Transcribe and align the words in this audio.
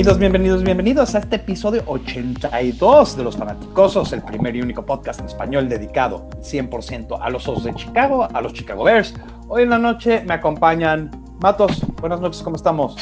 Bienvenidos, 0.00 0.18
bienvenidos, 0.18 0.62
bienvenidos 0.62 1.14
a 1.14 1.18
este 1.18 1.36
episodio 1.36 1.82
82 1.84 3.18
de 3.18 3.22
Los 3.22 3.36
Fanaticosos, 3.36 4.14
el 4.14 4.22
primer 4.22 4.56
y 4.56 4.62
único 4.62 4.82
podcast 4.86 5.20
en 5.20 5.26
español 5.26 5.68
dedicado 5.68 6.26
100% 6.40 7.18
a 7.20 7.28
los 7.28 7.46
Osos 7.46 7.64
de 7.64 7.74
Chicago, 7.74 8.26
a 8.32 8.40
los 8.40 8.54
Chicago 8.54 8.84
Bears. 8.84 9.12
Hoy 9.48 9.64
en 9.64 9.68
la 9.68 9.78
noche 9.78 10.24
me 10.26 10.32
acompañan 10.32 11.10
Matos. 11.42 11.84
Buenas 12.00 12.18
noches, 12.18 12.40
¿cómo 12.42 12.56
estamos? 12.56 12.96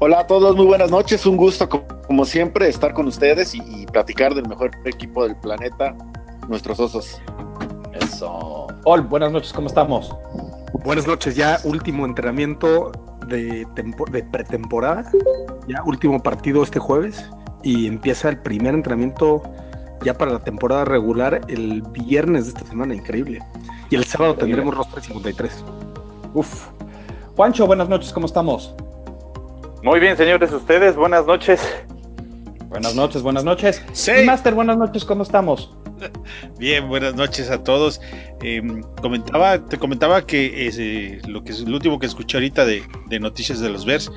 Hola 0.00 0.20
a 0.20 0.26
todos, 0.26 0.56
muy 0.56 0.64
buenas 0.64 0.90
noches. 0.90 1.26
Un 1.26 1.36
gusto, 1.36 1.68
como 1.68 2.24
siempre, 2.24 2.70
estar 2.70 2.94
con 2.94 3.06
ustedes 3.06 3.54
y, 3.54 3.58
y 3.58 3.84
platicar 3.84 4.34
del 4.34 4.48
mejor 4.48 4.70
equipo 4.86 5.24
del 5.24 5.36
planeta, 5.36 5.94
nuestros 6.48 6.80
osos. 6.80 7.20
Eso. 8.00 8.68
Ol, 8.84 9.02
buenas 9.02 9.30
noches, 9.30 9.52
¿cómo 9.52 9.66
estamos? 9.66 10.16
Buenas 10.84 11.06
noches, 11.06 11.36
ya 11.36 11.60
último 11.64 12.06
entrenamiento 12.06 12.92
de, 13.26 13.66
de 13.74 14.22
pretemporada, 14.24 15.10
ya 15.68 15.82
último 15.84 16.22
partido 16.22 16.62
este 16.62 16.78
jueves 16.78 17.28
y 17.62 17.86
empieza 17.86 18.28
el 18.28 18.38
primer 18.38 18.74
entrenamiento 18.74 19.42
ya 20.02 20.14
para 20.14 20.32
la 20.32 20.38
temporada 20.38 20.84
regular 20.84 21.40
el 21.48 21.82
viernes 21.82 22.44
de 22.44 22.48
esta 22.50 22.66
semana, 22.66 22.94
increíble. 22.94 23.40
Y 23.90 23.96
el 23.96 24.04
sábado 24.04 24.34
tendremos 24.34 24.74
roster 24.74 25.02
53. 25.02 25.64
Uf. 26.34 26.68
Juancho, 27.36 27.66
buenas 27.66 27.88
noches, 27.88 28.12
¿cómo 28.12 28.26
estamos? 28.26 28.74
Muy 29.82 30.00
bien, 30.00 30.16
señores, 30.16 30.52
ustedes, 30.52 30.94
buenas 30.96 31.26
noches. 31.26 31.60
Buenas 32.68 32.94
noches, 32.94 33.22
buenas 33.22 33.44
noches. 33.44 33.82
Sí. 33.92 34.12
Master, 34.24 34.54
buenas 34.54 34.76
noches, 34.76 35.04
¿cómo 35.04 35.22
estamos? 35.22 35.74
Bien, 36.58 36.88
buenas 36.88 37.14
noches 37.14 37.50
a 37.50 37.62
todos. 37.62 38.00
Eh, 38.42 38.62
comentaba, 39.00 39.64
te 39.64 39.78
comentaba 39.78 40.26
que 40.26 40.68
eh, 40.68 41.20
lo 41.26 41.44
que 41.44 41.52
es 41.52 41.60
lo 41.60 41.76
último 41.76 41.98
que 41.98 42.06
escuché 42.06 42.36
ahorita 42.38 42.64
de, 42.64 42.82
noticias 43.20 43.60
de 43.60 43.70
los 43.70 43.84
Bears 43.84 44.10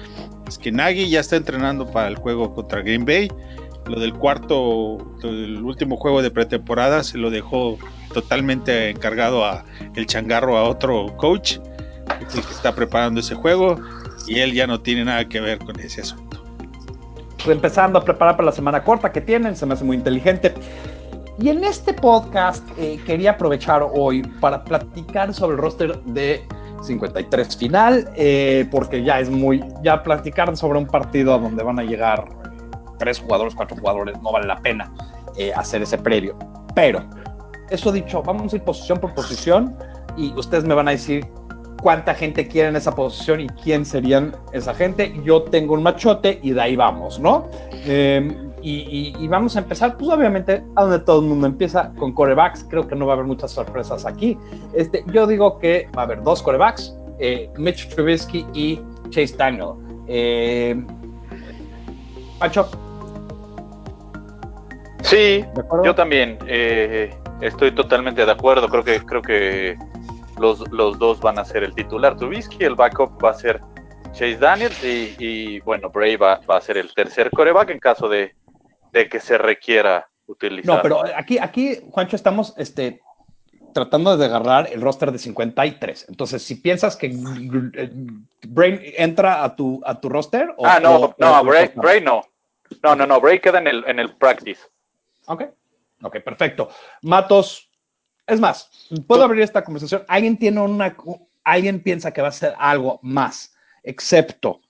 es 0.47 0.57
que 0.57 0.71
Nagy 0.71 1.09
ya 1.09 1.19
está 1.19 1.35
entrenando 1.35 1.89
para 1.91 2.07
el 2.07 2.15
juego 2.15 2.53
contra 2.53 2.81
Green 2.81 3.05
Bay. 3.05 3.29
Lo 3.85 3.99
del 3.99 4.13
cuarto, 4.13 4.97
del 5.21 5.63
último 5.63 5.95
juego 5.95 6.21
de 6.21 6.29
pretemporada 6.29 7.03
se 7.03 7.17
lo 7.17 7.29
dejó 7.29 7.77
totalmente 8.13 8.89
encargado 8.89 9.45
a 9.45 9.63
el 9.95 10.05
changarro 10.05 10.57
a 10.57 10.63
otro 10.63 11.15
coach 11.17 11.59
que 12.19 12.39
está 12.39 12.75
preparando 12.75 13.21
ese 13.21 13.35
juego 13.35 13.79
y 14.27 14.39
él 14.39 14.53
ya 14.53 14.67
no 14.67 14.81
tiene 14.81 15.05
nada 15.05 15.25
que 15.29 15.39
ver 15.39 15.59
con 15.59 15.79
ese 15.79 16.01
asunto. 16.01 16.43
Pues 17.37 17.55
empezando 17.55 17.99
a 17.99 18.03
preparar 18.03 18.35
para 18.35 18.47
la 18.47 18.51
semana 18.51 18.83
corta 18.83 19.11
que 19.13 19.21
tienen, 19.21 19.55
se 19.55 19.65
me 19.65 19.73
hace 19.73 19.85
muy 19.85 19.95
inteligente. 19.95 20.53
Y 21.39 21.49
en 21.49 21.63
este 21.63 21.93
podcast 21.93 22.67
eh, 22.79 22.99
quería 23.05 23.31
aprovechar 23.31 23.85
hoy 23.93 24.23
para 24.39 24.63
platicar 24.63 25.31
sobre 25.33 25.55
el 25.55 25.61
roster 25.61 26.01
de 26.03 26.43
53 26.81 27.55
final, 27.55 28.09
eh, 28.15 28.67
porque 28.71 29.03
ya 29.03 29.19
es 29.19 29.29
muy, 29.29 29.63
ya 29.83 30.01
platicar 30.01 30.55
sobre 30.57 30.79
un 30.79 30.87
partido 30.87 31.35
a 31.35 31.37
donde 31.37 31.63
van 31.63 31.77
a 31.77 31.83
llegar 31.83 32.27
tres 32.97 33.19
jugadores, 33.19 33.53
cuatro 33.53 33.77
jugadores, 33.77 34.19
no 34.23 34.31
vale 34.31 34.47
la 34.47 34.57
pena 34.57 34.91
eh, 35.37 35.53
hacer 35.53 35.83
ese 35.83 35.99
previo. 35.99 36.35
Pero, 36.73 37.03
eso 37.69 37.91
dicho, 37.91 38.23
vamos 38.23 38.53
a 38.53 38.55
ir 38.55 38.63
posición 38.63 38.99
por 38.99 39.13
posición 39.13 39.77
y 40.15 40.33
ustedes 40.33 40.63
me 40.63 40.73
van 40.73 40.87
a 40.87 40.91
decir 40.91 41.27
cuánta 41.83 42.15
gente 42.15 42.47
quiere 42.47 42.69
en 42.69 42.75
esa 42.75 42.95
posición 42.95 43.41
y 43.41 43.47
quién 43.49 43.85
serían 43.85 44.35
esa 44.53 44.73
gente. 44.73 45.13
Yo 45.23 45.43
tengo 45.43 45.75
un 45.75 45.83
machote 45.83 46.39
y 46.41 46.51
de 46.51 46.61
ahí 46.61 46.75
vamos, 46.75 47.19
¿no? 47.19 47.47
Eh, 47.71 48.46
y, 48.61 49.13
y, 49.17 49.23
y, 49.23 49.27
vamos 49.27 49.55
a 49.55 49.59
empezar, 49.59 49.97
pues 49.97 50.09
obviamente, 50.09 50.63
a 50.75 50.83
donde 50.83 50.99
todo 50.99 51.21
el 51.21 51.27
mundo 51.27 51.47
empieza 51.47 51.91
con 51.97 52.13
corebacks. 52.13 52.65
Creo 52.69 52.87
que 52.87 52.95
no 52.95 53.05
va 53.05 53.13
a 53.13 53.15
haber 53.15 53.27
muchas 53.27 53.51
sorpresas 53.51 54.05
aquí. 54.05 54.37
Este, 54.73 55.03
yo 55.07 55.27
digo 55.27 55.59
que 55.59 55.87
va 55.95 56.01
a 56.01 56.05
haber 56.05 56.23
dos 56.23 56.41
corebacks, 56.41 56.95
eh, 57.19 57.49
Mitch 57.57 57.87
Trubisky 57.89 58.45
y 58.53 58.81
Chase 59.09 59.35
Daniel. 59.37 59.73
Eh, 60.07 60.83
Pancho. 62.39 62.67
Sí, 65.01 65.45
yo 65.83 65.95
también 65.95 66.37
eh, 66.47 67.15
estoy 67.41 67.71
totalmente 67.73 68.25
de 68.25 68.31
acuerdo. 68.31 68.67
Creo 68.69 68.83
que, 68.83 68.99
creo 69.05 69.21
que 69.21 69.77
los, 70.39 70.69
los 70.71 70.97
dos 70.97 71.19
van 71.19 71.39
a 71.39 71.45
ser 71.45 71.63
el 71.63 71.73
titular. 71.73 72.17
Trubisky, 72.17 72.63
el 72.63 72.75
backup 72.75 73.23
va 73.23 73.31
a 73.31 73.33
ser 73.33 73.61
Chase 74.13 74.37
Daniels 74.37 74.83
y, 74.83 75.15
y 75.19 75.59
bueno, 75.61 75.89
Bray 75.89 76.15
va, 76.15 76.41
va, 76.49 76.57
a 76.57 76.61
ser 76.61 76.77
el 76.77 76.93
tercer 76.93 77.29
coreback 77.29 77.69
en 77.69 77.79
caso 77.79 78.09
de, 78.09 78.33
de, 78.91 79.09
que 79.09 79.19
se 79.19 79.37
requiera 79.37 80.09
utilizar. 80.25 80.75
No, 80.75 80.81
pero 80.81 81.03
aquí, 81.15 81.37
aquí 81.39 81.79
Juancho, 81.91 82.15
estamos 82.15 82.53
este, 82.57 83.01
tratando 83.73 84.17
de 84.17 84.25
agarrar 84.25 84.69
el 84.71 84.81
roster 84.81 85.11
de 85.11 85.19
53. 85.19 86.07
Entonces, 86.09 86.43
si 86.43 86.55
piensas 86.55 86.95
que 86.95 87.11
Bray 88.47 88.93
entra 88.97 89.43
a 89.43 89.55
tu, 89.55 89.81
a 89.85 89.99
tu 89.99 90.09
roster. 90.09 90.53
O, 90.57 90.65
ah, 90.65 90.79
no, 90.79 90.95
o, 90.95 91.15
no, 91.17 91.41
o 91.41 91.43
Bray, 91.43 92.01
no. 92.01 92.21
No, 92.83 92.95
no, 92.95 93.05
no, 93.05 93.21
Bray 93.21 93.39
queda 93.39 93.59
en 93.59 93.67
el, 93.67 93.83
en 93.87 93.99
el 93.99 94.15
practice. 94.15 94.61
Ok, 95.27 95.43
ok, 96.01 96.19
perfecto. 96.21 96.69
Matos, 97.01 97.69
es 98.25 98.39
más, 98.39 98.89
puedo 99.07 99.23
abrir 99.23 99.43
esta 99.43 99.63
conversación. 99.63 100.03
Alguien 100.07 100.37
tiene 100.37 100.59
una, 100.59 100.95
alguien 101.43 101.81
piensa 101.81 102.11
que 102.11 102.21
va 102.21 102.27
a 102.27 102.31
ser 102.33 102.53
algo 102.57 102.99
más 103.03 103.53
excepto, 103.87 104.61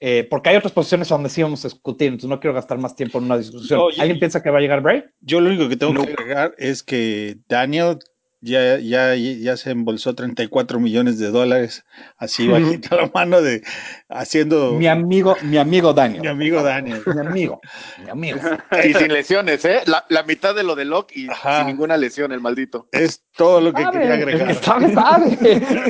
eh, 0.00 0.26
porque 0.28 0.50
hay 0.50 0.56
otras 0.56 0.72
posiciones 0.72 1.08
donde 1.08 1.28
sí 1.28 1.42
vamos 1.42 1.64
a 1.64 1.68
discutir, 1.68 2.08
entonces 2.08 2.28
no 2.28 2.38
quiero 2.38 2.54
gastar 2.54 2.78
más 2.78 2.94
tiempo 2.94 3.18
en 3.18 3.24
una 3.24 3.38
discusión. 3.38 3.78
No, 3.78 3.90
yo, 3.90 4.02
¿Alguien 4.02 4.18
piensa 4.18 4.42
que 4.42 4.50
va 4.50 4.58
a 4.58 4.60
llegar 4.60 4.82
Bray? 4.82 5.04
Yo 5.20 5.40
lo 5.40 5.48
único 5.48 5.68
que 5.68 5.76
tengo 5.76 5.94
no. 5.94 6.04
que 6.04 6.12
agregar 6.12 6.54
es 6.58 6.82
que 6.82 7.38
Daniel 7.48 7.98
ya, 8.46 8.78
ya, 8.78 9.14
ya 9.14 9.56
se 9.56 9.70
embolsó 9.70 10.14
34 10.14 10.78
millones 10.80 11.18
de 11.18 11.30
dólares, 11.30 11.84
así 12.16 12.46
bajita 12.48 12.96
la 12.96 13.10
mano 13.12 13.42
de 13.42 13.62
haciendo. 14.08 14.72
Mi 14.72 14.86
amigo, 14.86 15.36
mi 15.42 15.58
amigo 15.58 15.92
Daniel. 15.92 16.22
Mi 16.22 16.28
amigo 16.28 16.62
Daniel. 16.62 17.02
mi 17.04 17.20
amigo, 17.20 17.60
mi 18.04 18.10
amigo. 18.10 18.40
Y 18.84 18.94
sin 18.94 19.12
lesiones, 19.12 19.64
¿eh? 19.64 19.82
La, 19.86 20.04
la 20.08 20.22
mitad 20.22 20.54
de 20.54 20.62
lo 20.62 20.76
de 20.76 20.84
Locke 20.84 21.16
y 21.16 21.28
Ajá. 21.28 21.58
sin 21.58 21.66
ninguna 21.66 21.96
lesión, 21.96 22.32
el 22.32 22.40
maldito. 22.40 22.88
Es 22.92 23.24
todo 23.36 23.60
lo 23.60 23.72
que 23.72 23.82
sabe, 23.82 23.98
quería 23.98 24.14
agregar. 24.14 24.54
Sabe, 24.54 24.94
sabe. 24.94 25.36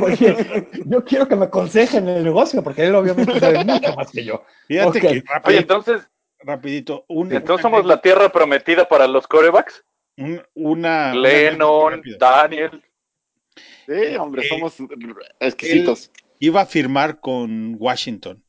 Oye, 0.00 0.68
yo 0.86 1.04
quiero 1.04 1.28
que 1.28 1.36
me 1.36 1.44
aconsejen 1.46 2.08
el 2.08 2.24
negocio, 2.24 2.62
porque 2.62 2.86
él 2.86 2.94
obviamente 2.94 3.38
sabe 3.38 3.64
mucho 3.64 3.94
más 3.94 4.10
que 4.10 4.24
yo. 4.24 4.42
Fíjate 4.66 4.88
okay. 4.88 5.00
que 5.00 5.26
rapidito, 5.26 5.48
Oye, 5.48 5.58
entonces. 5.58 6.02
Rapidito. 6.38 7.04
Un, 7.08 7.32
entonces 7.32 7.62
somos 7.62 7.84
la 7.86 8.00
tierra 8.00 8.28
prometida 8.30 8.88
para 8.88 9.06
los 9.06 9.26
corebacks. 9.26 9.84
Un, 10.16 10.42
una. 10.54 11.14
Lennon, 11.14 12.02
una 12.04 12.16
Daniel. 12.18 12.82
Sí, 13.86 14.16
hombre, 14.16 14.44
eh, 14.44 14.48
somos 14.48 14.74
exquisitos. 15.40 16.10
Iba 16.38 16.62
a 16.62 16.66
firmar 16.66 17.20
con 17.20 17.76
Washington 17.78 18.44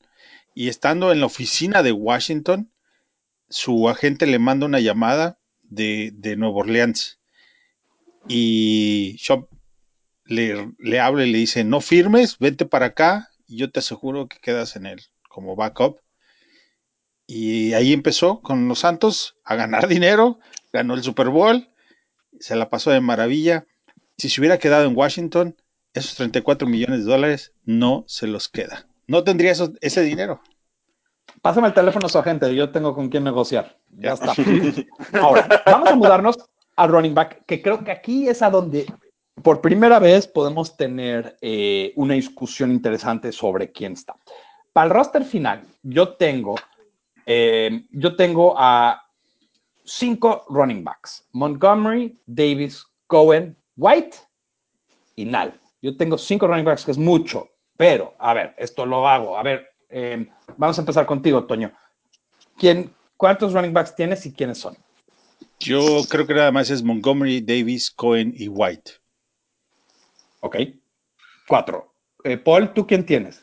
y 0.58 0.70
estando 0.70 1.12
en 1.12 1.20
la 1.20 1.28
oficina 1.28 1.84
de 1.84 1.92
Washington, 1.92 2.72
su 3.48 3.88
agente 3.90 4.26
le 4.26 4.40
manda 4.40 4.66
una 4.66 4.80
llamada 4.80 5.40
de, 5.62 6.12
de 6.16 6.36
Nueva 6.36 6.58
Orleans 6.58 7.20
y 8.28 9.16
Shop 9.20 9.48
le, 10.26 10.74
le 10.80 11.00
habla 11.00 11.26
y 11.26 11.32
le 11.32 11.38
dice, 11.38 11.64
no 11.64 11.80
firmes, 11.80 12.40
vete 12.40 12.66
para 12.66 12.88
acá 12.88 13.30
y 13.46 13.58
yo 13.58 13.72
te 13.72 13.80
aseguro 13.80 14.28
que 14.28 14.40
quedas 14.40 14.76
en 14.76 14.88
él 14.88 15.02
como 15.30 15.56
backup. 15.56 16.00
Y 17.28 17.74
ahí 17.74 17.94
empezó 17.94 18.42
con 18.42 18.68
los 18.68 18.80
Santos 18.80 19.36
a 19.44 19.56
ganar 19.56 19.88
dinero, 19.88 20.40
ganó 20.74 20.94
el 20.94 21.04
Super 21.04 21.30
Bowl, 21.30 21.70
se 22.40 22.56
la 22.56 22.70
pasó 22.70 22.92
de 22.92 23.02
maravilla. 23.02 23.66
Si 24.18 24.30
se 24.30 24.42
hubiera 24.42 24.58
quedado 24.58 24.86
en 24.86 24.98
Washington, 24.98 25.56
esos 25.94 26.16
34 26.16 26.68
millones 26.68 27.06
de 27.06 27.12
dólares 27.12 27.54
no 27.66 28.04
se 28.08 28.28
los 28.28 28.48
queda. 28.48 28.88
No 29.08 29.24
tendría 29.24 29.52
eso, 29.52 29.74
ese 29.82 30.02
dinero. 30.02 30.42
Pásame 31.42 31.68
el 31.68 31.74
teléfono 31.74 32.08
a 32.08 32.10
su 32.10 32.18
agente, 32.18 32.54
yo 32.56 32.72
tengo 32.72 32.96
con 32.96 33.10
quién 33.10 33.24
negociar. 33.24 33.78
Ya, 33.92 34.16
ya 34.16 34.32
está. 34.32 34.34
Ahora, 35.22 35.64
vamos 35.66 35.90
a 35.90 35.96
mudarnos 35.96 36.38
al 36.76 36.90
running 36.90 37.14
back, 37.14 37.46
que 37.46 37.62
creo 37.62 37.84
que 37.84 37.92
aquí 37.92 38.28
es 38.28 38.42
a 38.42 38.50
donde 38.50 38.86
por 39.44 39.62
primera 39.62 40.00
vez 40.00 40.28
podemos 40.28 40.78
tener 40.78 41.38
eh, 41.42 41.94
una 41.96 42.16
discusión 42.16 42.72
interesante 42.72 43.32
sobre 43.32 43.72
quién 43.72 43.94
está. 43.94 44.16
Para 44.74 44.86
el 44.88 44.94
roster 44.94 45.24
final, 45.24 45.64
yo 45.84 46.16
tengo, 46.16 46.56
eh, 47.28 47.86
yo 47.92 48.16
tengo 48.16 48.56
a 48.58 49.00
cinco 49.84 50.46
running 50.50 50.84
backs: 50.84 51.28
Montgomery, 51.34 52.18
Davis, 52.26 52.86
Cohen, 53.06 53.56
White 53.76 54.18
y 55.16 55.26
Nal. 55.26 55.60
Yo 55.82 55.96
tengo 55.96 56.18
cinco 56.18 56.48
running 56.48 56.66
backs, 56.66 56.86
que 56.86 56.92
es 56.92 56.98
mucho, 56.98 57.50
pero 57.76 58.16
a 58.18 58.34
ver, 58.34 58.56
esto 58.58 58.86
lo 58.86 59.08
hago. 59.08 59.38
A 59.38 59.44
ver, 59.44 59.68
eh, 59.90 60.28
vamos 60.58 60.78
a 60.78 60.82
empezar 60.82 61.06
contigo, 61.06 61.46
Toño. 61.46 61.72
¿Quién, 62.58 62.92
¿Cuántos 63.18 63.54
running 63.54 63.74
backs 63.74 63.96
tienes 63.96 64.26
y 64.26 64.34
quiénes 64.34 64.58
son? 64.58 64.76
Yo 65.60 66.04
creo 66.10 66.26
que 66.26 66.34
nada 66.34 66.52
más 66.52 66.70
es 66.70 66.82
Montgomery, 66.82 67.42
Davis, 67.42 67.92
Cohen 67.92 68.34
y 68.36 68.48
White. 68.48 68.92
Ok. 70.40 70.58
Cuatro. 71.48 71.94
Eh, 72.24 72.38
Paul, 72.38 72.74
¿tú 72.74 72.86
quién 72.86 73.06
tienes? 73.06 73.42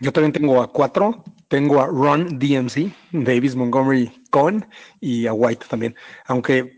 Yo 0.00 0.12
también 0.12 0.32
tengo 0.32 0.60
a 0.62 0.72
cuatro. 0.72 1.24
Tengo 1.48 1.80
a 1.80 1.86
Ron 1.86 2.38
DMC, 2.38 2.92
Davis 3.12 3.56
Montgomery 3.56 4.12
Cohen 4.30 4.68
y 5.00 5.26
a 5.26 5.32
White 5.32 5.64
también. 5.68 5.96
Aunque 6.26 6.76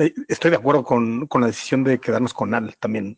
eh, 0.00 0.12
estoy 0.28 0.50
de 0.50 0.56
acuerdo 0.56 0.82
con, 0.82 1.28
la 1.40 1.46
decisión 1.46 1.84
de 1.84 2.00
quedarnos 2.00 2.34
con 2.34 2.52
Al 2.52 2.76
también. 2.78 3.16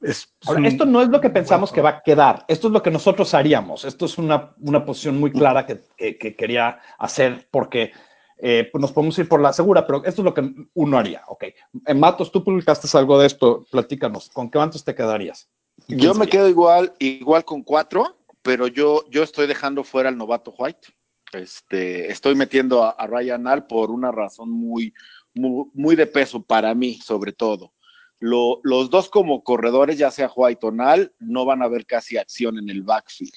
esto 0.00 0.86
no 0.86 1.02
es 1.02 1.08
lo 1.08 1.20
que 1.20 1.30
pensamos 1.30 1.70
que 1.70 1.80
va 1.80 1.90
a 1.90 2.02
quedar. 2.02 2.44
Esto 2.48 2.66
es 2.66 2.72
lo 2.72 2.82
que 2.82 2.90
nosotros 2.90 3.32
haríamos. 3.32 3.84
Esto 3.84 4.06
es 4.06 4.18
una, 4.18 4.54
posición 4.84 5.20
muy 5.20 5.30
clara 5.30 5.66
que, 5.66 6.34
quería 6.36 6.80
hacer 6.98 7.46
porque 7.52 7.92
eh, 8.38 8.68
pues 8.72 8.80
nos 8.80 8.90
podemos 8.90 9.16
ir 9.20 9.28
por 9.28 9.40
la 9.40 9.52
segura, 9.52 9.86
pero 9.86 10.04
esto 10.04 10.22
es 10.22 10.24
lo 10.24 10.34
que 10.34 10.52
uno 10.74 10.98
haría. 10.98 11.22
Ok. 11.28 11.44
En 11.86 12.00
Matos, 12.00 12.32
tú 12.32 12.42
publicaste 12.42 12.88
algo 12.98 13.20
de 13.20 13.28
esto. 13.28 13.64
Platícanos. 13.70 14.30
¿Con 14.30 14.50
qué 14.50 14.58
cuántos 14.58 14.82
te 14.82 14.96
quedarías? 14.96 15.48
Yo 15.88 16.14
me 16.14 16.26
quedo 16.26 16.48
igual, 16.48 16.92
igual 16.98 17.44
con 17.44 17.62
cuatro 17.62 18.16
pero 18.42 18.66
yo, 18.66 19.04
yo 19.10 19.22
estoy 19.22 19.46
dejando 19.46 19.84
fuera 19.84 20.08
al 20.08 20.16
novato 20.16 20.54
White. 20.56 20.88
Este, 21.32 22.10
estoy 22.10 22.34
metiendo 22.34 22.82
a, 22.82 23.06
Ryan 23.06 23.46
Al 23.46 23.66
por 23.66 23.90
una 23.90 24.10
razón 24.10 24.50
muy, 24.50 24.92
muy, 25.34 25.94
de 25.96 26.06
peso 26.06 26.42
para 26.42 26.74
mí, 26.74 26.94
sobre 26.94 27.32
todo. 27.32 27.72
los 28.18 28.90
dos 28.90 29.08
como 29.08 29.44
corredores, 29.44 29.96
ya 29.96 30.10
sea 30.10 30.30
White 30.34 30.66
o 30.66 30.72
Nal, 30.72 31.14
no 31.18 31.44
van 31.44 31.62
a 31.62 31.68
ver 31.68 31.86
casi 31.86 32.16
acción 32.16 32.58
en 32.58 32.68
el 32.68 32.82
backfield. 32.82 33.32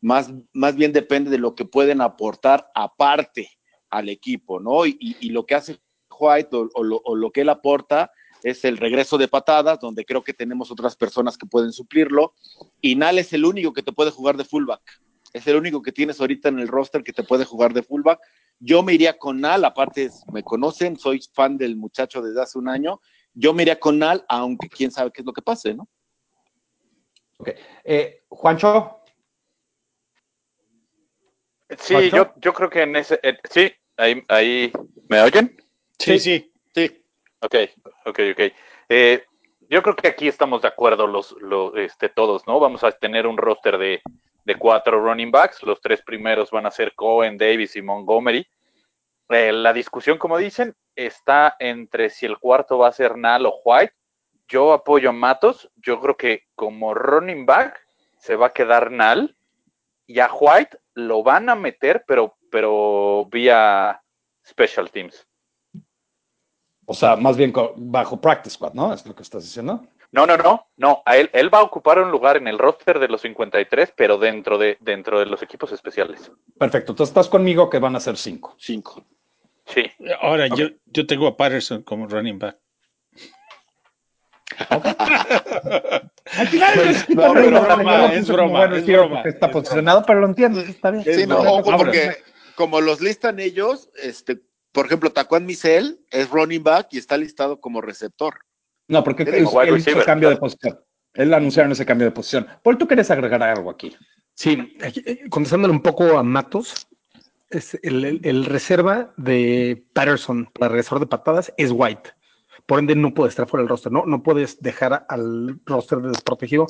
Más, 0.00 0.30
más 0.52 0.76
bien 0.76 0.92
depende 0.92 1.30
de 1.30 1.38
lo 1.38 1.54
que 1.54 1.64
pueden 1.64 2.02
aportar 2.02 2.70
aparte 2.74 3.48
al 3.88 4.10
equipo, 4.10 4.60
¿no? 4.60 4.84
Y, 4.84 5.30
lo 5.30 5.46
que 5.46 5.54
hace 5.54 5.80
White 6.10 6.50
o, 6.52 6.84
lo, 6.84 7.00
o, 7.04 7.16
lo, 7.16 7.30
que 7.30 7.40
él 7.40 7.48
aporta 7.48 8.10
es 8.44 8.64
el 8.66 8.76
regreso 8.76 9.16
de 9.16 9.26
patadas, 9.26 9.80
donde 9.80 10.04
creo 10.04 10.22
que 10.22 10.34
tenemos 10.34 10.70
otras 10.70 10.94
personas 10.94 11.38
que 11.38 11.46
pueden 11.46 11.72
suplirlo. 11.72 12.34
Y 12.82 12.94
Nal 12.94 13.18
es 13.18 13.32
el 13.32 13.46
único 13.46 13.72
que 13.72 13.82
te 13.82 13.90
puede 13.90 14.10
jugar 14.10 14.36
de 14.36 14.44
fullback. 14.44 14.82
Es 15.32 15.46
el 15.46 15.56
único 15.56 15.80
que 15.80 15.92
tienes 15.92 16.20
ahorita 16.20 16.50
en 16.50 16.58
el 16.58 16.68
roster 16.68 17.02
que 17.02 17.14
te 17.14 17.22
puede 17.22 17.46
jugar 17.46 17.72
de 17.72 17.82
fullback. 17.82 18.20
Yo 18.60 18.82
me 18.82 18.92
iría 18.92 19.16
con 19.16 19.40
Nal, 19.40 19.64
aparte 19.64 20.10
me 20.30 20.42
conocen, 20.42 20.98
soy 20.98 21.22
fan 21.32 21.56
del 21.56 21.74
muchacho 21.74 22.20
desde 22.20 22.42
hace 22.42 22.58
un 22.58 22.68
año. 22.68 23.00
Yo 23.32 23.54
me 23.54 23.62
iría 23.62 23.80
con 23.80 23.98
Nal, 23.98 24.26
aunque 24.28 24.68
quién 24.68 24.90
sabe 24.90 25.10
qué 25.10 25.22
es 25.22 25.26
lo 25.26 25.32
que 25.32 25.42
pase, 25.42 25.74
¿no? 25.74 25.88
Ok. 27.38 27.48
Eh, 27.82 28.24
Juancho. 28.28 29.00
Sí, 31.78 32.10
Yo, 32.10 32.34
yo 32.36 32.52
creo 32.52 32.68
que 32.68 32.82
en 32.82 32.94
ese. 32.94 33.18
Eh, 33.22 33.38
sí, 33.50 33.72
ahí, 33.96 34.22
ahí. 34.28 34.70
¿Me 35.08 35.22
oyen? 35.22 35.56
Sí, 35.98 36.18
sí. 36.18 36.38
Sí. 36.38 36.53
Ok, 37.44 37.56
ok, 38.06 38.20
ok. 38.32 38.40
Eh, 38.88 39.26
yo 39.68 39.82
creo 39.82 39.94
que 39.94 40.08
aquí 40.08 40.28
estamos 40.28 40.62
de 40.62 40.68
acuerdo 40.68 41.06
los, 41.06 41.36
este, 41.76 42.08
todos, 42.08 42.46
¿no? 42.46 42.58
Vamos 42.58 42.82
a 42.84 42.92
tener 42.92 43.26
un 43.26 43.36
roster 43.36 43.76
de, 43.76 44.00
cuatro 44.58 44.98
running 44.98 45.30
backs. 45.30 45.62
Los 45.62 45.78
tres 45.82 46.00
primeros 46.00 46.50
van 46.50 46.64
a 46.64 46.70
ser 46.70 46.94
Cohen, 46.94 47.36
Davis 47.36 47.76
y 47.76 47.82
Montgomery. 47.82 48.46
Eh, 49.28 49.52
la 49.52 49.74
discusión, 49.74 50.16
como 50.16 50.38
dicen, 50.38 50.74
está 50.96 51.54
entre 51.58 52.08
si 52.08 52.24
el 52.24 52.38
cuarto 52.38 52.78
va 52.78 52.88
a 52.88 52.92
ser 52.92 53.18
Nal 53.18 53.44
o 53.44 53.60
White. 53.62 53.92
Yo 54.48 54.72
apoyo 54.72 55.10
a 55.10 55.12
Matos. 55.12 55.70
Yo 55.76 56.00
creo 56.00 56.16
que 56.16 56.44
como 56.54 56.94
running 56.94 57.44
back 57.44 57.78
se 58.16 58.36
va 58.36 58.46
a 58.46 58.52
quedar 58.54 58.90
Nal 58.90 59.36
y 60.06 60.18
a 60.20 60.32
White 60.32 60.78
lo 60.94 61.22
van 61.22 61.50
a 61.50 61.54
meter, 61.54 62.04
pero, 62.06 62.38
pero 62.50 63.26
vía 63.30 64.00
special 64.46 64.90
teams. 64.90 65.26
O 66.86 66.94
sea, 66.94 67.16
más 67.16 67.36
bien 67.36 67.52
bajo 67.76 68.20
practice 68.20 68.54
squad, 68.54 68.74
¿no? 68.74 68.92
Es 68.92 69.06
lo 69.06 69.14
que 69.14 69.22
estás 69.22 69.42
diciendo. 69.44 69.86
No, 70.12 70.26
no, 70.26 70.36
no, 70.36 70.68
no. 70.76 71.02
A 71.06 71.16
él, 71.16 71.28
él 71.32 71.52
va 71.52 71.58
a 71.58 71.62
ocupar 71.62 71.98
un 71.98 72.10
lugar 72.10 72.36
en 72.36 72.46
el 72.46 72.58
roster 72.58 72.98
de 72.98 73.08
los 73.08 73.22
53, 73.22 73.94
pero 73.96 74.18
dentro 74.18 74.58
de, 74.58 74.76
dentro 74.80 75.18
de 75.18 75.26
los 75.26 75.42
equipos 75.42 75.72
especiales. 75.72 76.30
Perfecto. 76.58 76.92
Entonces 76.92 77.10
estás 77.10 77.28
conmigo 77.28 77.68
que 77.68 77.78
van 77.80 77.96
a 77.96 78.00
ser 78.00 78.16
cinco. 78.16 78.54
Cinco. 78.58 79.04
Sí. 79.66 79.90
Ahora, 80.20 80.46
yo, 80.46 80.68
yo 80.86 81.06
tengo 81.06 81.26
a 81.26 81.36
Patterson 81.36 81.82
como 81.82 82.06
running 82.06 82.38
back. 82.38 82.58
Al 86.36 86.46
final 86.48 86.78
es, 86.80 87.06
broma, 87.08 88.12
es 88.12 88.28
broma, 88.28 88.64
es 88.76 88.86
broma. 88.86 89.22
Está 89.22 89.50
posicionado, 89.50 90.04
pero 90.06 90.20
lo 90.20 90.26
entiendo, 90.26 90.60
está 90.60 90.90
bien. 90.90 91.04
Sí, 91.04 91.26
no, 91.26 91.62
porque 91.62 92.16
como 92.54 92.80
los 92.80 93.00
listan 93.00 93.40
ellos, 93.40 93.90
este, 94.02 94.40
por 94.74 94.86
ejemplo, 94.86 95.12
Tacuán 95.12 95.46
Misel 95.46 96.00
es 96.10 96.28
running 96.30 96.64
back 96.64 96.88
y 96.90 96.98
está 96.98 97.16
listado 97.16 97.60
como 97.60 97.80
receptor. 97.80 98.40
No, 98.88 99.04
porque 99.04 99.22
él, 99.22 99.44
hizo 99.44 100.04
cambio 100.04 100.30
de 100.30 100.36
posición. 100.36 100.80
Él 101.14 101.32
anunciaron 101.32 101.70
ese 101.70 101.86
cambio 101.86 102.06
de 102.06 102.10
posición. 102.10 102.48
Paul, 102.62 102.76
¿tú 102.76 102.88
quieres 102.88 103.08
agregar 103.12 103.40
algo 103.40 103.70
aquí? 103.70 103.96
Sí, 104.34 104.76
contestándole 105.30 105.72
un 105.72 105.80
poco 105.80 106.18
a 106.18 106.24
Matos, 106.24 106.88
es 107.50 107.78
el, 107.84 108.44
reserva 108.46 109.14
de 109.16 109.86
Patterson 109.92 110.50
para 110.58 110.70
regresar 110.70 110.98
de 110.98 111.06
patadas 111.06 111.54
es 111.56 111.70
White. 111.70 112.10
Por 112.66 112.80
ende, 112.80 112.96
no 112.96 113.14
puede 113.14 113.28
estar 113.28 113.46
fuera 113.46 113.62
del 113.62 113.68
roster, 113.68 113.92
¿no? 113.92 114.04
No 114.06 114.24
puedes 114.24 114.60
dejar 114.60 115.06
al 115.08 115.60
roster 115.66 116.00
desprotegido 116.00 116.66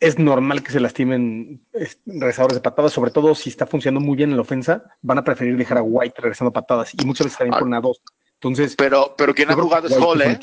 es 0.00 0.18
normal 0.18 0.62
que 0.62 0.72
se 0.72 0.80
lastimen 0.80 1.62
regresadores 2.06 2.56
de 2.56 2.62
patadas, 2.62 2.92
sobre 2.92 3.10
todo 3.10 3.34
si 3.34 3.50
está 3.50 3.66
funcionando 3.66 4.04
muy 4.04 4.16
bien 4.16 4.30
en 4.30 4.36
la 4.36 4.42
ofensa, 4.42 4.82
van 5.02 5.18
a 5.18 5.24
preferir 5.24 5.56
dejar 5.56 5.78
a 5.78 5.82
White 5.82 6.20
regresando 6.20 6.52
patadas 6.52 6.92
y 6.94 7.04
muchas 7.04 7.26
veces 7.26 7.38
también 7.38 7.58
por 7.58 7.68
una 7.68 7.80
dos. 7.80 8.00
Entonces, 8.34 8.74
pero, 8.74 9.14
pero 9.18 9.34
quien 9.34 9.50
ha 9.50 9.54
jugado 9.54 9.86
es 9.86 9.96
Hall, 9.98 10.22
¿eh? 10.22 10.40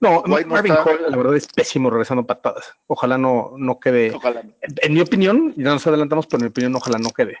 No, 0.00 0.22
Marvin 0.46 0.74
Hall, 0.74 1.00
la 1.08 1.16
verdad 1.16 1.34
es 1.34 1.48
pésimo 1.48 1.90
regresando 1.90 2.24
patadas. 2.24 2.72
Ojalá 2.86 3.18
no, 3.18 3.54
no 3.56 3.80
quede. 3.80 4.12
En, 4.60 4.94
mi 4.94 5.00
opinión, 5.00 5.52
ya 5.56 5.70
nos 5.70 5.84
adelantamos, 5.88 6.28
pero 6.28 6.38
en 6.38 6.44
mi 6.44 6.50
opinión, 6.50 6.76
ojalá 6.76 6.98
no 6.98 7.10
quede. 7.10 7.38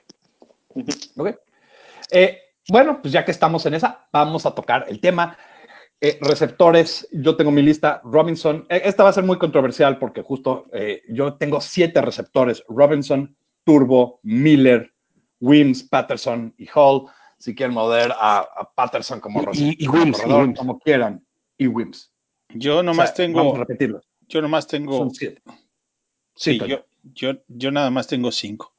Eh, 2.10 2.38
bueno, 2.68 3.00
pues 3.00 3.12
ya 3.12 3.24
que 3.24 3.30
estamos 3.30 3.64
en 3.66 3.74
esa, 3.74 4.08
vamos 4.12 4.44
a 4.44 4.56
tocar 4.56 4.86
el 4.88 5.00
tema 5.00 5.38
eh, 6.00 6.18
receptores, 6.20 7.08
yo 7.12 7.36
tengo 7.36 7.50
mi 7.50 7.62
lista. 7.62 8.00
Robinson, 8.04 8.66
eh, 8.68 8.82
esta 8.84 9.04
va 9.04 9.10
a 9.10 9.12
ser 9.12 9.24
muy 9.24 9.38
controversial 9.38 9.98
porque 9.98 10.22
justo 10.22 10.66
eh, 10.72 11.02
yo 11.08 11.34
tengo 11.34 11.60
siete 11.60 12.02
receptores: 12.02 12.62
Robinson, 12.68 13.36
Turbo, 13.64 14.20
Miller, 14.22 14.92
Wims, 15.40 15.82
Patterson 15.84 16.54
y 16.58 16.68
Hall. 16.74 17.06
Si 17.38 17.54
quieren 17.54 17.74
mover 17.74 18.12
a, 18.18 18.70
Patterson 18.74 19.20
como 19.20 19.42
receptor, 19.42 19.74
y, 19.78 19.88
Wims, 19.88 20.22
como 20.56 20.78
quieran, 20.78 21.24
y 21.58 21.66
Wims. 21.66 22.12
Yo 22.50 22.82
nomás 22.82 23.14
tengo. 23.14 23.38
Vamos 23.38 23.56
a 23.56 23.58
repetirlo. 23.60 24.00
Yo 24.28 24.40
nomás 24.40 24.66
tengo. 24.66 24.98
Son 24.98 25.10
siete. 25.10 25.42
Sí, 26.34 26.58
yo, 26.58 26.84
yo, 27.02 27.32
yo 27.48 27.70
nada 27.70 27.90
más 27.90 28.06
tengo 28.06 28.30
cinco. 28.32 28.74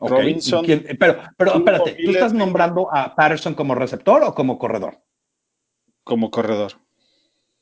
Robinson. 0.00 0.64
Pero, 0.98 1.18
pero 1.36 1.54
espérate, 1.54 1.96
¿tú 2.04 2.10
estás 2.10 2.32
nombrando 2.32 2.88
a 2.92 3.14
Patterson 3.14 3.54
como 3.54 3.74
receptor 3.74 4.22
o 4.22 4.34
como 4.34 4.58
corredor? 4.58 4.98
Como 6.04 6.30
corredor. 6.30 6.72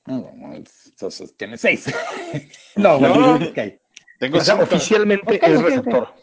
Entonces 0.06 1.36
tiene 1.36 1.56
seis. 1.56 1.86
no, 2.76 2.98
bueno, 2.98 3.36
okay. 3.36 3.78
Tengo 4.18 4.38
oficialmente 4.38 5.40
es 5.42 5.62
receptor. 5.62 6.14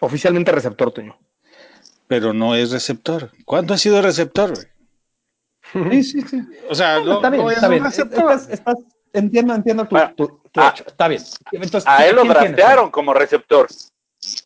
Oficialmente 0.00 0.52
receptor, 0.52 0.92
Toño. 0.92 1.18
Pero 2.06 2.32
no 2.32 2.54
es 2.54 2.70
receptor. 2.70 3.30
¿Cuándo 3.44 3.74
ha 3.74 3.78
sido 3.78 4.02
receptor? 4.02 4.52
Sí, 5.72 6.02
sí, 6.02 6.20
sí. 6.22 6.42
O 6.68 6.74
sea, 6.74 7.00
no, 7.00 7.14
está 7.16 7.30
bien, 7.30 7.48
está 7.50 7.68
bien. 7.68 7.86
Estás, 7.86 8.48
entiendo, 9.12 9.54
entiendo 9.54 9.86
tu, 9.86 9.96
ah, 10.56 10.74
Está 10.86 11.08
bien. 11.08 11.22
Entonces, 11.52 11.86
a 11.86 12.06
él 12.06 12.16
lo 12.16 12.24
draftearon 12.24 12.90
como 12.90 13.14
receptor. 13.14 13.68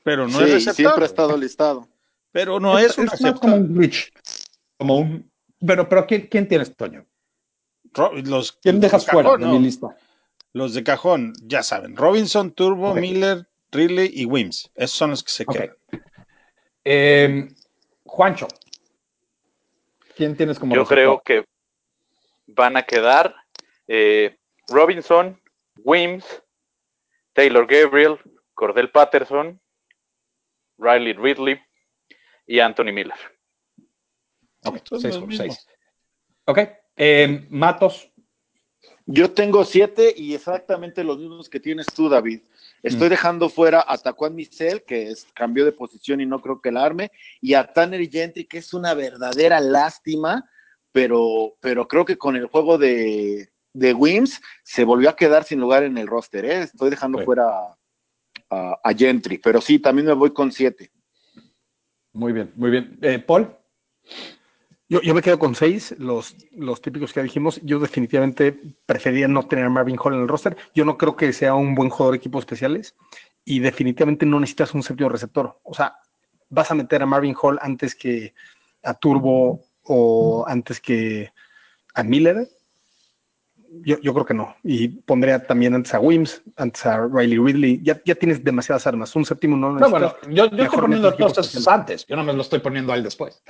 Pero 0.02 0.28
no 0.28 0.40
es 0.40 0.52
receptor. 0.52 0.74
Siempre 0.74 1.02
ha 1.02 1.06
estado 1.06 1.36
listado. 1.36 1.88
Pero 2.30 2.60
no 2.60 2.78
es, 2.78 2.96
un 2.98 3.06
receptor. 3.06 3.40
como 3.40 3.56
un 3.56 3.74
glitch. 3.74 4.12
Como 4.78 4.98
un. 4.98 5.30
Pero, 5.66 5.88
pero 5.88 6.06
¿quién, 6.06 6.28
quién 6.28 6.46
tienes, 6.46 6.76
Toño? 6.76 7.06
Los, 8.24 8.52
¿Quién 8.52 8.80
dejas 8.80 9.06
fuera 9.06 9.36
de 9.36 9.46
mi 9.46 9.58
lista? 9.58 9.96
Los 10.52 10.74
de 10.74 10.82
cajón, 10.82 11.34
ya 11.42 11.62
saben. 11.62 11.96
Robinson, 11.96 12.50
Turbo, 12.50 12.94
Miller, 12.94 13.46
Ridley 13.72 14.10
y 14.12 14.24
Wims. 14.24 14.70
Esos 14.74 14.96
son 14.96 15.10
los 15.10 15.22
que 15.22 15.30
se 15.30 15.46
quedan. 15.46 15.76
Em, 16.84 17.54
Juancho. 18.04 18.48
¿Quién 20.16 20.36
tienes 20.36 20.58
como 20.58 20.74
Yo 20.74 20.86
creo 20.86 21.20
que 21.22 21.44
van 22.46 22.76
a 22.76 22.84
quedar 22.84 23.34
eh, 23.86 24.38
Robinson, 24.68 25.40
Wims, 25.84 26.24
Taylor 27.34 27.66
Gabriel, 27.66 28.18
Cordell 28.54 28.90
Patterson, 28.90 29.60
Riley 30.78 31.12
Ridley 31.12 31.60
y 32.46 32.60
Anthony 32.60 32.92
Miller. 32.92 33.18
Ok, 34.64 34.78
seis 34.98 35.18
seis. 35.36 35.66
Ok, 36.46 36.60
eh, 36.96 37.46
Matos. 37.50 38.10
Yo 39.08 39.30
tengo 39.30 39.64
siete 39.64 40.12
y 40.16 40.34
exactamente 40.34 41.04
los 41.04 41.18
mismos 41.18 41.48
que 41.48 41.60
tienes 41.60 41.86
tú, 41.86 42.08
David. 42.08 42.40
Estoy 42.82 43.06
mm. 43.06 43.10
dejando 43.10 43.48
fuera 43.48 43.84
a 43.86 43.98
Tacuan 43.98 44.34
Michel, 44.34 44.82
que 44.82 45.10
es, 45.10 45.26
cambió 45.32 45.64
de 45.64 45.72
posición 45.72 46.20
y 46.20 46.26
no 46.26 46.40
creo 46.42 46.60
que 46.60 46.70
el 46.70 46.76
arme, 46.76 47.12
y 47.40 47.54
a 47.54 47.72
Tanner 47.72 48.10
Gentry, 48.10 48.46
que 48.46 48.58
es 48.58 48.74
una 48.74 48.94
verdadera 48.94 49.60
lástima, 49.60 50.50
pero, 50.90 51.56
pero 51.60 51.86
creo 51.86 52.04
que 52.04 52.18
con 52.18 52.34
el 52.34 52.46
juego 52.46 52.78
de, 52.78 53.48
de 53.76 53.92
Wims 53.92 54.40
se 54.62 54.84
volvió 54.84 55.10
a 55.10 55.16
quedar 55.16 55.44
sin 55.44 55.60
lugar 55.60 55.82
en 55.82 55.98
el 55.98 56.06
roster. 56.06 56.44
¿eh? 56.44 56.62
Estoy 56.62 56.90
dejando 56.90 57.22
fuera 57.24 57.76
a, 58.50 58.94
Gentry, 58.96 59.38
pero 59.38 59.60
sí, 59.60 59.78
también 59.78 60.06
me 60.06 60.14
voy 60.14 60.32
con 60.32 60.50
siete. 60.50 60.90
Muy 62.12 62.32
bien, 62.32 62.52
muy 62.56 62.70
bien. 62.70 62.98
Eh, 63.02 63.18
Paul. 63.18 63.54
Yo, 64.88 65.14
me 65.14 65.22
quedo 65.22 65.38
con 65.38 65.56
seis, 65.56 65.96
los, 65.98 66.36
los 66.52 66.80
típicos 66.80 67.12
que 67.12 67.20
dijimos. 67.20 67.60
Yo 67.64 67.80
definitivamente 67.80 68.56
preferiría 68.86 69.26
no 69.26 69.46
tener 69.48 69.64
a 69.64 69.70
Marvin 69.70 69.98
Hall 69.98 70.14
en 70.14 70.20
el 70.20 70.28
roster. 70.28 70.56
Yo 70.74 70.84
no 70.84 70.96
creo 70.96 71.16
que 71.16 71.32
sea 71.32 71.54
un 71.54 71.74
buen 71.74 71.90
jugador 71.90 72.12
de 72.12 72.18
equipos 72.18 72.42
especiales 72.42 72.94
y 73.44 73.58
definitivamente 73.58 74.26
no 74.26 74.38
necesitas 74.38 74.74
un 74.74 74.84
séptimo 74.84 75.08
receptor. 75.08 75.58
O 75.64 75.74
sea, 75.74 75.96
vas 76.50 76.70
a 76.70 76.74
meter 76.74 77.02
a 77.02 77.06
Marvin 77.06 77.34
Hall 77.40 77.58
antes 77.62 77.96
que 77.96 78.32
a 78.84 78.94
Turbo 78.94 79.64
o 79.82 80.44
antes 80.46 80.80
que 80.80 81.32
a 81.94 82.04
Miller. 82.04 82.48
Yo, 83.84 83.98
creo 83.98 84.24
que 84.24 84.34
no. 84.34 84.54
Y 84.62 84.88
pondría 84.88 85.44
también 85.44 85.74
antes 85.74 85.92
a 85.94 86.00
Wims, 86.00 86.42
antes 86.56 86.86
a 86.86 87.06
Riley 87.08 87.38
Ridley. 87.38 87.80
Ya, 87.82 88.00
ya 88.04 88.14
tienes 88.14 88.42
demasiadas 88.42 88.86
armas. 88.86 89.14
Un 89.16 89.24
séptimo 89.24 89.56
no. 89.56 89.72
No, 89.72 89.90
bueno, 89.90 90.14
yo, 90.30 90.48
yo 90.50 90.64
estoy 90.64 90.80
poniendo 90.80 91.14
antes. 91.66 92.06
Yo 92.06 92.16
no 92.16 92.22
me 92.22 92.32
lo 92.32 92.42
estoy 92.42 92.60
poniendo 92.60 92.92
a 92.92 92.96
él 92.96 93.02
después. 93.02 93.42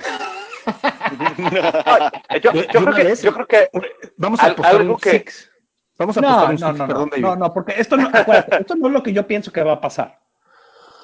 yo, 2.41 2.51
creo 2.51 2.93
que, 2.93 3.15
yo, 3.15 3.33
creo 3.33 3.47
que, 3.47 3.69
vamos 4.17 4.39
a 4.39 4.47
apostar 4.47 4.81
un 4.81 4.97
que... 4.97 5.11
Six. 5.11 5.51
Vamos 5.97 6.17
a 6.17 6.19
apostar 6.19 6.49
un 6.49 6.55
no, 6.55 6.67
six, 6.67 6.77
no, 6.77 6.87
perdón, 6.87 7.09
no, 7.17 7.35
no, 7.35 7.53
porque 7.53 7.73
esto 7.77 7.97
no, 7.97 8.09
esto 8.09 8.75
no 8.75 8.87
es 8.87 8.93
lo 8.93 9.03
que 9.03 9.13
yo 9.13 9.25
pienso 9.25 9.51
que 9.51 9.63
va 9.63 9.73
a 9.73 9.81
pasar. 9.81 10.19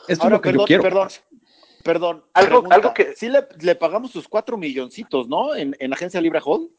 Esto 0.08 0.25
es 0.25 0.32
lo 0.32 0.41
que 0.41 0.53
yo 0.53 0.65
quiero. 0.65 0.84
Perdón, 0.84 1.10
Perdón, 1.84 2.24
algo, 2.34 2.63
algo 2.72 2.93
que 2.93 3.13
sí 3.15 3.27
le, 3.27 3.46
le, 3.60 3.75
pagamos 3.75 4.12
sus 4.12 4.29
cuatro 4.29 4.58
milloncitos, 4.58 5.27
¿no? 5.27 5.53
En, 5.53 5.75
en 5.79 5.91
Agencia 5.91 6.22
Libre 6.22 6.39
Hold. 6.43 6.70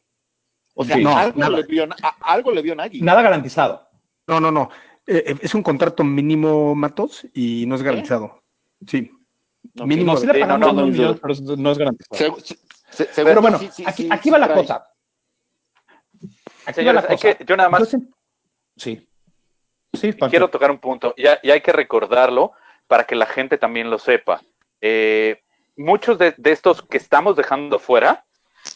O 0.75 0.85
sea, 0.85 0.97
algo, 0.97 1.51
le 1.51 1.63
vio, 1.65 1.87
algo, 2.21 2.51
le 2.51 2.63
vio, 2.63 2.75
Nagy. 2.75 3.03
Nada 3.03 3.23
garantizado. 3.23 3.87
No, 4.27 4.41
no, 4.41 4.51
no. 4.51 4.71
Eh, 5.07 5.23
eh, 5.27 5.37
es 5.43 5.55
un 5.55 5.63
contrato 5.63 6.03
mínimo, 6.03 6.75
Matos, 6.75 7.27
y 7.35 7.67
no 7.67 7.75
es 7.75 7.83
garantizado. 7.83 8.43
Sí. 8.87 9.11
Mínimo. 9.75 10.15
No, 10.15 10.19
sí 10.19 10.27
le 10.27 10.41
pagamos 10.41 10.75
no, 10.75 10.87
millones, 10.87 11.21
pero 11.21 11.57
no 11.57 11.71
es 11.71 11.79
garantizado. 11.79 12.37
Pero 13.15 13.41
bueno, 13.41 13.59
aquí, 13.87 14.09
aquí 14.11 14.31
va 14.31 14.39
la 14.39 14.53
cosa. 14.53 14.87
Aquí 16.67 16.85
va 16.85 16.93
la 16.93 17.07
cosa. 17.07 17.35
Que 17.35 17.45
yo 17.45 17.57
nada 17.57 17.69
más. 17.69 17.97
sí. 18.77 19.09
Sí, 19.93 20.13
quiero 20.13 20.51
tocar 20.51 20.73
un 20.73 20.79
punto, 20.79 21.15
y, 21.17 21.23
y 21.23 21.51
hay 21.53 21.61
que 21.61 21.71
recordarlo 21.71 22.53
para 22.89 23.05
que 23.05 23.15
la 23.15 23.27
gente 23.27 23.59
también 23.59 23.91
lo 23.91 23.99
sepa. 23.99 24.43
Eh, 24.81 25.41
muchos 25.77 26.19
de, 26.19 26.35
estos 26.45 26.83
que 26.83 26.99
estamos 26.99 27.37
dejando 27.37 27.79
fuera, 27.79 28.25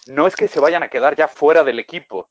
no 0.07 0.27
es 0.27 0.37
que 0.37 0.49
se 0.49 0.61
vayan 0.61 0.83
a 0.83 0.89
quedar 0.89 1.17
ya 1.17 1.29
fuera 1.29 1.65
del 1.65 1.79
equipo. 1.79 2.31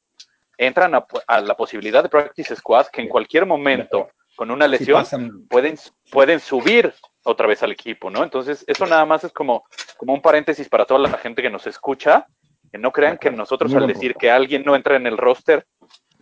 Entran 0.58 0.96
a, 0.96 1.42
la 1.42 1.56
posibilidad 1.56 2.04
de 2.04 2.10
practice 2.10 2.56
squad 2.56 2.88
que 2.88 3.02
en 3.02 3.10
cualquier 3.10 3.46
momento, 3.46 4.10
con 4.36 4.50
una 4.50 4.68
lesión, 4.68 5.06
pueden, 5.48 5.78
pueden 6.12 6.40
subir 6.40 6.94
otra 7.28 7.48
vez 7.48 7.62
al 7.64 7.72
equipo, 7.72 8.10
¿no? 8.10 8.24
Entonces, 8.24 8.64
eso 8.68 8.86
nada 8.86 9.06
más 9.06 9.24
es 9.24 9.32
como, 9.32 9.66
como 9.98 10.14
un 10.14 10.22
paréntesis 10.22 10.68
para 10.70 10.86
toda 10.86 11.00
la 11.00 11.18
gente 11.18 11.42
que 11.42 11.50
nos 11.50 11.68
escucha, 11.68 12.26
que 12.72 12.78
no 12.78 12.92
crean 12.92 13.18
que 13.18 13.32
nosotros 13.32 13.74
al 13.76 13.88
decir 13.88 14.16
que 14.16 14.32
alguien 14.32 14.64
no 14.66 14.76
entra 14.76 14.96
en 14.96 15.08
el 15.08 15.18
roster, 15.18 15.66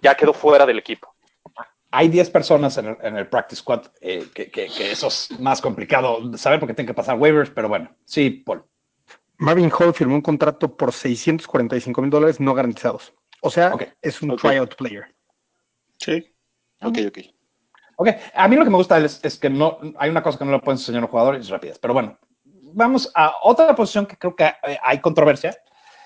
ya 0.01 0.15
quedó 0.15 0.33
fuera 0.33 0.65
del 0.65 0.79
equipo 0.79 1.15
hay 1.95 2.09
10 2.09 2.29
personas 2.29 2.77
en 2.77 3.17
el, 3.17 3.27
practice 3.27 3.61
squad, 3.61 3.85
eh, 4.01 4.27
que, 4.33 4.69
eso 4.91 5.07
es 5.07 5.39
más 5.39 5.61
complicado 5.61 6.37
saber 6.37 6.59
porque 6.59 6.73
tienen 6.73 6.87
que 6.87 6.93
pasar 6.93 7.17
waivers, 7.17 7.49
pero 7.49 7.69
bueno, 7.69 7.89
sí, 8.03 8.29
Paul. 8.29 8.65
Marvin 9.37 9.71
Hall 9.71 9.93
firmó 9.93 10.15
un 10.15 10.21
contrato 10.21 10.75
por 10.75 10.91
645 10.91 12.01
mil 12.01 12.11
dólares 12.11 12.39
no 12.41 12.53
garantizados. 12.53 13.13
O 13.41 13.49
sea, 13.49 13.73
es 14.01 14.21
un 14.21 14.35
tryout 14.35 14.75
player. 14.75 15.05
Sí. 15.97 16.33
Ok, 16.81 16.97
ok. 17.07 17.19
Ok, 17.97 18.09
a 18.33 18.47
mí 18.47 18.55
lo 18.55 18.63
que 18.63 18.69
me 18.69 18.77
gusta 18.77 18.97
es, 18.97 19.19
es 19.23 19.37
que 19.37 19.49
no 19.49 19.79
hay 19.97 20.09
una 20.09 20.21
cosa 20.21 20.37
que 20.37 20.45
no 20.45 20.51
le 20.51 20.59
pueden 20.59 20.77
enseñar 20.77 20.99
a 20.99 21.01
los 21.01 21.09
jugadores 21.09 21.49
rápidas, 21.49 21.79
pero 21.79 21.93
bueno, 21.93 22.17
vamos 22.73 23.09
a 23.15 23.35
otra 23.43 23.75
posición 23.75 24.05
que 24.05 24.17
creo 24.17 24.35
que 24.35 24.51
hay 24.83 24.99
controversia, 24.99 25.57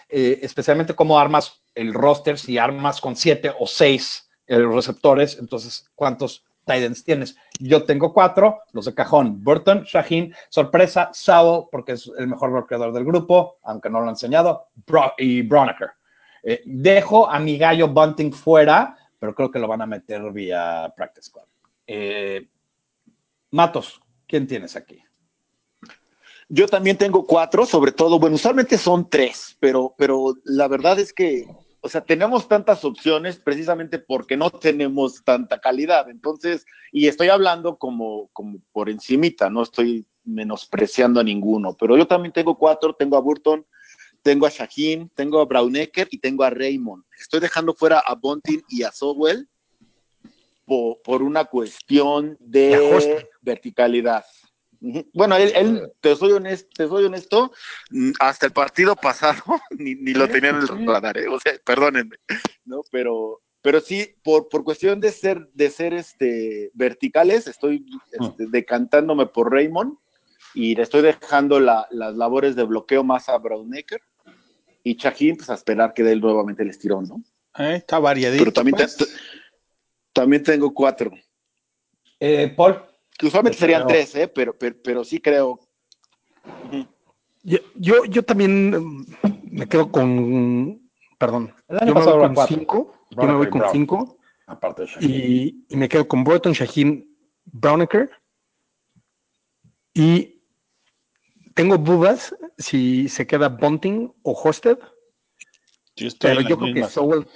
eh, 0.07 0.39
especialmente 0.41 0.95
cómo 0.95 1.19
armas 1.19 1.61
el 1.75 1.93
roster, 1.93 2.37
si 2.37 2.57
armas 2.57 3.01
con 3.01 3.15
7 3.15 3.53
o 3.59 3.67
6 3.67 4.29
los 4.47 4.73
receptores, 4.73 5.37
entonces, 5.39 5.89
¿cuántos 5.93 6.43
Titans 6.65 7.03
tienes? 7.03 7.35
Yo 7.59 7.83
tengo 7.83 8.13
cuatro, 8.13 8.61
los 8.73 8.85
de 8.85 8.93
cajón, 8.93 9.43
Burton, 9.43 9.83
Shaheen, 9.83 10.33
sorpresa, 10.49 11.09
Sabo, 11.13 11.69
porque 11.71 11.93
es 11.93 12.11
el 12.17 12.27
mejor 12.27 12.51
bloqueador 12.51 12.91
del 12.91 13.05
grupo, 13.05 13.57
aunque 13.63 13.89
no 13.89 13.99
lo 13.99 14.05
han 14.05 14.11
enseñado, 14.11 14.69
y 15.17 15.43
Bronaker. 15.43 15.91
Eh, 16.41 16.61
dejo 16.65 17.29
a 17.29 17.39
mi 17.39 17.57
gallo 17.57 17.89
Bunting 17.89 18.33
fuera, 18.33 18.97
pero 19.19 19.35
creo 19.35 19.51
que 19.51 19.59
lo 19.59 19.67
van 19.67 19.81
a 19.81 19.85
meter 19.85 20.31
vía 20.31 20.91
Practice 20.95 21.27
Squad. 21.27 21.45
Eh, 21.91 22.47
Matos, 23.49 23.99
¿quién 24.27 24.45
tienes 24.45 24.75
aquí? 24.75 25.03
Yo 26.47 26.67
también 26.67 26.97
tengo 26.97 27.25
cuatro, 27.25 27.65
sobre 27.65 27.91
todo, 27.91 28.19
bueno, 28.19 28.35
usualmente 28.35 28.77
son 28.77 29.09
tres, 29.09 29.57
pero, 29.59 29.95
pero 29.97 30.35
la 30.43 30.67
verdad 30.67 30.99
es 30.99 31.11
que 31.11 31.47
o 31.81 31.89
sea, 31.89 32.01
tenemos 32.01 32.47
tantas 32.47 32.83
opciones 32.83 33.37
precisamente 33.37 33.99
porque 33.99 34.35
no 34.35 34.49
tenemos 34.49 35.23
tanta 35.23 35.59
calidad. 35.59 36.09
Entonces, 36.09 36.65
y 36.91 37.07
estoy 37.07 37.29
hablando 37.29 37.77
como, 37.77 38.29
como 38.33 38.59
por 38.71 38.89
encimita, 38.89 39.49
no 39.49 39.63
estoy 39.63 40.05
menospreciando 40.25 41.21
a 41.21 41.23
ninguno, 41.23 41.75
pero 41.79 41.97
yo 41.97 42.05
también 42.05 42.33
tengo 42.33 42.57
cuatro, 42.57 42.93
tengo 42.93 43.17
a 43.17 43.21
Burton, 43.21 43.65
tengo 44.21 44.45
a 44.45 44.49
Shaheen, 44.49 45.09
tengo 45.15 45.39
a 45.39 45.45
Brownecker 45.45 46.07
y 46.11 46.19
tengo 46.19 46.43
a 46.43 46.49
Raymond. 46.49 47.03
Estoy 47.19 47.39
dejando 47.39 47.73
fuera 47.73 47.99
a 47.99 48.13
Bontin 48.13 48.61
y 48.69 48.83
a 48.83 48.91
Sowell 48.91 49.47
por, 50.69 51.01
por 51.01 51.23
una 51.23 51.45
cuestión 51.45 52.37
de 52.39 53.25
verticalidad. 53.41 54.23
Bueno, 55.13 55.35
él, 55.35 55.91
te 55.99 56.15
soy 56.15 56.33
honesto, 56.33 56.69
te 56.75 56.87
soy 56.87 57.05
honesto, 57.05 57.51
mm, 57.89 58.11
hasta 58.19 58.45
el 58.45 58.53
partido 58.53 58.95
pasado 58.95 59.41
ni, 59.71 59.95
lo 60.13 60.29
tenía 60.29 60.51
en 60.51 60.57
el 60.57 60.85
radar, 60.85 61.17
¿eh? 61.17 61.27
o 61.27 61.39
sea, 61.39 61.53
perdónenme, 61.65 62.17
¿no? 62.65 62.81
Pero, 62.91 63.41
pero 63.63 63.81
sí, 63.81 64.15
por, 64.23 64.47
por 64.47 64.63
cuestión 64.63 64.99
de 64.99 65.11
ser, 65.11 65.49
de 65.53 65.71
ser 65.71 65.95
este 65.95 66.69
verticales, 66.75 67.47
estoy 67.47 67.83
este, 68.11 68.45
decantándome 68.47 69.25
por 69.25 69.51
Raymond 69.51 69.97
y 70.53 70.75
le 70.75 70.83
estoy 70.83 71.01
dejando 71.01 71.59
las 71.59 71.89
labores 71.89 72.55
de 72.55 72.63
bloqueo 72.63 73.03
más 73.03 73.27
a 73.27 73.39
Brownecker 73.39 74.01
y 74.83 74.97
Chajín, 74.97 75.35
pues 75.35 75.49
a 75.49 75.55
esperar 75.55 75.93
que 75.95 76.03
dé 76.03 76.15
nuevamente 76.15 76.61
el 76.61 76.69
estirón, 76.69 77.05
¿no? 77.05 77.23
Eh, 77.57 77.75
está 77.75 77.99
variadito. 77.99 78.43
Pero 78.43 78.53
también, 78.53 78.75
pues. 78.75 78.97
También 80.19 80.43
tengo 80.43 80.73
cuatro. 80.73 81.11
Eh, 82.19 82.53
Paul. 82.55 82.83
Que 83.17 83.27
usualmente 83.27 83.57
serían 83.57 83.87
tres, 83.87 84.15
¿eh? 84.15 84.27
pero, 84.27 84.53
pero, 84.57 85.03
sí 85.03 85.19
creo. 85.19 85.59
yo, 87.43 88.05
yo, 88.05 88.23
también 88.23 88.71
mm, 88.71 89.05
me 89.51 89.67
quedo 89.67 89.91
con. 89.91 90.81
Perdón. 91.17 91.53
Yo 91.69 91.93
me 91.95 92.01
voy 92.01 92.33
con 92.35 92.47
cinco. 92.47 92.93
Yo 93.11 93.23
me 93.23 93.33
voy 93.33 93.49
con 93.49 93.63
cinco. 93.71 94.17
Aparte 94.45 94.83
de 94.83 95.05
y, 95.05 95.65
y, 95.69 95.75
me 95.77 95.87
quedo 95.87 96.07
con 96.07 96.23
Burton, 96.23 96.53
Shaheen, 96.53 97.07
Brownecker. 97.45 98.09
Y 99.93 100.41
tengo 101.55 101.77
dudas 101.77 102.35
si 102.57 103.07
se 103.09 103.27
queda 103.27 103.49
Bunting 103.49 104.13
o 104.23 104.31
Hosted. 104.33 104.79
pero 106.19 106.41
yo 106.41 106.57
creo 106.57 106.73
que 106.73 106.83
Sowell, 106.85 107.27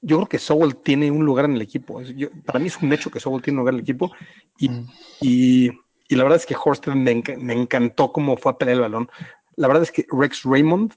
yo 0.00 0.16
creo 0.16 0.28
que 0.28 0.38
Sowell 0.38 0.76
tiene 0.76 1.10
un 1.10 1.24
lugar 1.24 1.46
en 1.46 1.54
el 1.54 1.62
equipo. 1.62 2.00
para 2.44 2.58
mí 2.58 2.66
es 2.66 2.80
un 2.80 2.92
hecho 2.92 3.10
que 3.10 3.20
Sowell 3.20 3.42
tiene 3.42 3.56
un 3.56 3.60
lugar 3.60 3.74
en 3.74 3.78
el 3.78 3.82
equipo. 3.82 4.12
Y, 4.58 4.68
mm. 4.68 4.88
y, 5.20 5.70
la 6.10 6.22
verdad 6.22 6.38
es 6.38 6.46
que 6.46 6.56
Horsted 6.56 6.92
me, 6.94 7.10
encantó 7.10 8.12
cómo 8.12 8.36
fue 8.36 8.52
a 8.52 8.58
pelear 8.58 8.76
el 8.76 8.82
balón. 8.82 9.10
La 9.56 9.68
verdad 9.68 9.82
es 9.82 9.90
que 9.90 10.06
Rex 10.10 10.42
Raymond 10.44 10.92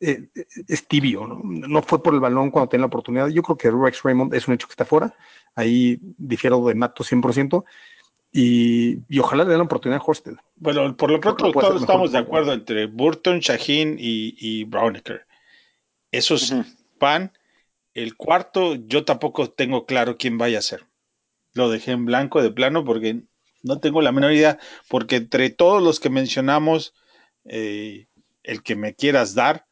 eh, 0.00 0.28
es 0.66 0.88
tibio, 0.88 1.26
¿no? 1.26 1.40
¿no? 1.44 1.82
fue 1.82 2.02
por 2.02 2.14
el 2.14 2.20
balón 2.20 2.50
cuando 2.50 2.68
tenía 2.68 2.82
la 2.82 2.86
oportunidad. 2.86 3.28
Yo 3.28 3.42
creo 3.42 3.56
que 3.56 3.70
Rex 3.70 4.02
Raymond 4.02 4.34
es 4.34 4.48
un 4.48 4.54
hecho 4.54 4.66
que 4.66 4.72
está 4.72 4.84
fuera. 4.84 5.14
Ahí 5.54 5.98
difiero 6.18 6.64
de 6.66 6.74
Mato 6.74 7.04
100%. 7.04 7.64
Y, 8.34 8.98
y, 9.08 9.18
ojalá 9.18 9.44
le 9.44 9.50
den 9.50 9.58
la 9.58 9.64
oportunidad 9.64 10.00
a 10.00 10.04
Horsted. 10.04 10.36
Bueno, 10.56 10.96
por 10.96 11.10
lo 11.10 11.20
pronto 11.20 11.52
todos 11.52 11.82
estamos 11.82 12.12
de 12.12 12.18
acuerdo 12.18 12.54
entre 12.54 12.86
Burton, 12.86 13.40
Shaheen 13.40 13.96
y, 13.98 14.34
y 14.38 14.64
Brownecker. 14.64 15.26
Esos 16.10 16.54
pan 16.98 17.30
el 17.94 18.16
cuarto, 18.16 18.74
yo 18.74 19.04
tampoco 19.04 19.50
tengo 19.50 19.86
claro 19.86 20.16
quién 20.16 20.38
vaya 20.38 20.58
a 20.58 20.62
ser. 20.62 20.86
Lo 21.54 21.70
dejé 21.70 21.92
en 21.92 22.06
blanco 22.06 22.42
de 22.42 22.50
plano 22.50 22.84
porque 22.84 23.22
no 23.62 23.78
tengo 23.78 24.00
la 24.00 24.12
menor 24.12 24.32
idea, 24.32 24.58
porque 24.88 25.16
entre 25.16 25.50
todos 25.50 25.82
los 25.82 26.00
que 26.00 26.10
mencionamos, 26.10 26.94
eh, 27.44 28.06
el 28.42 28.62
que 28.62 28.76
me 28.76 28.94
quieras 28.94 29.34
dar, 29.34 29.66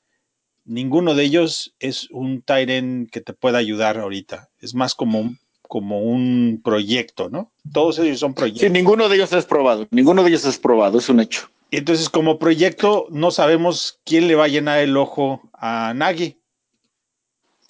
ninguno 0.65 1.15
de 1.15 1.25
ellos 1.25 1.75
es 1.79 2.09
un 2.11 2.43
Tyren 2.43 3.09
que 3.11 3.21
te 3.21 3.33
pueda 3.33 3.59
ayudar 3.59 3.99
ahorita. 3.99 4.51
Es 4.61 4.75
más 4.75 4.95
como 4.95 5.21
un, 5.21 5.39
como 5.63 6.01
un 6.03 6.61
proyecto, 6.63 7.29
¿no? 7.31 7.51
Todos 7.73 7.99
ellos 7.99 8.21
son 8.21 8.35
proyectos. 8.35 8.63
Sí, 8.63 8.71
ninguno 8.71 9.09
de 9.09 9.17
ellos 9.17 9.33
es 9.33 9.45
probado, 9.45 9.89
ninguno 9.91 10.23
de 10.23 10.29
ellos 10.29 10.45
es 10.45 10.59
probado, 10.59 10.99
es 10.99 11.09
un 11.09 11.21
hecho. 11.21 11.51
Entonces, 11.73 12.09
como 12.09 12.39
proyecto, 12.39 13.07
no 13.11 13.31
sabemos 13.31 14.01
quién 14.05 14.27
le 14.27 14.35
va 14.35 14.45
a 14.45 14.49
llenar 14.49 14.81
el 14.81 14.97
ojo 14.97 15.41
a 15.53 15.95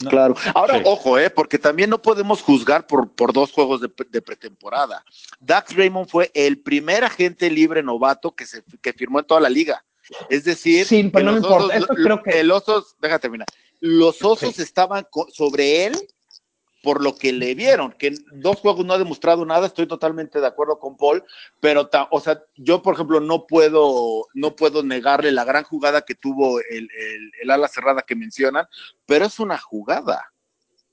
Claro. 0.08 0.34
Ahora, 0.54 0.80
ojo, 0.84 1.18
eh, 1.18 1.30
porque 1.30 1.58
también 1.58 1.90
no 1.90 2.00
podemos 2.00 2.42
juzgar 2.42 2.86
por, 2.86 3.10
por 3.10 3.32
dos 3.32 3.52
juegos 3.52 3.80
de, 3.80 4.22
pretemporada. 4.22 5.04
Dax 5.40 5.76
Raymond 5.76 6.08
fue 6.08 6.30
el 6.34 6.60
primer 6.60 7.04
agente 7.04 7.50
libre 7.50 7.82
novato 7.82 8.34
que, 8.34 8.46
se, 8.46 8.62
que 8.80 8.92
firmó 8.92 9.18
en 9.18 9.26
toda 9.26 9.40
la 9.40 9.50
liga. 9.50 9.84
Es 10.28 10.44
decir, 10.44 10.86
sí, 10.86 11.10
pero 11.12 11.26
no 11.26 11.32
me 11.32 11.38
importa. 11.38 11.86
creo 11.86 12.22
que... 12.22 12.40
El 12.40 12.50
Osos, 12.50 12.96
déjame 13.00 13.20
terminar. 13.20 13.46
Los 13.80 14.22
Osos 14.22 14.58
estaban 14.58 15.06
sobre 15.32 15.86
él 15.86 15.96
por 16.82 17.02
lo 17.02 17.14
que 17.16 17.32
le 17.32 17.54
vieron, 17.54 17.92
que 17.92 18.14
dos 18.32 18.58
juegos 18.58 18.84
no 18.84 18.94
ha 18.94 18.98
demostrado 18.98 19.44
nada, 19.44 19.66
estoy 19.66 19.86
totalmente 19.86 20.40
de 20.40 20.46
acuerdo 20.46 20.78
con 20.78 20.96
Paul, 20.96 21.24
pero, 21.60 21.88
o 22.10 22.20
sea, 22.20 22.42
yo, 22.56 22.82
por 22.82 22.94
ejemplo, 22.94 23.20
no 23.20 23.46
puedo, 23.46 24.26
no 24.34 24.56
puedo 24.56 24.82
negarle 24.82 25.32
la 25.32 25.44
gran 25.44 25.64
jugada 25.64 26.02
que 26.02 26.14
tuvo 26.14 26.60
el, 26.60 26.88
el, 27.42 27.50
ala 27.50 27.68
cerrada 27.68 28.02
que 28.02 28.16
mencionan, 28.16 28.66
pero 29.06 29.26
es 29.26 29.38
una 29.38 29.58
jugada, 29.58 30.32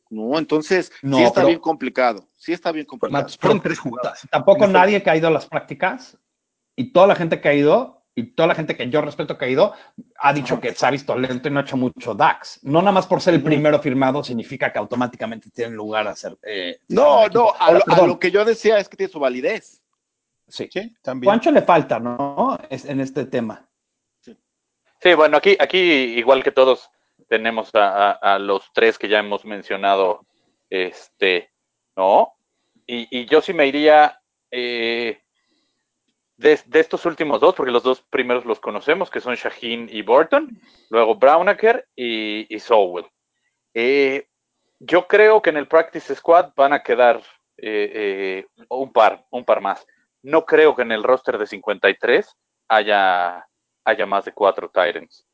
¿no? 0.10 0.38
Entonces, 0.38 0.92
sí 1.02 1.24
está 1.24 1.46
bien 1.46 1.60
complicado, 1.60 2.28
sí 2.38 2.54
está 2.54 2.72
bien 2.72 2.86
complicado. 2.86 3.28
Fueron 3.40 3.62
tres 3.62 3.80
jugadas. 3.80 4.28
Tampoco 4.30 4.68
nadie 4.68 5.02
ha 5.06 5.16
ido 5.16 5.28
a 5.28 5.32
las 5.32 5.46
prácticas 5.46 6.18
y 6.76 6.92
toda 6.92 7.08
la 7.08 7.16
gente 7.16 7.40
que 7.40 7.50
ha 7.50 7.54
ido 7.54 7.98
y 8.18 8.24
toda 8.32 8.48
la 8.48 8.56
gente 8.56 8.76
que 8.76 8.90
yo 8.90 9.00
respeto 9.02 9.38
que 9.38 9.46
ha 9.46 9.48
ido 9.48 9.74
ha 10.18 10.34
dicho 10.34 10.60
que 10.60 10.74
se 10.74 10.88
ha 10.88 10.90
visto 10.90 11.16
lento 11.16 11.48
y 11.48 11.52
no 11.52 11.60
ha 11.60 11.62
hecho 11.62 11.78
mucho 11.78 12.16
DAX. 12.16 12.60
No 12.64 12.80
nada 12.80 12.92
más 12.92 13.06
por 13.06 13.22
ser 13.22 13.36
el 13.36 13.44
primero 13.44 13.80
firmado 13.80 14.24
significa 14.24 14.74
que 14.74 14.80
automáticamente 14.80 15.52
tiene 15.52 15.76
lugar 15.76 16.08
a 16.08 16.16
ser. 16.16 16.36
Eh, 16.42 16.80
no, 16.88 17.28
no, 17.28 17.54
a, 17.60 17.72
lo, 18.08 18.18
que 18.18 18.32
yo 18.32 18.44
decía 18.44 18.80
es 18.80 18.90
que 18.90 18.98
tiene 18.98 19.14
su 19.14 19.20
validez. 19.20 19.84
Sí, 20.48 20.68
sí 20.74 20.96
también. 21.04 21.30
¿Cuánto 21.30 21.52
le 21.52 21.62
falta, 21.62 22.00
no? 22.00 22.58
Es, 22.72 22.86
en 22.86 23.02
este 23.02 23.26
tema. 23.28 23.70
Sí. 24.22 25.14
bueno, 25.14 25.38
aquí, 25.38 25.56
aquí 25.60 25.78
igual 25.78 26.44
que 26.44 26.52
todos 26.52 26.90
tenemos 27.30 27.70
a, 27.76 28.40
los 28.40 28.64
tres 28.74 28.98
que 28.98 29.10
ya 29.10 29.20
hemos 29.20 29.46
mencionado, 29.46 30.26
este, 30.72 31.52
¿no? 31.96 32.34
Y, 32.88 33.28
yo 33.28 33.44
sí 33.44 33.54
me 33.54 33.68
iría. 33.68 34.20
Eh, 34.50 35.22
de, 36.38 36.60
estos 36.74 37.06
últimos 37.06 37.42
dos, 37.42 37.56
porque 37.56 37.72
los 37.72 37.84
dos 37.84 38.02
primeros 38.02 38.46
los 38.46 38.60
conocemos, 38.60 39.10
que 39.10 39.20
son 39.20 39.36
Shaheen 39.36 39.90
y 39.92 40.04
Burton, 40.04 40.60
luego 40.90 41.16
Brownaker 41.16 41.88
y, 41.96 42.54
y 42.54 42.60
Sowell. 42.60 43.06
Eh, 43.74 44.28
yo 44.80 45.08
creo 45.08 45.42
que 45.42 45.50
en 45.50 45.58
el 45.58 45.68
Practice 45.68 46.16
Squad 46.16 46.52
van 46.56 46.74
a 46.74 46.84
quedar 46.84 47.22
eh, 47.58 48.46
eh, 48.48 48.66
un 48.70 48.94
par, 48.94 49.26
un 49.32 49.44
par 49.44 49.62
más. 49.62 49.86
No 50.22 50.46
creo 50.46 50.76
que 50.76 50.84
en 50.84 50.92
el 50.92 51.04
roster 51.04 51.38
de 51.38 51.48
53 51.48 52.28
haya, 52.68 53.48
haya 53.84 54.06
más 54.06 54.26
de 54.26 54.34
cuatro 54.34 54.70
Titans. 54.70 55.26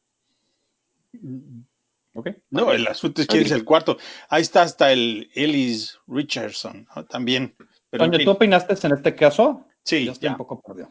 Okay. 2.14 2.36
No, 2.50 2.72
el 2.72 2.88
asunto 2.88 3.22
es 3.22 3.28
quién 3.28 3.44
es 3.44 3.52
el 3.52 3.66
cuarto. 3.66 3.98
Ahí 4.30 4.42
está 4.42 4.62
hasta 4.62 4.92
el 4.92 5.30
Ellis 5.34 6.00
Richardson, 6.08 6.88
también. 7.10 7.56
Pero 7.90 8.10
¿tú 8.10 8.32
opinaste 8.32 8.76
en 8.88 8.94
este 8.94 9.16
caso? 9.16 9.68
Sí, 9.84 10.08
estoy 10.08 10.30
un 10.30 10.38
poco 10.38 10.62
perdido. 10.62 10.90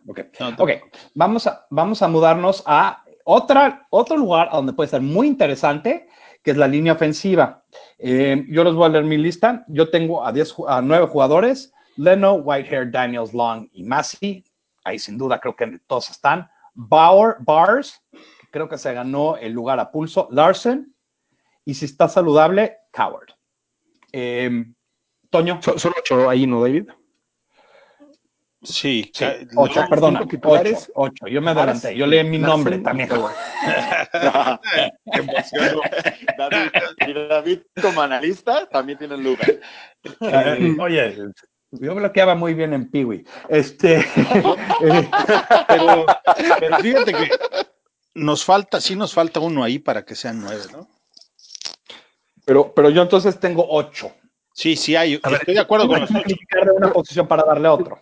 Ok, 0.58 0.70
Vamos, 1.14 1.46
a, 1.46 1.66
vamos 1.70 2.02
a 2.02 2.08
mudarnos 2.08 2.62
a 2.66 3.02
otra, 3.25 3.87
otro 3.90 4.16
lugar 4.16 4.50
donde 4.52 4.72
puede 4.72 4.90
ser 4.90 5.00
muy 5.00 5.26
interesante, 5.26 6.08
que 6.42 6.50
es 6.50 6.56
la 6.56 6.68
línea 6.68 6.92
ofensiva. 6.92 7.64
Eh, 7.99 8.44
yo 8.49 8.64
les 8.64 8.75
voy 8.75 8.87
a 8.87 8.88
leer 8.90 9.04
mi 9.04 9.16
lista. 9.16 9.64
Yo 9.68 9.88
tengo 9.90 10.25
a, 10.25 10.32
10, 10.32 10.56
a 10.68 10.82
9 10.82 11.06
jugadores. 11.06 11.72
Leno, 11.96 12.34
Whitehair, 12.34 12.90
Daniels, 12.90 13.32
Long 13.32 13.68
y 13.72 13.84
Massey. 13.84 14.44
Ahí 14.84 14.99
sin 14.99 15.16
duda 15.16 15.38
creo 15.38 15.56
que 15.56 15.78
todos 15.87 16.11
están. 16.11 16.50
Bauer, 16.75 17.37
Bars, 17.40 18.02
creo 18.50 18.68
que 18.68 18.78
se 18.78 18.92
ganó 18.92 19.37
el 19.37 19.52
lugar 19.52 19.78
a 19.78 19.90
pulso. 19.90 20.28
Larsen. 20.30 20.94
Y 21.64 21.75
si 21.75 21.84
está 21.84 22.08
saludable, 22.08 22.78
Coward. 22.92 23.28
Eh, 24.12 24.64
Toño. 25.30 25.61
solo 25.62 25.94
ocho 25.99 26.28
ahí, 26.28 26.46
¿no, 26.46 26.61
David? 26.61 26.88
Sí, 28.64 29.11
ocho, 29.57 29.85
perdona, 29.90 30.23
ocho, 30.23 30.38
ocho, 30.95 31.27
Yo 31.27 31.42
me 31.42 31.51
adelanté, 31.51 31.96
yo 31.96 32.07
leí 32.07 32.22
mi 32.22 32.38
nombre 32.38 32.79
también. 32.79 33.09
David, 36.38 36.70
y 37.07 37.12
David 37.12 37.59
como 37.81 38.03
analista 38.03 38.66
también 38.66 38.98
tiene 38.98 39.16
lugar. 39.16 39.59
oye, 40.79 41.16
yo 41.72 41.94
bloqueaba 41.94 42.37
muy 42.37 42.55
bien 42.55 42.72
en 42.72 42.88
Piwi. 42.88 43.27
Este, 43.48 44.07
pero, 45.68 46.07
pero, 46.61 46.77
fíjate 46.79 47.12
que 47.12 47.31
nos 48.14 48.44
falta, 48.44 48.81
sí 48.81 48.94
nos 48.94 49.12
falta 49.12 49.40
uno 49.40 49.64
ahí 49.64 49.81
para 49.81 50.05
que 50.05 50.14
sean 50.14 50.40
nueve, 50.40 50.62
¿no? 50.70 50.88
Pero, 52.44 52.72
pero 52.75 52.90
yo 52.90 53.03
entonces 53.03 53.40
tengo 53.40 53.66
ocho. 53.68 54.12
Sí, 54.55 54.77
sí 54.77 54.94
hay. 54.94 55.14
estoy 55.14 55.55
de 55.55 55.61
acuerdo 55.61 55.88
con 55.88 56.01
los 56.01 56.11
ocho. 56.11 56.37
de 56.64 56.70
una 56.77 56.92
posición 56.92 57.27
para 57.27 57.42
darle 57.42 57.66
a 57.66 57.72
otro. 57.72 58.01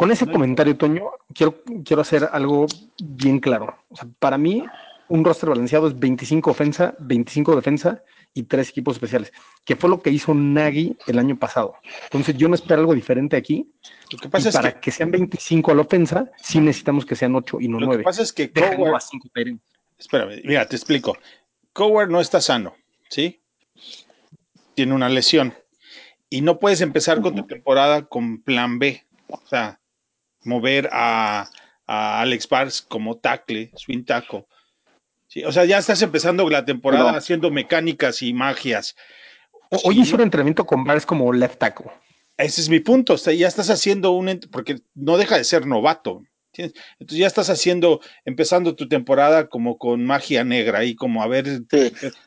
Con 0.00 0.10
ese 0.10 0.26
comentario, 0.26 0.78
Toño, 0.78 1.10
quiero, 1.34 1.62
quiero 1.84 2.00
hacer 2.00 2.26
algo 2.32 2.64
bien 3.04 3.38
claro. 3.38 3.76
O 3.90 3.96
sea, 3.96 4.08
para 4.18 4.38
mí, 4.38 4.64
un 5.08 5.22
roster 5.22 5.50
balanceado 5.50 5.88
es 5.88 5.98
25 5.98 6.50
ofensa, 6.50 6.94
25 7.00 7.54
defensa 7.54 8.02
y 8.32 8.44
tres 8.44 8.70
equipos 8.70 8.96
especiales, 8.96 9.30
que 9.62 9.76
fue 9.76 9.90
lo 9.90 10.00
que 10.00 10.08
hizo 10.08 10.32
Nagy 10.32 10.96
el 11.06 11.18
año 11.18 11.38
pasado. 11.38 11.74
Entonces, 12.04 12.34
yo 12.38 12.48
no 12.48 12.54
espero 12.54 12.80
algo 12.80 12.94
diferente 12.94 13.36
aquí. 13.36 13.70
Lo 14.10 14.16
que 14.16 14.30
pasa 14.30 14.48
es 14.48 14.54
para 14.54 14.80
que... 14.80 14.90
sean 14.90 15.10
25 15.10 15.70
a 15.70 15.74
la 15.74 15.82
ofensa, 15.82 16.30
sí 16.40 16.60
necesitamos 16.60 17.04
que 17.04 17.14
sean 17.14 17.34
8 17.34 17.58
y 17.60 17.68
no 17.68 17.76
9. 17.80 17.92
Lo 17.92 17.98
que 17.98 18.04
pasa 18.04 18.22
es 18.22 18.32
que 18.32 18.50
Coward... 18.50 19.02
Espérame, 19.98 20.40
mira, 20.44 20.66
te 20.66 20.76
explico. 20.76 21.18
Coward 21.74 22.08
no 22.08 22.22
está 22.22 22.40
sano, 22.40 22.74
¿sí? 23.10 23.42
Tiene 24.74 24.94
una 24.94 25.10
lesión. 25.10 25.52
Y 26.30 26.40
no 26.40 26.58
puedes 26.58 26.80
empezar 26.80 27.20
con 27.20 27.34
tu 27.34 27.46
temporada 27.46 28.06
con 28.06 28.40
plan 28.40 28.78
B. 28.78 29.04
O 29.28 29.40
sea, 29.46 29.79
mover 30.44 30.88
a, 30.92 31.48
Alex 31.86 32.48
Bars 32.48 32.82
como 32.82 33.16
tackle, 33.16 33.72
swing 33.74 34.04
tackle. 34.04 34.46
Sí, 35.26 35.42
o 35.44 35.50
sea, 35.50 35.64
ya 35.64 35.78
estás 35.78 36.02
empezando 36.02 36.48
la 36.48 36.64
temporada 36.64 37.16
haciendo 37.16 37.50
mecánicas 37.50 38.22
y 38.22 38.32
magias. 38.32 38.94
Hoy 39.84 40.00
hizo 40.00 40.16
un 40.16 40.22
entrenamiento 40.22 40.66
con 40.66 40.84
Bars 40.84 41.04
como 41.04 41.32
left 41.32 41.58
tackle. 41.58 41.90
Ese 42.36 42.60
es 42.60 42.68
mi 42.68 42.80
punto. 42.80 43.14
O 43.14 43.18
sea, 43.18 43.32
ya 43.32 43.48
estás 43.48 43.70
haciendo 43.70 44.12
un. 44.12 44.40
Porque 44.50 44.80
no 44.94 45.18
deja 45.18 45.36
de 45.36 45.44
ser 45.44 45.66
novato. 45.66 46.22
Entonces 46.52 47.18
ya 47.18 47.26
estás 47.26 47.50
haciendo, 47.50 48.00
empezando 48.24 48.74
tu 48.74 48.88
temporada 48.88 49.48
como 49.48 49.78
con 49.78 50.04
magia 50.04 50.44
negra 50.44 50.84
y 50.84 50.94
como 50.94 51.22
a 51.22 51.28
ver, 51.28 51.62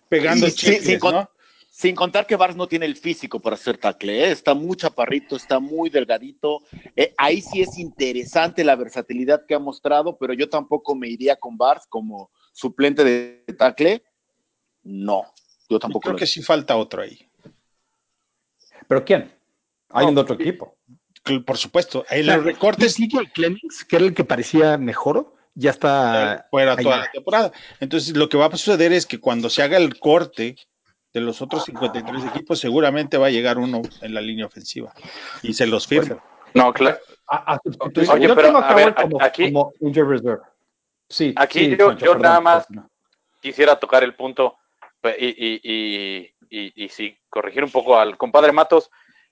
pegando 0.10 0.50
sí, 0.50 0.98
¿no? 1.02 1.30
Sin 1.76 1.96
contar 1.96 2.28
que 2.28 2.36
Bars 2.36 2.56
no 2.56 2.68
tiene 2.68 2.86
el 2.86 2.96
físico 2.96 3.40
para 3.40 3.56
hacer 3.56 3.80
tackle, 3.80 4.26
¿eh? 4.26 4.32
está 4.32 4.54
muy 4.54 4.78
chaparrito, 4.78 5.36
está 5.36 5.60
muy 5.60 5.90
delgadito. 5.90 6.60
Eh, 6.96 7.16
ahí 7.18 7.42
sí 7.42 7.64
es 7.64 7.80
interesante 7.80 8.64
la 8.64 8.76
versatilidad 8.76 9.48
que 9.48 9.56
ha 9.56 9.60
mostrado, 9.60 10.16
pero 10.16 10.36
yo 10.36 10.48
tampoco 10.48 10.94
me 10.94 11.08
iría 11.08 11.36
con 11.36 11.58
Bars 11.58 11.88
como 11.90 12.30
suplente 12.52 13.04
de 13.04 13.44
tackle. 13.58 14.04
No, 14.84 15.24
yo 15.68 15.80
tampoco. 15.80 16.10
creo 16.10 16.16
que 16.16 16.28
sí 16.28 16.44
falta 16.44 16.78
otro 16.78 17.02
ahí. 17.02 17.28
¿Pero 18.88 19.04
quién? 19.04 19.34
Hay 19.90 20.06
un 20.06 20.18
otro 20.20 20.36
equipo. 20.36 20.78
Por 21.44 21.58
supuesto. 21.58 22.06
Ahí 22.08 22.22
los 22.22 22.44
recortes. 22.44 22.96
Clemens, 23.34 23.84
que 23.84 23.96
era 23.96 24.06
el 24.06 24.14
que 24.14 24.24
parecía 24.24 24.78
mejor, 24.78 25.34
ya 25.56 25.72
está. 25.72 26.46
Fuera 26.52 26.78
toda 26.78 26.98
la 26.98 27.12
temporada. 27.12 27.52
Entonces, 27.80 28.16
lo 28.16 28.30
que 28.30 28.38
va 28.38 28.46
a 28.46 28.52
suceder 28.52 28.94
es 28.94 29.08
que 29.08 29.20
cuando 29.20 29.50
se 29.50 29.64
haga 29.64 29.78
el 29.78 29.98
corte 29.98 30.56
de 31.14 31.22
los 31.22 31.42
otros 31.42 31.64
53 31.66 32.26
equipos, 32.26 32.60
seguramente 32.60 33.18
va 33.18 33.28
a 33.28 33.32
llegar 33.32 33.58
uno 33.60 33.82
en 34.02 34.14
la 34.14 34.22
línea 34.22 34.46
ofensiva 34.46 34.94
y 35.44 35.54
se 35.54 35.68
los 35.68 35.88
firma. 35.88 36.24
No, 36.54 36.74
claro. 36.74 36.98
Oye, 37.30 38.28
yo 38.28 38.36
pero 38.36 38.48
tengo 38.48 38.58
a 38.60 38.74
ver, 38.74 38.96
como, 38.96 39.22
aquí, 39.22 39.52
como 39.52 39.74
reserve. 39.80 40.42
Sí, 41.10 41.34
aquí 41.36 41.76
yo, 41.78 41.94
yo 41.94 42.16
nada 42.16 42.42
más 42.42 42.68
quisiera 43.40 43.80
tocar 43.80 44.04
el 44.04 44.16
punto 44.16 44.58
y, 45.18 45.28
y, 45.28 46.34
y, 46.50 46.84
y, 46.84 46.90
sí, 46.90 47.18
corregir 47.30 47.64
un 47.64 47.72
poco 47.72 47.98
al 47.98 48.18
compadre 48.18 48.52
Matos. 48.52 48.90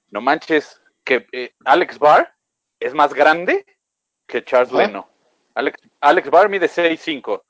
No 0.09 0.21
manches, 0.21 0.81
que 1.03 1.27
eh, 1.31 1.53
Alex 1.65 1.97
Barr 1.97 2.33
es 2.79 2.93
más 2.93 3.13
grande 3.13 3.65
que 4.27 4.43
Charles 4.43 4.71
Leno. 4.71 5.09
Alex, 5.55 5.79
Alex 6.01 6.29
Barr 6.29 6.49
mide 6.49 6.67
6'5, 6.67 7.41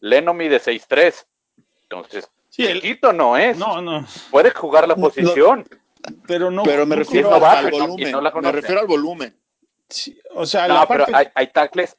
Leno 0.00 0.34
mide 0.34 0.60
6'3. 0.60 1.26
Entonces, 1.82 2.30
Chiquito 2.66 3.12
no 3.12 3.36
es. 3.36 3.56
No, 3.56 3.80
no. 3.80 4.06
Puede 4.30 4.50
jugar 4.50 4.86
la 4.88 4.96
posición. 4.96 5.66
pero 6.26 6.50
no. 6.50 6.62
Pero 6.62 6.86
me 6.86 6.96
refiero 6.96 7.34
al 7.34 7.70
volumen. 7.70 8.12
me 8.42 8.52
refiero 8.52 8.80
al 8.80 8.86
volumen. 8.86 9.36
o 10.34 10.46
sea, 10.46 10.68
no, 10.68 10.86
pero 10.86 11.06
hay, 11.12 11.26
hay 11.34 11.46
tackles, 11.48 11.96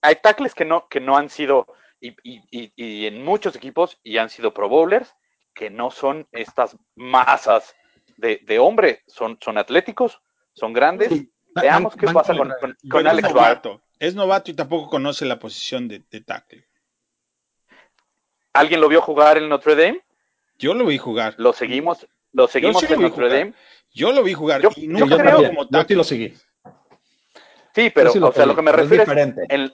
hay 0.00 0.16
tackles 0.16 0.54
que 0.54 0.64
no, 0.64 0.88
que 0.88 1.00
no 1.00 1.16
han 1.16 1.28
sido, 1.28 1.66
y, 2.00 2.14
y, 2.22 2.72
y, 2.76 3.06
en 3.06 3.24
muchos 3.24 3.56
equipos, 3.56 3.98
y 4.02 4.18
han 4.18 4.30
sido 4.30 4.54
pro 4.54 4.68
bowlers, 4.68 5.14
que 5.54 5.70
no 5.70 5.90
son 5.90 6.26
estas 6.32 6.76
masas 6.94 7.74
de, 8.16 8.40
de 8.46 8.58
hombre, 8.58 9.02
son, 9.06 9.38
son 9.40 9.58
atléticos, 9.58 10.20
son 10.52 10.72
grandes. 10.72 11.10
Veamos 11.54 11.94
qué 11.96 12.06
pasa 12.06 12.34
con, 12.34 12.52
con, 12.88 13.06
Alex 13.06 13.28
es 13.28 13.34
novato, 13.34 13.82
es 13.98 14.14
novato 14.14 14.50
y 14.50 14.54
tampoco 14.54 14.88
conoce 14.88 15.26
la 15.26 15.38
posición 15.38 15.86
de, 15.86 16.02
de 16.10 16.20
tackle. 16.22 16.64
¿Alguien 18.52 18.80
lo 18.80 18.88
vio 18.88 19.00
jugar 19.00 19.38
en 19.38 19.48
Notre 19.48 19.74
Dame? 19.74 20.00
Yo 20.58 20.74
lo 20.74 20.86
vi 20.86 20.98
jugar. 20.98 21.34
Lo 21.38 21.52
seguimos, 21.52 22.06
lo 22.32 22.46
seguimos 22.46 22.82
en 22.82 23.00
Notre 23.00 23.28
Dame. 23.28 23.54
Yo 23.90 24.12
lo 24.12 24.22
vi 24.22 24.32
jugar 24.32 24.62
yo, 24.62 24.70
y 24.76 24.88
nunca 24.88 25.18
creo, 25.18 25.48
como 25.48 25.68
Yo 25.68 25.84
sí 25.86 25.94
lo 25.94 26.04
seguí. 26.04 26.34
Sí, 27.74 27.90
pero 27.90 28.10
o 28.10 28.32
sea, 28.32 28.44
lo 28.44 28.54
que 28.54 28.62
me 28.62 28.72
refiero 28.72 29.04
es, 29.04 29.34
en, 29.48 29.72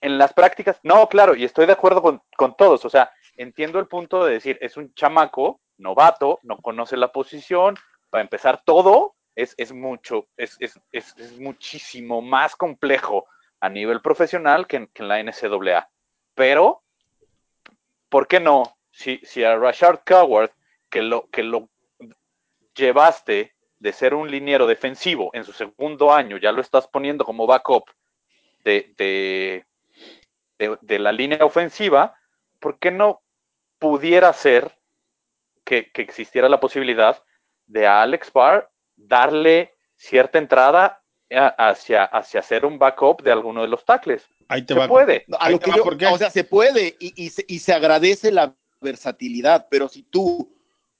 en, 0.00 0.18
las 0.18 0.32
prácticas, 0.32 0.80
no, 0.82 1.08
claro, 1.08 1.36
y 1.36 1.44
estoy 1.44 1.66
de 1.66 1.72
acuerdo 1.72 2.02
con, 2.02 2.20
con, 2.36 2.56
todos, 2.56 2.84
o 2.84 2.90
sea, 2.90 3.12
entiendo 3.36 3.78
el 3.78 3.86
punto 3.86 4.24
de 4.24 4.32
decir, 4.32 4.58
es 4.60 4.76
un 4.76 4.92
chamaco, 4.94 5.60
novato, 5.78 6.40
no 6.42 6.56
conoce 6.58 6.96
la 6.96 7.12
posición, 7.12 7.76
para 8.10 8.22
empezar 8.22 8.62
todo 8.64 9.14
es, 9.36 9.54
es 9.58 9.72
mucho, 9.72 10.26
es, 10.36 10.56
es, 10.58 10.80
es, 10.90 11.38
muchísimo 11.38 12.22
más 12.22 12.56
complejo 12.56 13.26
a 13.60 13.68
nivel 13.68 14.00
profesional 14.00 14.66
que 14.66 14.76
en, 14.78 14.86
que 14.88 15.02
en 15.02 15.08
la 15.08 15.22
NCAA. 15.22 15.88
Pero, 16.34 16.82
¿por 18.16 18.28
qué 18.28 18.40
no? 18.40 18.78
Si, 18.92 19.20
si 19.24 19.44
a 19.44 19.56
Rashard 19.56 20.00
Coward, 20.06 20.50
que 20.88 21.02
lo, 21.02 21.28
que 21.28 21.42
lo 21.42 21.68
llevaste 22.74 23.54
de 23.78 23.92
ser 23.92 24.14
un 24.14 24.30
liniero 24.30 24.66
defensivo 24.66 25.28
en 25.34 25.44
su 25.44 25.52
segundo 25.52 26.14
año, 26.14 26.38
ya 26.38 26.50
lo 26.50 26.62
estás 26.62 26.88
poniendo 26.88 27.26
como 27.26 27.46
backup 27.46 27.90
de, 28.64 28.94
de, 28.96 29.66
de, 30.80 30.98
la 30.98 31.12
línea 31.12 31.44
ofensiva, 31.44 32.14
¿por 32.58 32.78
qué 32.78 32.90
no 32.90 33.20
pudiera 33.78 34.32
ser 34.32 34.74
que, 35.62 35.92
que, 35.92 36.00
existiera 36.00 36.48
la 36.48 36.58
posibilidad 36.58 37.22
de 37.66 37.86
a 37.86 38.00
Alex 38.00 38.32
Barr 38.32 38.70
darle 38.96 39.74
cierta 39.94 40.38
entrada 40.38 41.02
hacia, 41.28 42.04
hacia 42.04 42.40
hacer 42.40 42.64
un 42.64 42.78
backup 42.78 43.20
de 43.20 43.32
alguno 43.32 43.60
de 43.60 43.68
los 43.68 43.84
tackles? 43.84 44.26
Ahí 44.48 44.62
te 44.62 44.74
se 44.74 44.88
puede. 44.88 45.26
o 46.10 46.18
sea, 46.18 46.30
se 46.30 46.44
puede 46.44 46.96
y, 47.00 47.24
y, 47.24 47.30
se, 47.30 47.44
y 47.48 47.58
se 47.58 47.72
agradece 47.72 48.30
la 48.30 48.56
versatilidad, 48.80 49.66
pero 49.70 49.88
si 49.88 50.02
tú 50.02 50.56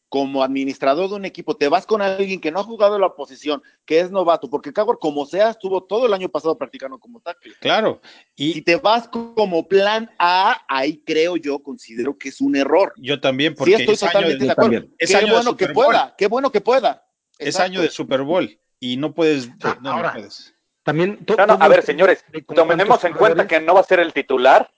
como 0.08 0.42
administrador 0.42 1.08
de 1.08 1.16
un 1.16 1.24
equipo, 1.24 1.56
te 1.56 1.68
vas 1.68 1.84
con 1.84 2.00
alguien 2.00 2.40
que 2.40 2.50
no 2.50 2.60
ha 2.60 2.64
jugado 2.64 2.98
la 2.98 3.14
posición, 3.14 3.62
que 3.84 4.00
es 4.00 4.10
novato, 4.10 4.48
porque 4.48 4.72
Cagor, 4.72 4.98
como 4.98 5.26
sea, 5.26 5.50
estuvo 5.50 5.82
todo 5.82 6.06
el 6.06 6.14
año 6.14 6.28
pasado 6.28 6.56
practicando 6.56 6.98
como 6.98 7.20
tackle. 7.20 7.54
Claro. 7.60 8.00
Y 8.36 8.54
si 8.54 8.62
te 8.62 8.76
vas 8.76 9.08
como 9.08 9.66
plan 9.66 10.10
A, 10.18 10.64
ahí 10.68 11.02
creo 11.04 11.36
yo, 11.36 11.58
considero 11.58 12.16
que 12.16 12.28
es 12.28 12.40
un 12.40 12.56
error. 12.56 12.94
Yo 12.96 13.20
también, 13.20 13.54
porque 13.54 13.76
sí, 13.76 13.82
estoy 13.82 14.08
totalmente 14.08 14.44
de, 14.44 14.50
acuerdo. 14.50 14.86
qué 14.98 15.26
bueno 15.26 15.56
que 15.56 15.68
pueda, 15.68 16.14
qué 16.16 16.26
bueno 16.28 16.52
que 16.52 16.60
pueda. 16.60 17.06
Es 17.38 17.58
año 17.58 17.82
de 17.82 17.90
Super 17.90 18.22
Bowl 18.22 18.58
y 18.78 18.96
no 18.96 19.12
puedes. 19.12 19.48
No, 19.82 19.92
Ahora, 19.92 20.12
puedes. 20.14 20.55
También. 20.86 21.18
a 21.36 21.68
ver, 21.68 21.82
señores, 21.82 22.24
tomemos 22.54 23.02
en 23.02 23.12
cuenta 23.12 23.48
que 23.48 23.60
no 23.60 23.74
va 23.74 23.80
a 23.80 23.82
ser 23.82 23.98
el 23.98 24.12
titular. 24.12 24.70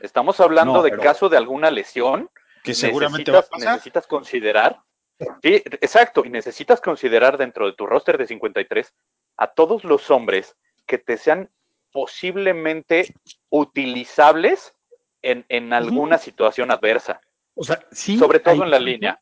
Estamos 0.00 0.40
hablando 0.40 0.82
de 0.82 0.92
caso 0.92 1.28
de 1.28 1.36
alguna 1.36 1.70
lesión 1.70 2.30
que 2.64 2.72
seguramente 2.72 3.30
va 3.30 3.40
a 3.40 3.42
pasar. 3.42 3.74
Necesitas 3.74 4.06
considerar, 4.06 4.80
sí, 5.42 5.62
exacto, 5.82 6.24
y 6.24 6.30
necesitas 6.30 6.80
considerar 6.80 7.36
dentro 7.36 7.66
de 7.66 7.74
tu 7.74 7.86
roster 7.86 8.16
de 8.16 8.26
53 8.26 8.94
a 9.36 9.48
todos 9.48 9.84
los 9.84 10.10
hombres 10.10 10.56
que 10.86 10.96
te 10.96 11.18
sean 11.18 11.50
posiblemente 11.92 13.14
utilizables 13.50 14.74
en, 15.20 15.44
en 15.50 15.74
alguna 15.74 16.16
situación 16.16 16.70
adversa. 16.70 17.20
O 17.54 17.62
sea, 17.62 17.78
sí. 17.92 18.16
Sobre 18.16 18.40
todo 18.40 18.64
en 18.64 18.70
la 18.70 18.78
línea. 18.78 19.20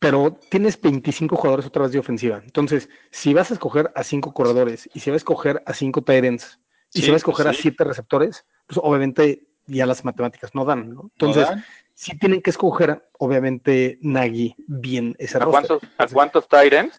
Pero 0.00 0.38
tienes 0.48 0.80
25 0.80 1.36
jugadores 1.36 1.66
otra 1.66 1.82
vez 1.82 1.92
de 1.92 1.98
ofensiva. 1.98 2.40
Entonces, 2.44 2.88
si 3.10 3.34
vas 3.34 3.50
a 3.50 3.54
escoger 3.54 3.92
a 3.94 4.02
cinco 4.02 4.32
corredores 4.32 4.88
y 4.94 5.00
si 5.00 5.10
vas 5.10 5.16
a 5.16 5.18
escoger 5.18 5.62
a 5.66 5.74
cinco 5.74 6.02
Tyrants 6.02 6.58
y 6.94 7.02
si 7.02 7.10
vas 7.10 7.14
a 7.14 7.16
escoger 7.18 7.48
a 7.48 7.52
siete 7.52 7.84
receptores, 7.84 8.46
pues 8.66 8.80
obviamente 8.82 9.46
ya 9.66 9.86
las 9.86 10.04
matemáticas 10.04 10.54
no 10.54 10.64
dan, 10.64 10.94
¿no? 10.94 11.10
Entonces, 11.18 11.48
si 11.94 12.18
tienen 12.18 12.42
que 12.42 12.50
escoger, 12.50 13.08
obviamente, 13.18 13.98
Nagy 14.00 14.54
bien 14.66 15.14
ese 15.18 15.38
¿A 15.38 15.46
cuántos, 15.46 15.82
¿A 15.98 16.06
cuántos 16.06 16.48
Tyrants? 16.48 16.98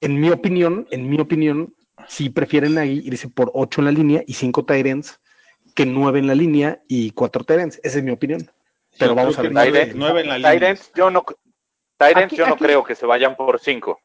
En 0.00 0.18
mi 0.18 0.30
opinión, 0.30 0.86
en 0.90 1.08
mi 1.08 1.20
opinión, 1.20 1.74
si 2.08 2.30
prefieren 2.30 2.74
Nagy 2.74 3.02
irse 3.04 3.28
por 3.28 3.50
ocho 3.54 3.80
en 3.80 3.84
la 3.86 3.92
línea 3.92 4.24
y 4.26 4.34
cinco 4.34 4.64
Tyrants 4.64 5.20
que 5.74 5.86
nueve 5.86 6.18
en 6.18 6.26
la 6.26 6.34
línea 6.34 6.82
y 6.88 7.12
cuatro 7.12 7.44
Tyrants. 7.44 7.80
Esa 7.82 7.98
es 7.98 8.04
mi 8.04 8.10
opinión. 8.10 8.50
Pero 8.98 9.14
vamos 9.14 9.38
a 9.38 9.42
ver. 9.42 9.52
Nueve, 9.52 10.20
en 10.20 10.28
la 10.28 10.38
línea. 10.38 10.52
Tyrants, 10.52 10.92
yo 10.94 11.10
no, 11.10 11.24
Tyrants, 12.08 12.34
yo 12.34 12.46
no 12.46 12.56
creo 12.56 12.84
que 12.84 12.94
se 12.94 13.06
vayan 13.06 13.36
por 13.36 13.58
cinco. 13.60 14.00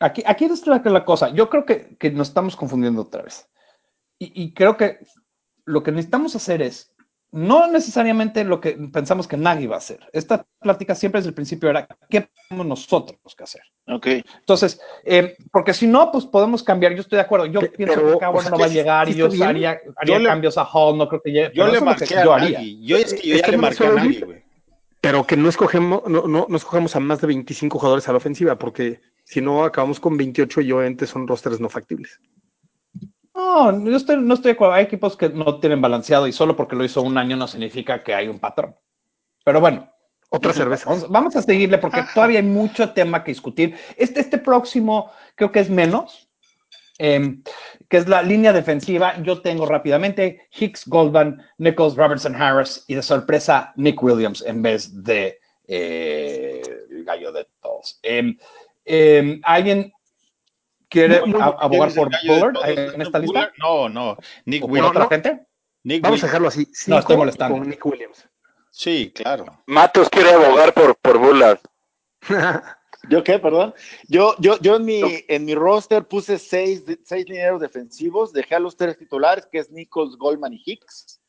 Aquí, 0.00 0.22
aquí 0.26 0.44
está 0.44 0.80
la 0.90 1.04
cosa. 1.04 1.30
Yo 1.30 1.48
creo 1.48 1.64
que, 1.64 1.96
que 1.98 2.10
nos 2.10 2.28
estamos 2.28 2.56
confundiendo 2.56 3.02
otra 3.02 3.22
vez. 3.22 3.48
Y, 4.18 4.42
y 4.42 4.54
creo 4.54 4.76
que 4.76 4.98
lo 5.64 5.82
que 5.82 5.92
necesitamos 5.92 6.36
hacer 6.36 6.62
es 6.62 6.94
no 7.34 7.66
necesariamente 7.66 8.44
lo 8.44 8.60
que 8.60 8.78
pensamos 8.92 9.26
que 9.26 9.36
Nagy 9.36 9.66
va 9.66 9.74
a 9.74 9.78
hacer. 9.78 9.98
Esta 10.12 10.46
plática 10.60 10.94
siempre 10.94 11.18
desde 11.18 11.30
el 11.30 11.34
principio 11.34 11.68
era 11.68 11.88
qué 12.08 12.28
podemos 12.48 12.66
nosotros 12.66 13.18
que 13.36 13.42
hacer. 13.42 13.62
Ok. 13.88 14.06
Entonces, 14.38 14.80
eh, 15.02 15.36
porque 15.50 15.74
si 15.74 15.88
no, 15.88 16.12
pues 16.12 16.26
podemos 16.26 16.62
cambiar. 16.62 16.94
Yo 16.94 17.00
estoy 17.00 17.16
de 17.16 17.22
acuerdo. 17.22 17.46
Yo 17.46 17.60
pienso 17.72 18.06
que 18.06 18.18
Cabo 18.18 18.40
no 18.40 18.56
va 18.56 18.66
a 18.66 18.68
llegar 18.68 19.08
y 19.08 19.14
yo 19.14 19.26
haría, 19.44 19.80
haría 19.96 20.22
cambios 20.22 20.56
a 20.58 20.64
Hall. 20.64 20.96
No 20.96 21.08
creo 21.08 21.22
que 21.22 21.32
llegue. 21.32 21.50
Yo 21.54 21.66
le 21.66 21.80
marqué 21.80 22.16
a 22.16 22.24
Nagy. 22.24 22.86
Yo, 22.86 22.98
es 22.98 23.14
que 23.14 23.28
yo 23.28 23.36
ya 23.36 23.48
le 23.48 23.56
marqué 23.56 23.84
a 23.84 23.90
Nagy, 23.90 24.20
güey. 24.20 24.43
Pero 25.04 25.26
que 25.26 25.36
no 25.36 25.50
escogemos, 25.50 26.02
no, 26.08 26.26
no, 26.26 26.46
no 26.48 26.56
escogemos 26.56 26.96
a 26.96 27.00
más 27.00 27.20
de 27.20 27.26
25 27.26 27.78
jugadores 27.78 28.08
a 28.08 28.12
la 28.12 28.16
ofensiva, 28.16 28.58
porque 28.58 29.02
si 29.24 29.42
no 29.42 29.62
acabamos 29.62 30.00
con 30.00 30.16
28 30.16 30.62
y 30.62 30.72
obviamente 30.72 31.06
son 31.06 31.28
rosters 31.28 31.60
no 31.60 31.68
factibles. 31.68 32.18
No, 33.34 33.84
yo 33.84 33.96
estoy, 33.98 34.16
no 34.16 34.32
estoy 34.32 34.52
de 34.52 34.54
acuerdo. 34.54 34.72
Hay 34.72 34.84
equipos 34.84 35.14
que 35.14 35.28
no 35.28 35.60
tienen 35.60 35.82
balanceado 35.82 36.26
y 36.26 36.32
solo 36.32 36.56
porque 36.56 36.74
lo 36.74 36.84
hizo 36.84 37.02
un 37.02 37.18
año 37.18 37.36
no 37.36 37.46
significa 37.46 38.02
que 38.02 38.14
hay 38.14 38.28
un 38.28 38.38
patrón. 38.38 38.76
Pero 39.44 39.60
bueno. 39.60 39.90
Otra 40.30 40.54
cerveza. 40.54 40.90
Vamos, 41.10 41.36
a 41.36 41.42
seguirle 41.42 41.76
porque 41.76 42.02
todavía 42.14 42.40
hay 42.40 42.46
mucho 42.46 42.90
tema 42.92 43.22
que 43.22 43.30
discutir. 43.30 43.76
Este, 43.96 44.20
este 44.20 44.38
próximo 44.38 45.10
creo 45.34 45.52
que 45.52 45.60
es 45.60 45.68
menos, 45.68 46.23
em, 46.98 47.42
que 47.88 47.96
es 47.96 48.08
la 48.08 48.22
línea 48.22 48.52
defensiva. 48.52 49.20
Yo 49.22 49.40
tengo 49.40 49.66
rápidamente 49.66 50.48
Hicks, 50.58 50.86
Goldman, 50.86 51.42
Nichols, 51.58 51.96
Robertson, 51.96 52.34
Harris 52.34 52.84
y 52.88 52.94
de 52.94 53.02
sorpresa 53.02 53.72
Nick 53.76 54.02
Williams 54.02 54.42
en 54.46 54.62
vez 54.62 55.02
de 55.02 55.38
eh, 55.66 56.62
el 56.90 57.04
gallo 57.04 57.32
de 57.32 57.46
todos. 57.60 57.98
Em, 58.02 58.36
em, 58.84 59.40
¿Alguien 59.44 59.92
quiere 60.88 61.20
abogar 61.38 61.92
por 61.94 62.10
Bullard 62.26 62.56
en 62.66 63.00
esta 63.02 63.18
lista? 63.18 63.52
No, 63.58 63.88
no. 63.88 64.16
Nick 64.44 64.64
Williams. 64.64 64.90
¿Otra 64.90 65.08
gente? 65.08 65.46
Vamos 66.00 66.22
a 66.22 66.26
dejarlo 66.26 66.48
así. 66.48 66.66
No, 66.86 66.98
estoy 66.98 67.16
molestando. 67.16 67.58
Con 67.58 67.68
Nick 67.68 67.84
Williams. 67.84 68.26
Sí, 68.70 69.12
claro. 69.14 69.62
Matos 69.66 70.08
quiere 70.08 70.32
abogar 70.32 70.72
por, 70.72 70.96
por 70.96 71.18
Bullard. 71.18 71.60
¿Yo 73.10 73.22
qué, 73.22 73.38
perdón? 73.38 73.74
Yo, 74.08 74.34
yo, 74.38 74.58
yo 74.60 74.76
en 74.76 74.84
mi, 74.84 75.00
en 75.28 75.44
mi 75.44 75.54
roster 75.54 76.06
puse 76.06 76.38
seis, 76.38 76.84
seis 77.04 77.28
lineros 77.28 77.60
defensivos, 77.60 78.32
dejé 78.32 78.54
a 78.54 78.60
los 78.60 78.76
tres 78.76 78.96
titulares, 78.98 79.46
que 79.46 79.58
es 79.58 79.70
Nichols, 79.70 80.16
Goldman 80.16 80.54
y 80.54 80.62
Hicks. 80.64 81.20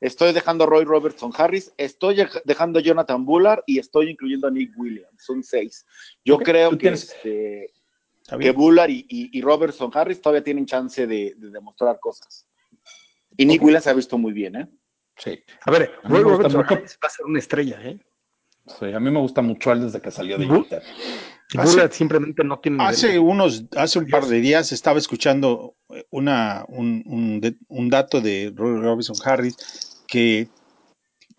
Estoy 0.00 0.32
dejando 0.32 0.64
a 0.64 0.66
Roy 0.66 0.84
Robertson 0.84 1.32
Harris, 1.36 1.72
estoy 1.78 2.16
dejando 2.44 2.78
a 2.78 2.82
Jonathan 2.82 3.24
Bullard 3.24 3.62
y 3.66 3.78
estoy 3.78 4.10
incluyendo 4.10 4.48
a 4.48 4.50
Nick 4.50 4.72
Williams. 4.76 5.24
Son 5.24 5.42
seis. 5.42 5.86
Yo 6.24 6.38
creo 6.38 6.76
que 6.76 6.88
este, 6.88 7.72
que 8.38 8.50
Bullard 8.50 8.90
y, 8.90 9.40
Robertson 9.40 9.90
Harris 9.94 10.20
todavía 10.20 10.44
tienen 10.44 10.66
chance 10.66 11.06
de, 11.06 11.34
demostrar 11.36 11.98
cosas. 12.00 12.46
Y 13.36 13.46
Nick 13.46 13.62
Williams 13.62 13.84
se 13.84 13.90
ha 13.90 13.94
visto 13.94 14.18
muy 14.18 14.32
bien, 14.32 14.56
¿eh? 14.56 14.68
Sí. 15.16 15.42
A 15.64 15.70
ver, 15.70 15.92
Roy 16.02 16.22
Robertson 16.22 16.64
Harris 16.68 16.98
va 17.02 17.06
a 17.06 17.10
ser 17.10 17.26
una 17.26 17.38
estrella, 17.38 17.80
¿eh? 17.82 17.98
Sí, 18.66 18.86
a 18.92 19.00
mí 19.00 19.10
me 19.10 19.20
gusta 19.20 19.42
mucho 19.42 19.72
él 19.72 19.82
desde 19.82 20.00
que 20.00 20.10
salió 20.10 20.38
de 20.38 20.46
Bullard 20.46 21.92
simplemente 21.92 22.42
no 22.42 22.58
tiene. 22.58 22.82
Hace 22.82 23.18
unos, 23.18 23.64
hace 23.76 23.98
un 23.98 24.08
par 24.08 24.24
de 24.24 24.40
días 24.40 24.72
estaba 24.72 24.98
escuchando 24.98 25.76
una, 26.10 26.64
un, 26.68 27.62
un, 27.68 27.90
dato 27.90 28.20
de 28.20 28.52
Roy 28.54 28.80
Robertson 28.80 29.16
Harris 29.24 30.02
que 30.08 30.48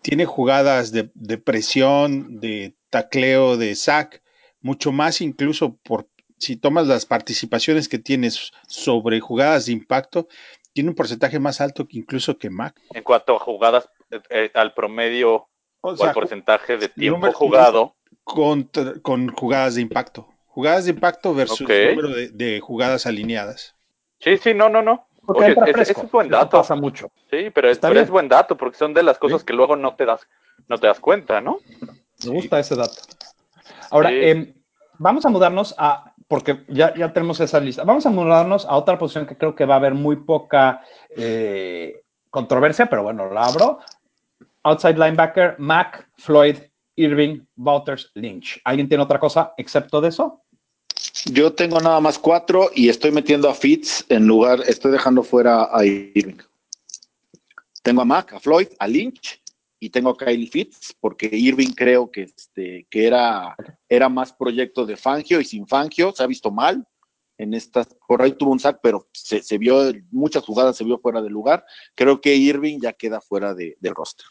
tiene 0.02 0.24
jugadas 0.24 0.92
de, 0.92 1.10
de 1.14 1.38
presión, 1.38 2.40
de 2.40 2.76
tacleo, 2.90 3.56
de 3.56 3.74
sack, 3.74 4.22
mucho 4.60 4.92
más 4.92 5.20
incluso 5.20 5.76
por 5.82 6.08
si 6.38 6.56
tomas 6.56 6.86
las 6.86 7.06
participaciones 7.06 7.88
que 7.88 7.98
tienes 7.98 8.52
sobre 8.68 9.20
jugadas 9.20 9.66
de 9.66 9.72
impacto, 9.72 10.28
tiene 10.72 10.90
un 10.90 10.96
porcentaje 10.96 11.38
más 11.38 11.60
alto 11.60 11.88
que 11.88 11.98
incluso 11.98 12.38
que 12.38 12.50
Mac. 12.50 12.78
En 12.90 13.02
cuanto 13.02 13.34
a 13.34 13.38
jugadas, 13.38 13.88
eh, 14.10 14.20
eh, 14.30 14.50
al 14.54 14.74
promedio 14.74 15.48
o, 15.80 15.90
al 16.02 16.12
porcentaje 16.12 16.76
de 16.76 16.88
tiempo 16.88 17.32
jugado. 17.32 17.94
Con, 18.24 18.68
con, 19.02 19.28
jugadas 19.28 19.76
de 19.76 19.82
impacto. 19.82 20.26
Jugadas 20.46 20.86
de 20.86 20.90
impacto 20.90 21.32
versus 21.32 21.60
número 21.60 22.08
de, 22.08 22.60
jugadas 22.60 23.06
alineadas. 23.06 23.76
Sí, 24.18 24.36
sí, 24.38 24.52
no, 24.52 24.68
no, 24.68 24.82
no. 24.82 25.06
Oye, 25.26 25.54
es, 25.66 25.90
es, 25.90 26.10
buen 26.10 26.28
dato. 26.28 26.58
pasa 26.58 26.74
mucho. 26.74 27.10
Sí, 27.30 27.50
pero, 27.50 27.68
es, 27.68 27.78
es, 27.82 28.10
buen 28.10 28.28
dato 28.28 28.56
porque 28.56 28.78
son 28.78 28.94
de 28.94 29.02
las 29.02 29.18
cosas 29.18 29.44
que 29.44 29.52
luego 29.52 29.76
no 29.76 29.94
te 29.94 30.06
das, 30.06 30.26
no 30.68 30.78
te 30.78 30.86
das 30.86 31.00
cuenta, 31.00 31.40
¿no? 31.40 31.58
Me 32.24 32.30
gusta 32.30 32.58
ese 32.58 32.74
dato. 32.74 33.02
Ahora, 33.90 34.10
eh, 34.12 34.54
vamos 34.98 35.24
a 35.24 35.28
mudarnos 35.28 35.74
a 35.78 36.14
porque 36.28 36.64
ya, 36.68 36.94
ya 36.94 37.12
tenemos 37.12 37.40
esa 37.40 37.60
lista. 37.60 37.84
Vamos 37.84 38.04
a 38.06 38.10
mudarnos 38.10 38.66
a 38.66 38.76
otra 38.76 38.98
posición 38.98 39.26
que 39.26 39.36
creo 39.36 39.54
que 39.54 39.64
va 39.64 39.74
a 39.74 39.78
haber 39.78 39.94
muy 39.94 40.16
poca 40.16 40.82
eh, 41.10 42.02
controversia, 42.30 42.86
pero 42.86 43.02
bueno, 43.04 43.30
la 43.30 43.44
abro. 43.44 43.78
Outside 44.66 44.98
linebacker, 44.98 45.54
Mac, 45.58 46.10
Floyd 46.16 46.56
Irving, 46.96 47.46
Wouters, 47.56 48.10
Lynch. 48.14 48.60
¿Alguien 48.64 48.88
tiene 48.88 49.04
otra 49.04 49.20
cosa 49.20 49.54
excepto 49.56 50.00
de 50.00 50.08
eso? 50.08 50.42
Yo 51.26 51.52
tengo 51.52 51.78
nada 51.78 52.00
más 52.00 52.18
cuatro 52.18 52.70
y 52.74 52.88
estoy 52.88 53.12
metiendo 53.12 53.48
a 53.48 53.54
Fitz 53.54 54.04
en 54.08 54.26
lugar, 54.26 54.60
estoy 54.66 54.90
dejando 54.90 55.22
fuera 55.22 55.68
a 55.70 55.84
Irving. 55.84 56.38
Tengo 57.84 58.02
a 58.02 58.04
Mac, 58.04 58.32
a 58.32 58.40
Floyd, 58.40 58.66
a 58.80 58.88
Lynch 58.88 59.40
y 59.78 59.90
tengo 59.90 60.10
a 60.10 60.16
Kylie 60.16 60.48
Fitz 60.48 60.96
porque 60.98 61.30
Irving 61.30 61.70
creo 61.70 62.10
que, 62.10 62.22
este, 62.22 62.88
que 62.90 63.06
era, 63.06 63.54
era 63.88 64.08
más 64.08 64.32
proyecto 64.32 64.84
de 64.84 64.96
Fangio 64.96 65.40
y 65.40 65.44
sin 65.44 65.68
Fangio 65.68 66.10
se 66.10 66.24
ha 66.24 66.26
visto 66.26 66.50
mal 66.50 66.84
en 67.38 67.54
estas, 67.54 67.94
por 68.08 68.20
ahí 68.20 68.32
tuvo 68.32 68.50
un 68.50 68.58
sack, 68.58 68.80
pero 68.82 69.06
se, 69.12 69.44
se 69.44 69.58
vio, 69.58 69.92
muchas 70.10 70.44
jugadas 70.44 70.76
se 70.76 70.82
vio 70.82 70.98
fuera 70.98 71.22
de 71.22 71.30
lugar. 71.30 71.64
Creo 71.94 72.20
que 72.20 72.34
Irving 72.34 72.80
ya 72.80 72.94
queda 72.94 73.20
fuera 73.20 73.54
de, 73.54 73.76
del 73.78 73.94
roster. 73.94 74.26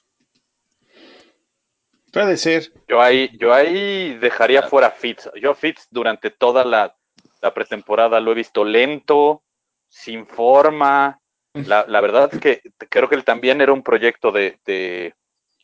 Puede 2.16 2.38
ser. 2.38 2.72
Yo 2.88 3.02
ahí, 3.02 3.30
yo 3.38 3.54
ahí 3.54 4.14
dejaría 4.20 4.64
fuera 4.64 4.90
Fitz. 4.90 5.30
Yo 5.36 5.54
Fitz 5.54 5.86
durante 5.92 6.30
toda 6.30 6.64
la, 6.64 6.96
la 7.42 7.54
pretemporada 7.54 8.22
lo 8.22 8.32
he 8.32 8.36
visto 8.36 8.64
lento, 8.64 9.44
sin 9.90 10.26
forma. 10.26 11.20
La, 11.52 11.84
la, 11.90 12.00
verdad 12.00 12.30
es 12.32 12.40
que 12.40 12.62
creo 12.90 13.10
que 13.10 13.16
él 13.16 13.26
también 13.26 13.60
era 13.60 13.74
un 13.74 13.84
proyecto 13.84 14.32
de, 14.32 14.58
de 14.66 15.14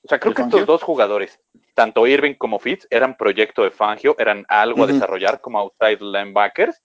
o 0.03 0.09
sea, 0.09 0.19
creo 0.19 0.33
que 0.33 0.41
estos 0.41 0.65
dos 0.65 0.83
jugadores, 0.83 1.39
tanto 1.73 2.05
Irving 2.05 2.33
como 2.33 2.59
Fitz, 2.59 2.85
eran 2.89 3.15
proyecto 3.15 3.63
de 3.63 3.71
Fangio, 3.71 4.17
eran 4.19 4.45
algo 4.49 4.81
uh 4.81 4.85
-huh. 4.85 4.89
a 4.89 4.93
desarrollar 4.93 5.39
como 5.39 5.59
outside 5.59 6.01
linebackers. 6.01 6.81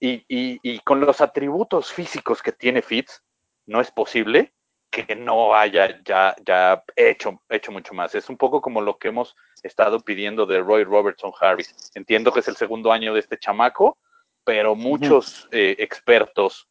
Y, 0.00 0.24
y, 0.28 0.58
y, 0.62 0.80
con 0.80 0.98
los 0.98 1.20
atributos 1.20 1.92
físicos 1.92 2.42
que 2.42 2.50
tiene 2.50 2.82
Fitz, 2.82 3.22
no 3.66 3.80
es 3.80 3.92
posible 3.92 4.54
que 4.90 5.14
no 5.14 5.54
haya 5.54 6.00
ya, 6.04 6.34
ya 6.44 6.82
hecho, 6.96 7.42
hecho 7.48 7.72
mucho 7.72 7.94
más. 7.94 8.14
Es 8.14 8.28
un 8.28 8.36
poco 8.36 8.60
como 8.60 8.80
lo 8.80 8.98
que 8.98 9.08
hemos 9.08 9.36
estado 9.62 10.00
pidiendo 10.00 10.46
de 10.46 10.60
Roy 10.60 10.84
Robertson 10.84 11.32
Harris. 11.40 11.74
Entiendo 11.94 12.32
que 12.32 12.40
es 12.40 12.48
el 12.48 12.56
segundo 12.56 12.92
año 12.92 13.12
de 13.12 13.20
este 13.20 13.38
chamaco, 13.38 13.98
pero 14.44 14.74
muchos 14.74 15.44
uh 15.44 15.48
-huh. 15.48 15.58
eh, 15.58 15.76
expertos 15.78 16.68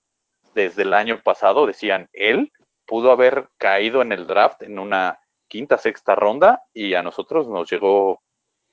desde 0.56 0.82
el 0.82 0.93
año 0.93 1.21
pasado 1.21 1.67
decían, 1.67 2.10
él 2.13 2.51
pudo 2.86 3.12
haber 3.12 3.49
caído 3.58 4.01
en 4.01 4.12
el 4.12 4.25
draft 4.25 4.63
en 4.63 4.80
una 4.80 5.19
quinta, 5.47 5.77
sexta 5.77 6.15
ronda 6.15 6.63
y 6.73 6.95
a 6.95 7.03
nosotros 7.03 7.47
nos 7.47 7.69
llegó 7.69 8.21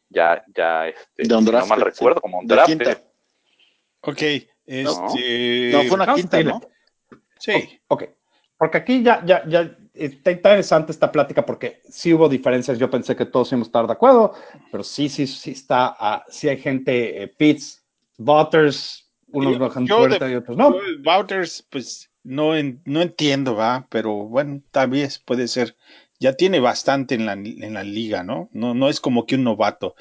ya, 0.08 0.42
ya, 0.54 0.88
este, 0.88 1.24
de 1.24 1.34
un 1.34 1.44
draft, 1.44 1.68
no 1.68 1.76
mal 1.76 1.84
recuerdo, 1.84 2.20
como 2.20 2.38
un 2.38 2.46
draft. 2.46 2.68
Quinta. 2.68 3.02
Ok, 4.00 4.22
este... 4.64 5.70
No, 5.72 5.82
fue 5.84 5.94
una 5.94 6.14
quinta, 6.14 6.42
¿no? 6.42 6.60
Sí. 7.38 7.80
Ok, 7.88 8.04
porque 8.64 8.78
aquí 8.78 9.02
ya, 9.02 9.22
ya, 9.26 9.46
ya 9.46 9.76
está 9.92 10.30
interesante 10.30 10.90
esta 10.90 11.12
plática 11.12 11.44
porque 11.44 11.82
sí 11.86 12.14
hubo 12.14 12.30
diferencias. 12.30 12.78
Yo 12.78 12.88
pensé 12.88 13.14
que 13.14 13.26
todos 13.26 13.52
íbamos 13.52 13.66
a 13.66 13.68
estar 13.68 13.86
de 13.86 13.92
acuerdo, 13.92 14.32
pero 14.72 14.82
sí, 14.82 15.10
sí, 15.10 15.26
sí 15.26 15.50
está, 15.50 15.94
uh, 16.00 16.30
sí 16.32 16.48
hay 16.48 16.56
gente, 16.56 17.22
eh, 17.22 17.28
Pitts, 17.28 17.84
Waters, 18.16 19.06
unos 19.32 19.58
bajan 19.58 19.86
fuerte 19.86 20.30
y 20.30 20.34
otros 20.36 20.56
no. 20.56 20.76
Wouters, 21.04 21.66
pues 21.68 22.10
no, 22.22 22.56
en, 22.56 22.80
no 22.86 23.02
entiendo, 23.02 23.54
va, 23.54 23.86
pero 23.90 24.14
bueno, 24.14 24.62
tal 24.70 24.88
vez 24.88 25.18
puede 25.18 25.46
ser. 25.46 25.76
Ya 26.18 26.32
tiene 26.32 26.60
bastante 26.60 27.16
en 27.16 27.26
la, 27.26 27.34
en 27.34 27.74
la 27.74 27.84
liga, 27.84 28.22
¿no? 28.22 28.48
¿no? 28.54 28.72
No 28.72 28.88
es 28.88 28.98
como 28.98 29.26
que 29.26 29.34
un 29.34 29.44
novato. 29.44 29.94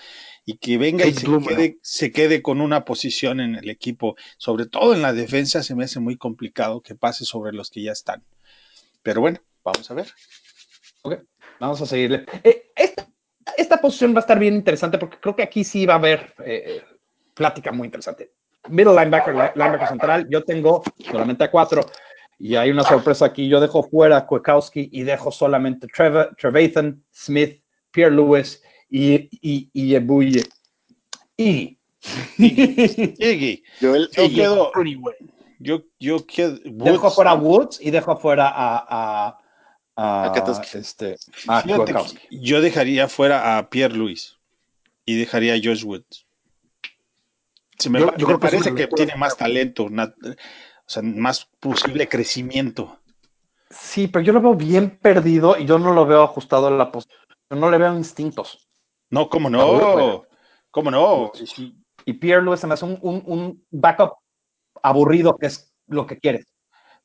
Y 0.46 0.56
que 0.56 0.78
venga 0.78 1.06
y 1.06 1.14
se 1.14 1.26
quede, 1.26 1.80
se 1.82 2.14
quede, 2.14 2.42
con 2.42 2.62
una 2.62 2.86
posición 2.86 3.42
en 3.42 3.56
el 3.56 3.70
equipo, 3.70 4.16
sobre 4.38 4.68
todo 4.68 4.94
en 4.94 5.02
la 5.02 5.12
defensa, 5.12 5.64
se 5.64 5.76
me 5.76 5.84
hace 5.84 6.00
muy 6.00 6.16
complicado 6.16 6.80
que 6.80 6.96
pase 6.96 7.26
sobre 7.26 7.52
los 7.52 7.70
que 7.70 7.84
ya 7.84 7.92
están. 7.92 8.24
Pero 9.04 9.22
bueno, 9.22 9.40
vamos 9.64 9.90
a 9.92 9.94
ver. 9.94 10.08
Ok, 11.04 11.20
vamos 11.60 11.82
a 11.82 11.86
seguirle. 11.86 12.26
Eh, 12.44 12.72
esta, 12.76 13.08
esta, 13.58 13.78
posición 13.82 14.14
va 14.14 14.20
a 14.20 14.22
estar 14.22 14.40
bien 14.40 14.56
interesante 14.56 14.98
porque 14.98 15.20
creo 15.20 15.36
que 15.36 15.44
aquí 15.44 15.64
sí 15.64 15.86
va 15.86 15.94
a 15.94 15.98
haber 15.98 16.34
eh, 16.46 16.82
plática 17.36 17.72
muy 17.72 17.86
interesante 17.86 18.32
middle 18.70 18.94
linebacker, 18.94 19.34
linebacker 19.56 19.88
central, 19.88 20.28
yo 20.30 20.44
tengo 20.44 20.84
solamente 21.10 21.44
a 21.44 21.52
cuatro. 21.52 21.86
Y 22.40 22.56
hay 22.56 22.72
una 22.72 22.84
sorpresa 22.84 23.26
aquí. 23.26 23.48
Yo 23.48 23.62
dejo 23.62 23.84
fuera 23.84 24.18
a 24.18 24.26
Kwiatkowski 24.26 24.90
y 24.92 25.04
dejo 25.04 25.32
solamente 25.32 25.88
Trevor, 25.88 26.36
Trevathan, 26.38 27.04
Smith, 27.12 27.62
Pierre 27.92 28.14
Lewis 28.14 28.62
y, 28.90 29.30
y, 29.42 29.70
y 29.72 29.96
Ebuye. 29.96 30.44
Y. 31.38 31.80
Iggy. 32.38 33.64
Yo, 33.80 33.96
el, 33.96 34.10
yo 34.12 34.30
quedo. 34.30 34.72
Yo, 35.60 35.84
yo. 36.00 36.18
Woods. 36.18 36.62
Dejo 36.64 37.12
fuera 37.12 37.32
a 37.32 37.36
Woods 37.36 37.80
y 37.82 37.92
dejo 37.92 38.18
fuera 38.18 38.50
a. 38.50 38.86
a, 38.88 39.40
a, 39.96 40.54
este, 40.74 41.18
a 41.48 41.64
yo 42.32 42.62
dejaría 42.62 43.08
fuera 43.08 43.58
a 43.58 43.70
Pierre 43.70 43.96
Lewis 43.96 44.38
y 45.06 45.18
dejaría 45.18 45.54
a 45.54 45.58
Josh 45.58 45.84
Woods. 45.84 46.26
Se 47.78 47.90
me, 47.90 48.00
yo, 48.00 48.16
yo 48.18 48.28
me 48.28 48.40
parece 48.40 48.74
que, 48.74 48.88
que 48.88 48.96
tiene 48.96 49.16
más 49.16 49.36
talento, 49.36 49.84
una, 49.84 50.06
o 50.06 50.90
sea, 50.90 51.04
más 51.04 51.48
posible 51.60 52.08
crecimiento. 52.08 53.00
Sí, 53.70 54.08
pero 54.08 54.24
yo 54.24 54.34
lo 54.34 54.42
veo 54.42 54.56
bien 54.56 55.00
perdido 55.02 55.58
y 55.58 55.66
yo 55.66 55.80
no 55.80 55.94
lo 55.94 56.06
veo 56.06 56.24
ajustado 56.24 56.68
a 56.68 56.72
la 56.72 56.92
posición. 56.92 57.20
No 57.50 57.70
le 57.70 57.78
veo 57.78 57.96
instintos. 57.96 58.68
No, 59.10 59.30
cómo 59.30 59.50
no. 59.50 60.26
¿Cómo 60.72 60.90
no? 60.90 61.32
Y, 61.58 61.76
y 62.06 62.14
Pierre 62.14 62.44
Lewis 62.44 62.60
se 62.60 62.68
me 62.68 62.74
hace 62.74 62.86
un, 62.86 62.98
un, 63.02 63.24
un, 63.26 63.66
backup 63.70 64.14
aburrido, 64.84 65.38
que 65.38 65.48
es 65.48 65.74
lo 65.88 66.06
que 66.06 66.20
quieres. 66.20 66.46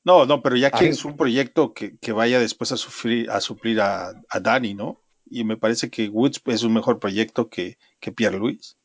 No, 0.04 0.26
no, 0.26 0.42
pero 0.42 0.56
ya 0.56 0.70
quieres 0.70 1.04
un 1.04 1.16
proyecto 1.16 1.72
que, 1.72 1.98
que, 1.98 2.12
vaya 2.12 2.38
después 2.38 2.72
a, 2.72 2.76
sufrir, 2.76 3.30
a 3.30 3.40
suplir 3.40 3.80
a, 3.80 4.12
a 4.28 4.40
Dani, 4.40 4.74
¿no? 4.74 5.02
Y 5.26 5.44
me 5.44 5.56
parece 5.56 5.90
que 5.90 6.08
Woods 6.08 6.40
es 6.46 6.62
un 6.62 6.72
mejor 6.72 6.98
proyecto 6.98 7.48
que, 7.48 7.78
que 8.00 8.12
Pierre 8.12 8.38
Lewis. 8.38 8.76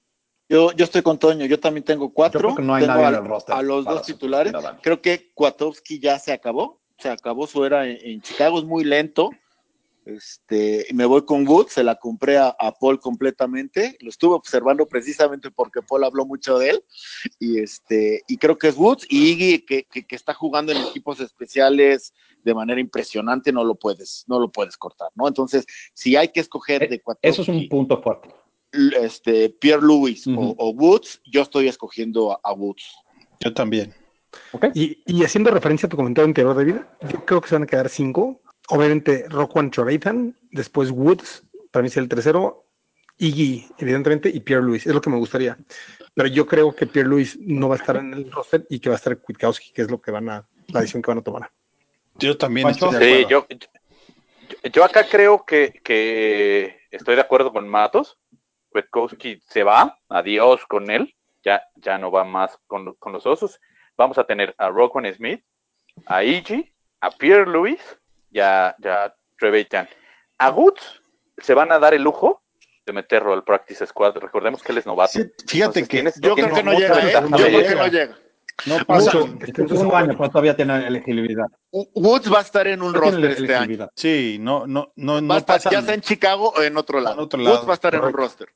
Yo, 0.50 0.72
yo 0.74 0.84
estoy 0.84 1.02
con 1.02 1.18
Toño, 1.18 1.46
yo 1.46 1.60
también 1.60 1.84
tengo 1.84 2.14
cuatro. 2.14 2.56
no 2.60 2.76
hay 2.76 2.84
tengo 2.84 2.96
nadie 2.96 3.06
a, 3.06 3.10
en 3.10 3.16
el 3.24 3.26
roster 3.26 3.56
a 3.56 3.62
los 3.62 3.86
dos 3.86 4.04
titulares. 4.04 4.54
Creo 4.82 5.02
que 5.02 5.32
Kwiatkowski 5.34 6.00
ya 6.00 6.20
se 6.20 6.34
acabó, 6.34 6.82
se 6.98 7.10
acabó 7.10 7.48
su 7.48 7.64
era 7.64 7.88
en, 7.88 7.98
en, 8.02 8.22
Chicago, 8.22 8.60
es 8.60 8.66
muy 8.66 8.84
lento. 8.84 9.30
Este, 10.06 10.86
me 10.94 11.06
voy 11.06 11.24
con 11.26 11.48
Woods, 11.48 11.74
se 11.74 11.84
la 11.84 11.96
compré 11.96 12.38
a, 12.38 12.56
a, 12.60 12.72
Paul 12.74 13.00
completamente. 13.00 13.98
Lo 14.02 14.10
estuve 14.10 14.36
observando 14.36 14.86
precisamente 14.86 15.50
porque 15.52 15.82
Paul 15.82 16.04
habló 16.04 16.26
mucho 16.26 16.58
de 16.60 16.72
él. 16.72 16.84
Y 17.40 17.60
este, 17.60 18.24
y 18.28 18.38
creo 18.38 18.58
que 18.58 18.68
es 18.68 18.78
Woods 18.78 19.06
y 19.10 19.32
Iggy, 19.32 19.66
que, 19.66 19.84
que, 19.86 20.06
que 20.06 20.16
está 20.16 20.34
jugando 20.34 20.72
en 20.72 20.80
equipos 20.80 21.20
especiales 21.20 22.14
de 22.44 22.54
manera 22.54 22.82
impresionante, 22.82 23.54
no 23.54 23.64
lo 23.64 23.76
puedes, 23.76 24.26
no 24.28 24.40
lo 24.40 24.52
puedes 24.52 24.76
cortar, 24.76 25.10
¿no? 25.16 25.28
Entonces, 25.28 25.66
si 25.94 26.18
hay 26.18 26.28
que 26.28 26.42
escoger 26.42 26.90
de 26.90 27.00
Kwiatkowski, 27.02 27.30
Eso 27.30 27.42
es 27.44 27.48
un 27.48 27.70
punto 27.70 28.02
fuerte 28.02 28.30
este, 28.74 29.50
Pierre 29.50 29.82
Lewis 29.82 30.26
uh 30.28 30.32
-huh. 30.32 30.56
o, 30.58 30.70
o, 30.70 30.72
Woods, 30.72 31.22
yo 31.26 31.42
estoy 31.42 31.68
escogiendo 31.68 32.32
a, 32.32 32.40
a 32.44 32.54
Woods. 32.54 32.84
Yo 33.40 33.54
también. 33.54 33.94
Okay. 34.52 34.72
Y, 34.74 35.04
y, 35.06 35.24
haciendo 35.24 35.52
referencia 35.52 35.86
a 35.86 35.90
tu 35.90 35.96
comentario 35.96 36.28
anterior, 36.28 36.56
David, 36.56 36.78
yo 37.12 37.26
creo 37.26 37.42
que 37.42 37.50
se 37.50 37.56
van 37.56 37.64
a 37.64 37.68
quedar 37.68 37.90
cinco. 37.90 38.42
Obviamente, 38.70 39.26
Roquan 39.30 39.72
Trevathan, 39.72 40.38
después 40.52 40.92
Woods, 40.92 41.44
para 41.72 41.84
mí 41.84 41.88
es 41.88 41.98
el 41.98 42.08
tercero, 42.08 42.66
Iggy, 43.18 43.68
evidentemente, 43.78 44.30
y 44.30 44.40
Pierre 44.40 44.64
Lewis. 44.64 44.88
Es 44.88 44.94
lo 44.94 45.02
que 45.02 45.10
me 45.10 45.18
gustaría. 45.18 45.58
Pero 46.14 46.28
yo 46.30 46.46
creo 46.46 46.76
que 46.76 46.88
Pierre 46.88 47.10
Lewis 47.10 47.38
no 47.40 47.70
va 47.70 47.76
a 47.76 47.78
estar 47.78 47.98
en 47.98 48.14
el 48.14 48.32
roster 48.32 48.66
y 48.70 48.80
que 48.80 48.90
va 48.90 48.96
a 48.96 48.98
estar 48.98 49.18
Kwiatkowski, 49.18 49.72
que 49.72 49.82
es 49.82 49.92
lo 49.92 50.02
que 50.02 50.12
van 50.12 50.30
a, 50.30 50.48
la 50.68 50.80
decisión 50.80 51.02
que 51.02 51.12
van 51.12 51.20
a 51.20 51.24
tomar. 51.24 51.52
Yo 52.16 52.38
también 52.38 52.70
estoy 52.70 52.92
de 52.92 52.98
acuerdo. 52.98 53.16
Sí, 53.16 53.26
yo, 53.30 53.48
yo, 53.50 54.70
yo 54.72 54.84
acá 54.84 55.08
creo 55.10 55.46
que, 55.46 55.82
que 55.84 56.78
estoy 56.92 57.16
de 57.16 57.22
acuerdo 57.22 57.52
con 57.52 57.68
Matos 57.68 58.18
Kwiatkowski 58.74 59.40
se 59.48 59.64
va, 59.64 59.98
adiós 60.10 60.66
con 60.66 60.90
él, 60.90 61.16
ya, 61.44 61.64
ya 61.76 61.98
no 61.98 62.12
va 62.12 62.24
más 62.24 62.58
con, 62.68 62.96
con 62.96 63.14
los 63.14 63.26
osos. 63.26 63.62
Vamos 63.96 64.18
a 64.18 64.26
tener 64.26 64.54
a 64.58 64.70
Roquan 64.70 65.12
Smith, 65.14 65.44
a 66.08 66.24
Iggy, 66.24 66.74
a 67.00 67.12
Pierre 67.12 67.50
Lewis 67.50 67.80
y 68.34 68.40
a, 68.40 68.76
y 68.78 68.88
a 68.88 69.16
Trevathan. 69.40 69.88
A 70.40 70.50
Woods 70.50 71.02
se 71.38 71.54
van 71.54 71.72
a 71.72 71.80
dar 71.80 71.94
el 71.94 72.02
lujo 72.02 72.42
de 72.86 72.94
meterlo 72.94 73.34
al 73.34 73.44
Practice 73.44 73.86
Squad. 73.88 74.18
Recordemos 74.18 74.62
que 74.62 74.72
él 74.72 74.80
es 74.80 74.86
novato. 74.86 75.14
Sí, 75.14 75.32
fíjate 75.48 75.80
Entonces, 75.80 75.84
que 75.84 75.88
tienes, 75.88 76.22
Yo 76.22 76.36
creo 76.36 76.54
que 76.54 76.64
no 76.64 76.74
llega, 76.74 77.00
¿eh? 77.00 77.14
Yo 77.14 77.38
creo 77.38 77.68
que 77.68 77.76
no 77.76 77.88
llega. 77.88 78.18
No 78.66 78.78
pasa. 78.86 79.18
Mucho, 79.18 79.38
este 79.46 79.64
es 79.64 79.72
un 79.72 79.94
año, 79.94 80.16
pero 80.18 80.30
todavía 80.30 80.56
tiene 80.56 80.88
elegibilidad. 80.88 81.48
Woods 81.72 82.32
va 82.32 82.40
a 82.40 82.42
estar 82.42 82.68
en 82.68 82.82
un 82.82 82.94
roster 82.94 83.32
este 83.32 83.56
año. 83.56 83.90
Sí, 83.96 84.38
no, 84.40 84.68
no, 84.68 84.94
no, 84.96 85.14
va 85.16 85.22
no 85.22 85.38
estar, 85.38 85.58
pasa. 85.58 85.72
ya 85.72 85.82
sea 85.82 85.96
en 85.96 86.02
Chicago 86.02 86.54
o 86.56 86.62
en 86.62 86.78
otro 86.78 87.00
lado. 87.02 87.16
En 87.16 87.22
otro 87.22 87.40
lado. 87.40 87.56
Woods 87.56 87.68
va 87.68 87.72
a 87.72 87.76
estar 87.76 87.92
Correcto. 87.92 88.10
en 88.10 88.14
un 88.14 88.18
roster. 88.22 88.50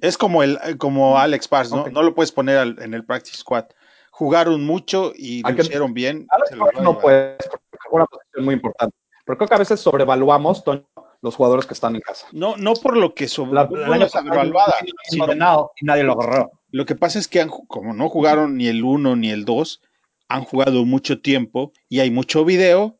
Es 0.00 0.18
como 0.18 0.42
el 0.42 0.58
como 0.78 1.18
Alex 1.18 1.48
Pars, 1.48 1.70
¿no? 1.70 1.80
Okay. 1.80 1.92
No 1.92 2.02
lo 2.02 2.14
puedes 2.14 2.30
poner 2.30 2.58
al, 2.58 2.80
en 2.80 2.94
el 2.94 3.04
practice 3.04 3.38
squad. 3.38 3.64
Jugaron 4.10 4.64
mucho 4.64 5.12
y 5.14 5.42
lo 5.42 5.50
hicieron 5.50 5.94
bien. 5.94 6.26
Alex 6.30 6.56
Pars 6.56 6.80
no 6.80 6.98
puede, 6.98 7.36
porque 7.50 7.67
una 7.90 8.06
posición 8.06 8.44
muy 8.44 8.54
importante. 8.54 8.96
Pero 9.24 9.36
creo 9.36 9.48
que 9.48 9.54
a 9.54 9.58
veces 9.58 9.80
sobrevaluamos 9.80 10.64
Toño, 10.64 10.88
los 11.20 11.36
jugadores 11.36 11.66
que 11.66 11.74
están 11.74 11.94
en 11.94 12.00
casa. 12.00 12.26
No, 12.32 12.56
no 12.56 12.74
por 12.74 12.96
lo 12.96 13.14
que 13.14 13.28
sobrevaluada, 13.28 14.74
y 15.10 15.84
nadie 15.84 16.02
lo 16.02 16.12
agarró. 16.12 16.50
Lo 16.70 16.86
que 16.86 16.94
pasa 16.94 17.18
es 17.18 17.28
que 17.28 17.40
han, 17.40 17.48
como 17.48 17.92
no 17.92 18.08
jugaron 18.08 18.56
ni 18.56 18.68
el 18.68 18.84
1 18.84 19.16
ni 19.16 19.30
el 19.30 19.44
2, 19.44 19.82
han 20.28 20.44
jugado 20.44 20.84
mucho 20.84 21.20
tiempo 21.20 21.72
y 21.88 22.00
hay 22.00 22.10
mucho 22.10 22.44
video 22.44 22.98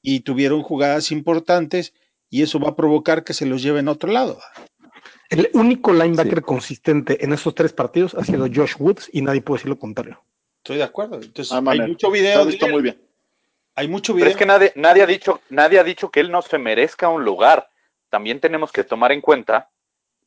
y 0.00 0.20
tuvieron 0.20 0.62
jugadas 0.62 1.12
importantes 1.12 1.94
y 2.30 2.42
eso 2.42 2.58
va 2.58 2.70
a 2.70 2.76
provocar 2.76 3.24
que 3.24 3.34
se 3.34 3.46
los 3.46 3.62
lleven 3.62 3.88
a 3.88 3.92
otro 3.92 4.10
lado. 4.10 4.38
El 5.28 5.50
único 5.54 5.92
linebacker 5.92 6.42
consistente 6.42 7.24
en 7.24 7.32
esos 7.32 7.54
tres 7.54 7.72
partidos 7.72 8.14
ha 8.14 8.24
sido 8.24 8.46
Josh 8.52 8.74
Woods 8.78 9.08
y 9.12 9.22
nadie 9.22 9.40
puede 9.40 9.58
decir 9.58 9.70
lo 9.70 9.78
contrario. 9.78 10.22
Estoy 10.58 10.76
de 10.76 10.82
acuerdo. 10.82 11.16
Entonces, 11.16 11.52
Ah, 11.52 11.62
hay 11.66 11.80
mucho 11.80 12.10
video. 12.10 12.48
Está 12.48 12.66
de 12.66 12.72
muy 12.72 12.82
bien. 12.82 13.00
Hay 13.74 13.88
mucho 13.88 14.12
Pero 14.12 14.16
video. 14.24 14.30
es 14.30 14.36
que 14.36 14.46
nadie, 14.46 14.72
nadie 14.76 15.02
ha 15.02 15.06
dicho, 15.06 15.40
nadie 15.48 15.78
ha 15.78 15.84
dicho 15.84 16.10
que 16.10 16.20
él 16.20 16.30
no 16.30 16.42
se 16.42 16.58
merezca 16.58 17.08
un 17.08 17.24
lugar. 17.24 17.68
También 18.10 18.40
tenemos 18.40 18.70
que 18.72 18.84
tomar 18.84 19.12
en 19.12 19.20
cuenta 19.20 19.70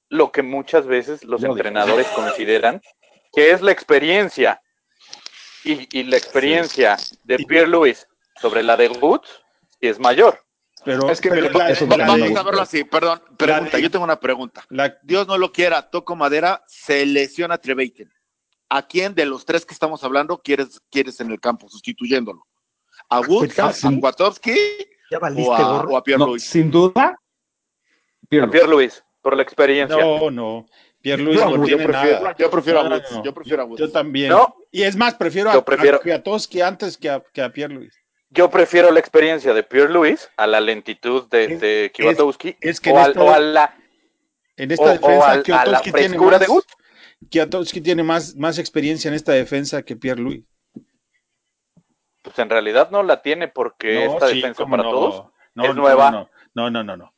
lo 0.09 0.31
que 0.31 0.41
muchas 0.41 0.87
veces 0.87 1.23
los 1.23 1.43
entrenadores 1.43 2.07
consideran 2.07 2.81
que 3.33 3.51
es 3.51 3.61
la 3.61 3.71
experiencia. 3.71 4.61
Y, 5.63 5.87
y 5.99 6.03
la 6.03 6.17
experiencia 6.17 6.95
de 7.23 7.37
Pierre 7.39 7.67
Lewis 7.67 8.07
sobre 8.39 8.63
la 8.63 8.77
de 8.77 8.87
Woods 8.87 9.27
es 9.81 9.99
mayor. 9.99 10.39
pero 10.83 11.09
Es 11.09 11.19
que 11.19 11.29
pero 11.29 11.41
mira, 11.49 11.57
la- 11.57 11.69
eso 11.71 11.87
va- 11.87 11.97
la- 11.97 12.05
vamos 12.07 12.31
la- 12.31 12.39
a 12.39 12.43
verlo 12.43 12.61
así, 12.61 12.83
perdón. 12.83 13.21
Pregunta, 13.37 13.79
yo 13.79 13.89
tengo 13.89 14.05
una 14.05 14.19
pregunta. 14.19 14.63
la- 14.69 14.95
Dios 15.01 15.27
no 15.27 15.37
lo 15.39 15.51
quiera, 15.51 15.89
toco 15.89 16.15
madera, 16.15 16.63
se 16.67 17.05
lesiona 17.05 17.57
Treveiten. 17.57 18.11
¿A 18.69 18.87
quién 18.87 19.15
de 19.15 19.25
los 19.25 19.45
tres 19.45 19.65
que 19.65 19.73
estamos 19.73 20.03
hablando 20.03 20.39
quieres, 20.41 20.79
quieres 20.91 21.19
en 21.19 21.31
el 21.31 21.39
campo 21.39 21.67
sustituyéndolo? 21.69 22.45
¿A 23.09 23.19
Woods, 23.21 23.57
a, 23.59 23.67
a 23.69 23.73
Kwiatkowski 23.99 24.55
o 25.37 25.53
a, 25.53 25.81
o 25.83 25.97
a 25.97 26.03
Pierre 26.03 26.19
No, 26.19 26.27
Louis? 26.27 26.43
sin 26.43 26.71
duda, 26.71 27.15
Pierre 28.29 28.47
A 28.47 28.49
Pierre 28.51 28.67
Lewis, 28.67 29.03
por 29.21 29.35
la 29.35 29.43
experiencia. 29.43 29.97
no, 29.97 30.29
no. 30.31 30.65
Pierre 31.01 31.21
Luis 31.21 31.37
Yo- 31.37 31.45
no 31.45 31.57
yo 31.57 31.63
tiene 31.65 31.83
prefiero, 31.85 32.19
nada. 32.21 32.35
yo 32.37 32.49
prefiero 32.49 32.79
No, 32.79 32.85
a 32.85 32.89
no, 32.89 32.95
Woods. 32.95 33.11
no. 33.11 33.23
Yo 33.23 33.33
prefiero 33.33 33.61
a 33.61 33.65
Woods. 33.65 33.79
Yo 33.79 33.91
también. 33.91 34.29
No. 34.29 34.55
Y 34.71 34.81
es 34.83 34.95
más, 34.95 35.13
prefiero 35.13 35.51
a, 35.51 35.53
Yo 35.53 35.63
prefiero- 35.63 35.97
a 35.97 36.01
Kwiatkowski 36.01 36.61
antes 36.61 36.97
que 36.97 37.09
a, 37.11 37.23
que 37.31 37.41
a 37.43 37.51
Pierre 37.53 37.73
Luis. 37.75 37.93
Yo 38.31 38.49
prefiero 38.49 38.91
la 38.91 38.99
experiencia 38.99 39.53
de 39.53 39.61
Pierre 39.63 39.93
Lewis 39.93 40.27
a 40.35 40.47
la 40.47 40.59
lentitud 40.59 41.29
de, 41.29 41.45
Es- 41.45 41.61
de 41.61 41.91
Kiwatowski 41.93 42.57
es 42.59 42.81
que 42.81 42.89
o, 42.89 42.93
en 42.93 42.99
al- 43.03 43.09
esta- 43.11 43.23
o 43.23 43.29
a 43.29 43.39
la 43.39 43.75
En 44.57 44.71
esta 44.71 44.83
O- 44.83 44.87
o 44.87 44.91
defensa, 44.93 45.31
al- 45.31 45.31
a 45.31 45.37
la 45.37 45.43
Kwiatkowski 45.43 45.91
tiene 45.91 46.07
frescura 46.09 46.31
más, 46.31 46.39
de 46.39 46.47
Woods. 46.53 46.67
Kwiatkowski 47.31 47.81
tiene 47.81 48.03
más, 48.03 48.35
más 48.35 48.57
experiencia 48.57 49.07
en 49.09 49.13
esta 49.13 49.31
defensa 49.33 49.83
que 49.83 49.95
Pierre 49.95 50.21
Luis. 50.21 50.43
Pues 52.25 52.37
en 52.39 52.49
realidad 52.49 52.89
no 52.91 53.01
la 53.03 53.21
tiene 53.21 53.47
porque 53.47 54.03
esta 54.05 54.27
sí, 54.27 54.35
defensa 54.35 54.65
para 54.65 54.83
no. 54.83 54.89
todos 54.91 55.25
No, 55.53 55.63
es 55.63 55.69
no, 55.69 55.81
nueva. 55.81 56.11
No, 56.11 56.29
no, 56.53 56.69
no, 56.69 56.83
no. 56.83 56.97
no. 56.97 57.11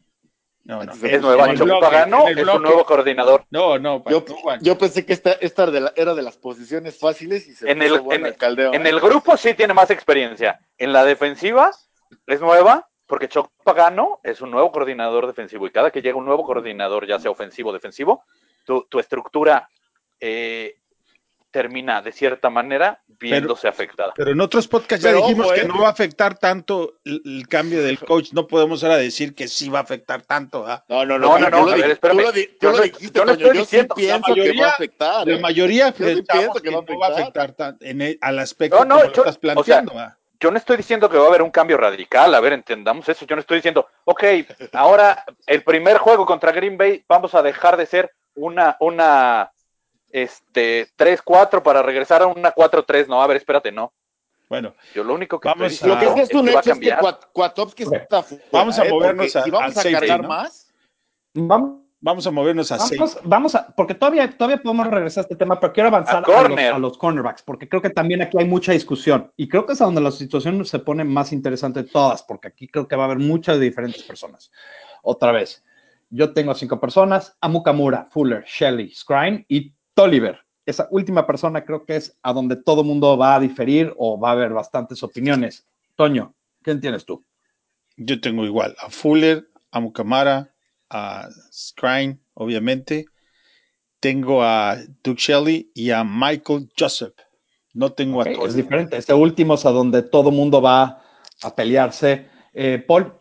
No, 0.65 0.84
no. 0.84 0.91
es 0.91 1.22
nueva. 1.22 1.48
Bloque, 1.48 1.80
Pagano 1.80 2.28
es 2.28 2.38
un 2.46 2.62
nuevo 2.62 2.84
coordinador. 2.86 3.46
No, 3.50 3.80
no, 3.80 4.04
Yo, 4.10 4.22
no, 4.28 4.36
Juan. 4.36 4.60
yo 4.62 4.78
pensé 4.78 5.06
que 5.06 5.13
esta, 5.13 5.32
esta 5.32 5.65
de 5.72 5.80
la- 5.80 5.93
era 5.96 6.13
de 6.13 6.22
las 6.22 6.36
posiciones 6.38 7.00
fáciles 7.00 7.48
y 7.48 7.56
se 7.56 7.72
En 7.72 7.82
el- 7.82 8.04
en- 8.12 8.26
el 8.26 8.36
caldeo. 8.36 8.74
En 8.74 8.86
¿eh? 8.86 8.89
el 8.89 9.00
grupo 9.00 9.38
sí 9.38 9.54
tiene 9.54 9.74
más 9.74 9.89
experiencia. 9.91 10.60
En 10.78 10.91
la 10.91 11.06
defensiva 11.06 11.72
es 12.26 12.41
nueva 12.41 12.89
porque 13.06 13.30
Chuck 13.30 13.50
Pagano 13.63 14.20
es 14.24 14.41
un 14.41 14.52
nuevo 14.52 14.70
coordinador 14.74 15.26
defensivo 15.26 15.65
y 15.65 15.72
cada 15.72 15.89
que 15.89 16.02
llega 16.02 16.17
un 16.17 16.26
nuevo 16.26 16.43
coordinador, 16.43 17.08
ya 17.08 17.17
sea 17.17 17.32
ofensivo 17.32 17.70
o 17.70 17.74
defensivo, 17.74 18.24
tu, 18.65 18.86
tu 18.89 19.00
estructura 19.00 19.70
eh, 20.20 20.76
termina 21.51 22.01
de 22.01 22.12
cierta 22.12 22.49
manera 22.49 23.01
viéndose 23.07 23.67
afectada. 23.67 24.13
Pero 24.15 24.31
en 24.31 24.41
otros 24.41 24.67
podcasts 24.67 25.03
ya 25.03 25.12
Pero 25.12 25.21
dijimos 25.21 25.45
ojo, 25.47 25.55
que 25.55 25.62
eh. 25.62 25.67
no 25.67 25.79
va 25.81 25.88
a 25.88 25.91
afectar 25.91 26.38
tanto 26.38 26.95
el, 27.05 27.21
el 27.25 27.47
cambio 27.47 27.81
del 27.81 27.99
coach. 27.99 28.33
No 28.33 28.47
podemos 28.47 28.83
ahora 28.83 28.97
decir 28.97 29.33
que 29.33 29.47
sí 29.47 29.69
va 29.69 29.79
a 29.79 29.81
afectar 29.83 30.21
tanto. 30.21 30.65
¿ah? 30.67 30.83
No, 30.89 31.05
no, 31.05 31.17
No, 31.17 31.39
no, 31.39 31.49
no, 31.49 31.65
Yo 31.67 33.25
lo 33.25 33.36
no- 33.36 33.36
pienso 33.95 34.33
que 34.36 34.53
va 34.60 34.67
a 34.67 34.69
afectar. 34.69 35.27
La 35.27 35.33
¿eh? 35.36 35.39
mayoría 35.39 35.93
Yo 35.95 36.07
sí 36.15 36.21
pienso 36.23 36.53
que, 36.53 36.62
que 36.69 36.75
va 36.75 36.79
a 36.79 36.91
no 36.91 36.99
va 36.99 37.07
a 37.07 37.10
afectar. 37.12 37.51
tan- 37.53 37.77
en 37.81 38.01
el- 38.01 38.17
al 38.21 38.39
aspecto 38.39 38.77
No, 38.79 38.86
no, 38.86 38.95
como 38.95 39.07
lo 39.07 39.13
yo- 39.13 39.21
estás 39.25 39.38
o 39.38 39.39
sea, 39.63 39.81
planteando. 39.81 39.93
Yo 40.39 40.51
no 40.51 40.57
estoy 40.57 40.77
diciendo 40.77 41.10
que 41.10 41.17
va 41.17 41.25
a 41.25 41.27
haber 41.29 41.41
un 41.41 41.49
cambio 41.49 41.77
radical, 41.77 42.36
a 42.36 42.39
ver, 42.39 42.53
entendamos 42.53 43.10
eso. 43.10 43.25
Yo 43.25 43.36
no 43.36 43.39
estoy 43.41 43.57
diciendo, 43.57 43.88
ok, 44.05 44.23
ahora 44.73 45.25
el 45.47 45.63
primer 45.63 45.97
juego 45.97 46.27
contra 46.27 46.51
Green 46.51 46.77
Bay 46.77 47.03
vamos 47.10 47.33
a 47.33 47.41
dejar 47.41 47.75
de 47.75 47.88
ser 47.88 48.12
una, 48.36 48.77
una, 48.79 49.51
este, 50.12 50.88
3-4 50.98 51.62
para 51.62 51.82
regresar 51.82 52.22
a 52.22 52.28
una 52.28 52.54
4-3. 52.54 53.08
No, 53.08 53.22
a 53.22 53.28
ver, 53.28 53.38
espérate, 53.38 53.72
no. 53.72 53.91
Bueno, 54.50 54.74
Yo 54.96 55.04
lo 55.04 55.13
único 55.13 55.39
que 55.41 55.50
Vamos 55.50 55.74
estoy 55.74 55.89
Lo 55.89 56.00
que 56.00 56.06
es, 56.06 56.30
es 56.30 56.36
un 56.36 56.46
que 56.46 56.54
va 56.54 56.60
a 56.60 56.62
hecho 56.62 56.72
es 56.72 57.76
que 57.76 57.84
está 57.84 58.24
fuera, 58.24 58.43
Vamos 58.52 58.80
a 58.80 58.86
movernos 58.86 59.36
a- 59.36 59.43
si 59.43 59.52
vamos 59.52 59.72
a 59.72 59.74
safety, 59.74 59.93
cargar 59.93 60.22
¿no? 60.22 60.28
más, 60.30 60.74
Vamos, 61.34 61.82
vamos 62.00 62.26
a 62.28 62.32
movernos 62.32 62.72
a 62.72 62.80
seis. 62.80 62.98
vamos, 62.98 63.20
vamos 63.24 63.56
a, 63.56 63.67
porque 63.76 63.93
todavía, 63.93 64.32
todavía 64.38 64.58
podemos 64.63 64.88
regresar 64.88 65.22
a 65.22 65.26
este 65.26 65.36
tema, 65.36 65.60
pero 65.60 65.74
quiero 65.74 65.89
avanzar 65.89 66.15
A 66.15 66.17
a, 66.20 66.22
los, 66.22 66.36
corner. 66.36 66.74
a 66.74 66.80
los 66.80 66.98
cornerbacks, 66.98 67.41
porque 67.43 67.67
creo 67.67 67.82
que 67.82 67.89
también 67.89 68.22
aquí 68.22 68.38
hay 68.39 68.46
mucha 68.46 68.72
discusión. 68.72 69.32
Y 69.36 69.50
creo 69.50 69.65
que 69.65 69.74
es 69.74 69.82
a 69.82 69.86
donde 69.86 70.00
la 70.02 70.12
situación 70.12 70.63
se 70.65 70.80
pone 70.80 71.04
más 71.04 71.34
interesante 71.34 71.84
de 71.84 71.89
todas, 71.89 72.24
porque 72.24 72.48
aquí 72.48 72.70
creo 72.70 72.88
que 72.88 72.96
va 72.96 73.04
a 73.04 73.06
haber 73.08 73.20
muchas 73.20 73.60
diferentes 73.60 74.02
personas. 74.04 74.50
Otra 75.04 75.34
vez, 75.34 75.62
yo 76.10 76.34
tengo 76.34 76.54
cinco 76.56 76.80
personas: 76.80 77.36
Amukamura, 77.41 78.08
Fuller, 78.12 78.46
Shelley, 78.46 78.91
Scrine 78.93 79.46
y 79.50 79.74
Tolliver. 79.97 80.39
Esa 80.67 80.88
última 80.91 81.25
persona 81.25 81.65
creo 81.65 81.83
que 81.83 81.95
es 81.95 82.15
a 82.21 82.31
donde 82.31 82.55
todo 82.55 82.83
mundo 82.83 83.17
va 83.17 83.33
a 83.36 83.39
diferir 83.39 83.93
o 83.97 84.19
va 84.19 84.29
a 84.29 84.31
haber 84.33 84.53
bastantes 84.53 85.01
opiniones. 85.01 85.65
Toño, 85.95 86.36
¿qué 86.63 86.69
entiendes 86.69 87.03
tú? 87.03 87.25
Yo 87.95 88.21
tengo 88.21 88.45
igual 88.45 88.75
a 88.79 88.91
Fuller, 88.91 89.49
a 89.71 89.79
Mukamara, 89.79 90.53
a 90.91 91.27
Scrine, 91.51 92.19
obviamente. 92.36 93.07
Tengo 93.99 94.43
a 94.43 94.77
Duke 95.03 95.19
Shelley 95.19 95.71
y 95.73 95.89
a 95.89 96.03
Michael 96.03 96.69
Joseph. 96.77 97.15
No 97.73 97.93
tengo 97.93 98.21
a 98.21 98.25
es 98.25 98.38
todos. 98.38 98.53
diferente. 98.53 98.97
Este 98.97 99.15
último 99.15 99.55
es 99.55 99.65
a 99.65 99.71
donde 99.71 100.03
todo 100.03 100.29
mundo 100.29 100.62
va 100.62 101.01
a 101.41 101.55
pelearse. 101.55 102.27
Eh, 102.53 102.77
Paul, 102.88 103.13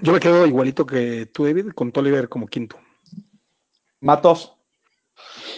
Yo 0.00 0.12
me 0.12 0.20
quedo 0.20 0.46
igualito 0.46 0.86
que 0.86 1.26
tú, 1.26 1.44
David, 1.44 1.70
con 1.74 1.90
Tolliver 1.90 2.28
como 2.28 2.46
quinto. 2.46 2.78
Matos. 3.98 4.54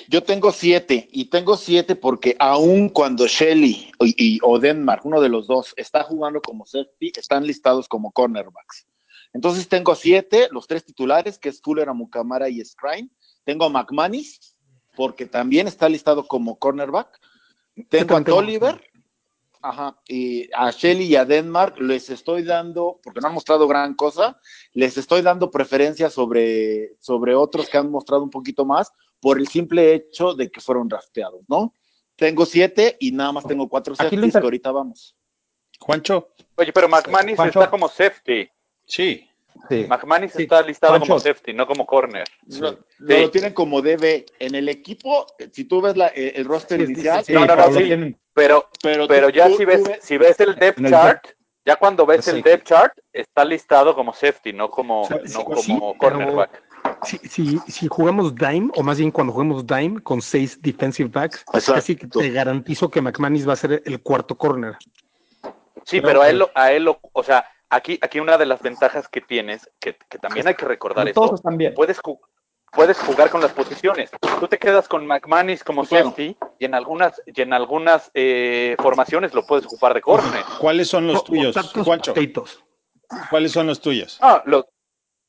Yo 0.08 0.22
tengo 0.22 0.52
siete, 0.52 1.08
y 1.12 1.26
tengo 1.26 1.56
siete 1.56 1.96
porque 1.96 2.36
aun 2.38 2.88
cuando 2.88 3.26
Shelley 3.26 3.92
y, 4.00 4.36
y- 4.36 4.38
o 4.42 4.58
Denmark, 4.58 5.04
uno 5.04 5.20
de 5.20 5.28
los 5.28 5.46
dos, 5.46 5.74
está 5.76 6.02
jugando 6.02 6.40
como 6.40 6.66
safety, 6.66 7.12
están 7.16 7.46
listados 7.46 7.88
como 7.88 8.12
cornerbacks. 8.12 8.86
Entonces 9.32 9.68
tengo 9.68 9.94
siete, 9.94 10.48
los 10.50 10.66
tres 10.66 10.84
titulares, 10.84 11.38
que 11.38 11.48
es 11.48 11.60
Fuller, 11.62 11.88
Amukamara 11.88 12.48
y 12.48 12.62
Scrine. 12.64 13.10
Tengo 13.44 13.64
a 13.64 13.68
McManus, 13.70 14.54
porque 14.94 15.26
también 15.26 15.66
está 15.66 15.88
listado 15.88 16.26
como 16.26 16.58
cornerback. 16.58 17.18
Tengo 17.88 18.16
a. 18.16 18.22
Tolliver, 18.24 18.82
ajá, 19.62 19.96
y 20.06 20.50
a 20.52 20.70
Shelley 20.70 21.06
y 21.06 21.16
a 21.16 21.24
Denmark 21.24 21.80
les 21.80 22.10
estoy 22.10 22.42
dando, 22.42 23.00
porque 23.02 23.20
no 23.20 23.28
han 23.28 23.34
mostrado 23.34 23.66
gran 23.66 23.94
cosa, 23.94 24.38
les 24.74 24.98
estoy 24.98 25.22
dando 25.22 25.50
preferencia 25.50 26.10
sobre, 26.10 26.96
sobre 27.00 27.34
otros 27.34 27.68
que 27.68 27.78
han 27.78 27.90
mostrado 27.90 28.22
un 28.22 28.30
poquito 28.30 28.64
más 28.66 28.92
por 29.22 29.38
el 29.38 29.46
simple 29.48 29.94
hecho 29.94 30.34
de 30.34 30.50
que 30.50 30.60
fueron 30.60 30.88
drafteados, 30.88 31.42
¿no? 31.48 31.72
Tengo 32.16 32.44
siete 32.44 32.96
y 33.00 33.12
nada 33.12 33.30
más 33.32 33.46
tengo 33.46 33.68
cuatro 33.68 33.94
Aquí 33.94 34.16
lo 34.16 34.22
safeties 34.22 34.32
que 34.34 34.38
ahorita 34.46 34.72
vamos. 34.72 35.16
Juancho, 35.80 36.28
Oye, 36.56 36.72
pero 36.72 36.88
McManus 36.88 37.36
Juancho. 37.36 37.60
está 37.60 37.70
como 37.70 37.88
safety. 37.88 38.50
sí. 38.84 39.26
Sí. 39.68 39.86
McManus 39.88 40.32
Sí. 40.32 40.42
está 40.44 40.62
listado 40.62 40.94
Juancho. 40.94 41.06
como 41.08 41.20
safety, 41.20 41.52
no 41.52 41.66
como 41.66 41.86
corner. 41.86 42.24
No, 42.46 42.72
no 42.72 42.78
Sí. 43.06 43.20
lo 43.22 43.30
tienen 43.30 43.52
como 43.52 43.80
DB 43.82 44.24
en 44.38 44.54
el 44.54 44.68
equipo, 44.68 45.26
si 45.52 45.64
tú 45.66 45.80
ves 45.82 45.94
la- 45.96 46.08
eh, 46.08 46.32
el 46.36 46.46
roster 46.46 46.80
Sí, 46.80 46.86
sí, 46.86 46.92
inicial, 46.92 47.24
Sí, 47.24 47.32
No, 47.34 47.44
no, 47.46 47.54
no, 47.54 47.72
sí. 47.72 47.84
tienen- 47.84 48.18
Pero, 48.34 48.68
pero, 48.82 49.06
pero 49.06 49.28
tú- 49.28 49.34
ya 49.34 49.48
tú- 49.48 49.56
si 49.58 49.64
ves, 49.66 49.82
si 50.00 50.16
ves 50.16 50.40
el 50.40 50.56
depth 50.56 50.78
el 50.80 50.88
chart, 50.90 51.26
ya 51.66 51.76
cuando 51.76 52.06
ves 52.06 52.24
Sí. 52.24 52.30
el 52.32 52.42
depth 52.42 52.64
chart, 52.66 52.98
está 53.12 53.44
listado 53.44 53.94
como 53.94 54.12
safety, 54.14 54.52
no 54.54 54.70
como, 54.70 55.06
Sí, 55.06 55.14
no 55.34 55.56
sí, 55.56 55.72
como 55.78 55.96
cornerback. 55.98 56.62
Si, 57.04 57.18
si, 57.18 57.58
si 57.66 57.88
jugamos 57.88 58.34
Dime, 58.34 58.70
o 58.76 58.82
más 58.82 58.98
bien 58.98 59.10
cuando 59.10 59.32
juguemos 59.32 59.66
Dime 59.66 60.00
con 60.02 60.22
seis 60.22 60.60
defensive 60.62 61.08
backs, 61.08 61.40
Exacto. 61.52 61.74
casi 61.74 61.96
que 61.96 62.06
te 62.06 62.30
garantizo 62.30 62.88
que 62.90 63.00
McManus 63.02 63.48
va 63.48 63.54
a 63.54 63.56
ser 63.56 63.82
el 63.84 64.00
cuarto 64.02 64.36
corner. 64.36 64.76
Sí, 65.84 66.00
pero 66.00 66.22
a 66.22 66.28
él, 66.28 66.38
lo- 66.38 66.50
a 66.54 66.70
él, 66.72 66.84
lo- 66.84 67.00
o 67.12 67.22
sea, 67.24 67.44
aquí, 67.68 67.98
aquí 68.02 68.20
una 68.20 68.38
de 68.38 68.46
las 68.46 68.62
ventajas 68.62 69.08
que 69.08 69.20
tienes, 69.20 69.68
que, 69.80 69.96
que 70.08 70.18
también 70.18 70.46
hay 70.46 70.54
que 70.54 70.64
recordar 70.64 71.10
todos 71.12 71.40
esto, 71.40 71.50
bien. 71.56 71.74
puedes, 71.74 72.00
ju- 72.00 72.20
puedes 72.70 72.98
jugar 73.00 73.30
con 73.30 73.40
las 73.40 73.50
posiciones. 73.52 74.10
Tú 74.38 74.46
te 74.46 74.58
quedas 74.58 74.86
con 74.86 75.04
McManus 75.04 75.64
como 75.64 75.84
Claro. 75.84 76.10
safety 76.10 76.36
y 76.60 76.64
en 76.64 76.74
algunas, 76.74 77.20
y 77.26 77.40
en 77.42 77.52
algunas 77.52 78.12
eh, 78.14 78.76
formaciones 78.78 79.34
lo 79.34 79.44
puedes 79.44 79.66
ocupar 79.66 79.92
de 79.92 80.00
corner. 80.02 80.44
¿Cuáles 80.60 80.88
son 80.88 81.08
los 81.08 81.24
tuyos, 81.24 81.56
Juancho? 81.84 82.14
¿Cuáles 83.28 83.50
son 83.52 83.66
los 83.66 83.80
tuyos? 83.80 84.18
Ah, 84.22 84.42
los, 84.46 84.64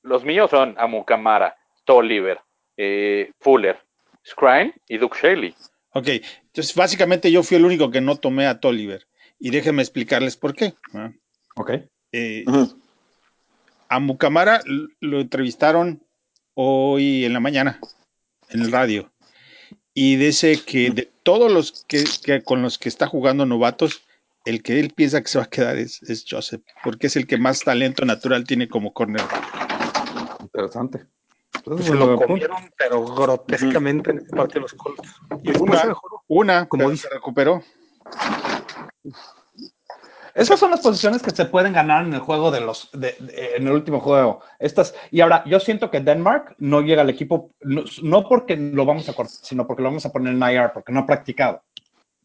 los 0.04 0.24
míos 0.24 0.52
son 0.52 0.76
Amukamara, 0.78 1.56
Tolliver, 1.86 2.40
eh, 2.78 3.32
Fuller, 3.40 3.78
Scrine 4.26 4.74
y 4.88 4.98
Duke 4.98 5.18
Shelley. 5.22 5.56
Ok, 5.94 6.08
entonces 6.08 6.74
básicamente 6.76 7.32
yo 7.32 7.44
fui 7.44 7.58
el 7.58 7.66
único 7.66 7.92
que 7.92 8.02
no 8.02 8.16
tomé 8.16 8.48
a 8.48 8.60
Tolliver. 8.60 9.06
Y 9.40 9.52
déjenme 9.52 9.82
explicarles 9.82 10.38
por 10.38 10.56
qué. 10.56 10.74
¿ah? 10.94 11.12
Ok. 11.56 11.72
Eh, 12.12 12.46
a 13.90 14.00
Mucamara 14.00 14.62
lo 15.00 15.20
entrevistaron 15.20 16.02
hoy 16.54 17.26
en 17.26 17.34
la 17.34 17.40
mañana 17.40 17.80
en 18.50 18.62
el 18.62 18.72
radio 18.72 19.12
y 19.94 20.16
dice 20.16 20.60
que 20.66 20.92
de 20.92 21.12
todos 21.24 21.52
los 21.52 21.86
que, 21.88 22.04
que 22.24 22.44
con 22.44 22.62
los 22.62 22.78
que 22.78 22.90
está 22.90 23.08
jugando 23.08 23.46
novatos, 23.46 24.04
el 24.46 24.64
que 24.64 24.80
él 24.80 24.92
piensa 24.96 25.22
que 25.22 25.28
se 25.28 25.38
va 25.38 25.46
a 25.46 25.50
quedar 25.50 25.78
es, 25.78 26.02
es 26.04 26.26
Joseph, 26.28 26.62
porque 26.84 27.08
es 27.08 27.16
el 27.16 27.28
que 27.28 27.38
más 27.38 27.62
talento 27.62 28.06
natural 28.06 28.44
tiene 28.46 28.68
como 28.68 28.94
corner. 28.94 29.22
Interesante. 30.42 31.06
Pues 31.64 31.86
se 31.86 31.94
lo 31.96 32.18
comieron, 32.20 32.58
pero 32.78 33.04
grotescamente 33.06 34.12
en 34.12 34.18
el 34.20 34.26
partido 34.28 34.54
de 34.54 34.60
los 34.62 34.74
Colts. 34.74 35.02
Y 35.44 35.48
después 35.50 35.72
Una. 35.72 35.80
se 35.82 35.88
mejoró. 35.88 36.24
Una, 36.28 36.68
Como 36.68 36.84
como 36.84 36.92
dice- 36.92 37.08
se 37.08 37.14
recuperó. 37.14 37.62
Esas 40.36 40.60
son 40.60 40.72
las 40.72 40.80
posiciones 40.82 41.22
que 41.22 41.30
se 41.30 41.46
pueden 41.46 41.74
ganar 41.74 42.06
en 42.06 42.14
el 42.14 42.20
juego 42.20 42.50
de 42.50 42.60
los, 42.60 42.90
de- 42.92 43.16
de- 43.20 43.56
en 43.56 43.68
el 43.68 43.74
último 43.74 44.00
juego. 44.00 44.42
Estas, 44.58 44.96
y 45.12 45.22
ahora, 45.22 45.44
yo 45.46 45.60
siento 45.60 45.92
que 45.92 46.00
Denmark 46.02 46.56
no 46.58 46.82
llega 46.82 47.04
al 47.04 47.10
equipo, 47.12 47.52
no, 47.62 47.84
no 48.02 48.28
porque 48.28 48.56
lo 48.58 48.84
vamos 48.86 49.08
a 49.10 49.14
cortar, 49.14 49.36
sino 49.44 49.68
porque 49.68 49.84
lo 49.84 49.90
vamos 49.90 50.06
a 50.08 50.12
poner 50.12 50.34
en 50.34 50.42
IR, 50.42 50.72
porque 50.74 50.92
no 50.92 51.02
ha 51.02 51.06
practicado. 51.06 51.62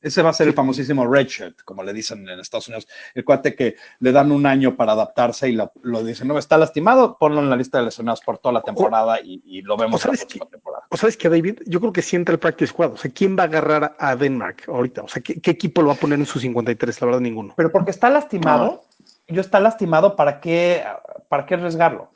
Ese 0.01 0.23
va 0.23 0.31
a 0.31 0.33
ser 0.33 0.49
el 0.49 0.55
famosísimo 0.55 1.07
redshirt, 1.07 1.63
como 1.63 1.83
le 1.83 1.93
dicen 1.93 2.29
en 2.29 2.39
Estados 2.41 2.69
Unidos. 2.69 2.87
El 3.15 3.25
cuate 3.25 3.55
que 3.55 3.77
le 4.01 4.13
dan 4.13 4.31
un 4.31 4.47
año 4.47 4.77
para 4.77 4.93
adaptarse 4.93 5.49
y 5.49 5.53
lo, 5.53 5.73
lo 5.83 6.05
dicen, 6.05 6.29
no, 6.29 6.39
está 6.39 6.57
lastimado, 6.59 7.19
ponlo 7.19 7.41
en 7.41 7.51
la 7.51 7.57
lista 7.57 7.79
de 7.79 7.85
lesionados 7.85 8.21
por 8.21 8.39
toda 8.39 8.53
la 8.55 8.63
temporada 8.63 9.21
y, 9.21 9.43
y 9.45 9.63
lo 9.63 9.77
vemos 9.77 10.05
o 10.05 10.09
la 10.09 10.15
próxima 10.15 10.47
temporada. 10.47 10.87
O 10.91 10.97
sabes 10.97 11.17
que 11.17 11.29
David, 11.29 11.61
yo 11.67 11.81
creo 11.81 11.93
que 11.93 12.03
sienta 12.03 12.33
el 12.33 12.39
practice 12.39 12.71
squad. 12.71 12.93
O 12.93 12.97
sea, 12.97 13.11
¿quién 13.11 13.37
va 13.37 13.43
a 13.43 13.47
agarrar 13.47 13.97
a 13.99 14.17
Denmark 14.17 14.65
ahorita? 14.69 15.03
O 15.03 15.09
sea, 15.09 15.23
¿qué, 15.23 15.41
qué 15.41 15.51
equipo 15.51 15.83
lo 15.83 15.89
va 15.89 15.95
a 15.95 15.99
poner 15.99 16.19
en 16.19 16.27
su 16.27 16.39
53? 16.39 17.01
La 17.01 17.07
verdad, 17.07 17.21
ninguno. 17.21 17.55
Pero 17.57 17.73
porque 17.73 17.91
está 17.91 18.11
lastimado, 18.11 18.85
yo 19.27 19.41
está 19.41 19.61
lastimado, 19.61 20.17
¿para 20.17 20.41
qué, 20.41 20.85
para 21.29 21.47
qué 21.47 21.55
arriesgarlo? 21.55 22.13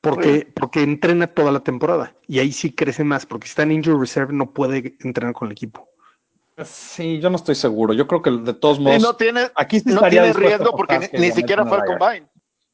Porque, 0.00 0.50
porque 0.54 0.82
entrena 0.82 1.26
toda 1.26 1.52
la 1.52 1.60
temporada 1.60 2.14
y 2.26 2.38
ahí 2.38 2.52
sí 2.52 2.74
crece 2.74 3.04
más. 3.04 3.26
Porque 3.26 3.46
si 3.46 3.52
está 3.52 3.62
en 3.62 3.72
injury 3.72 3.98
reserve, 3.98 4.32
no 4.32 4.52
puede 4.52 4.96
entrenar 5.00 5.32
con 5.32 5.48
el 5.48 5.52
equipo. 5.52 5.88
Sí, 6.64 7.20
yo 7.20 7.28
no 7.30 7.36
estoy 7.36 7.54
seguro. 7.54 7.92
Yo 7.92 8.06
creo 8.06 8.22
que 8.22 8.30
de 8.30 8.54
todos 8.54 8.78
Y 8.78 8.82
modos. 8.82 9.02
no 9.02 9.14
tiene, 9.16 9.50
aquí 9.54 9.80
sí 9.80 9.90
no 9.90 10.00
tiene 10.08 10.32
riesgo 10.32 10.74
porque 10.74 11.10
ni, 11.12 11.30
siquiera 11.30 11.66
fue 11.66 11.78
al 11.78 11.84
combine. 11.84 12.26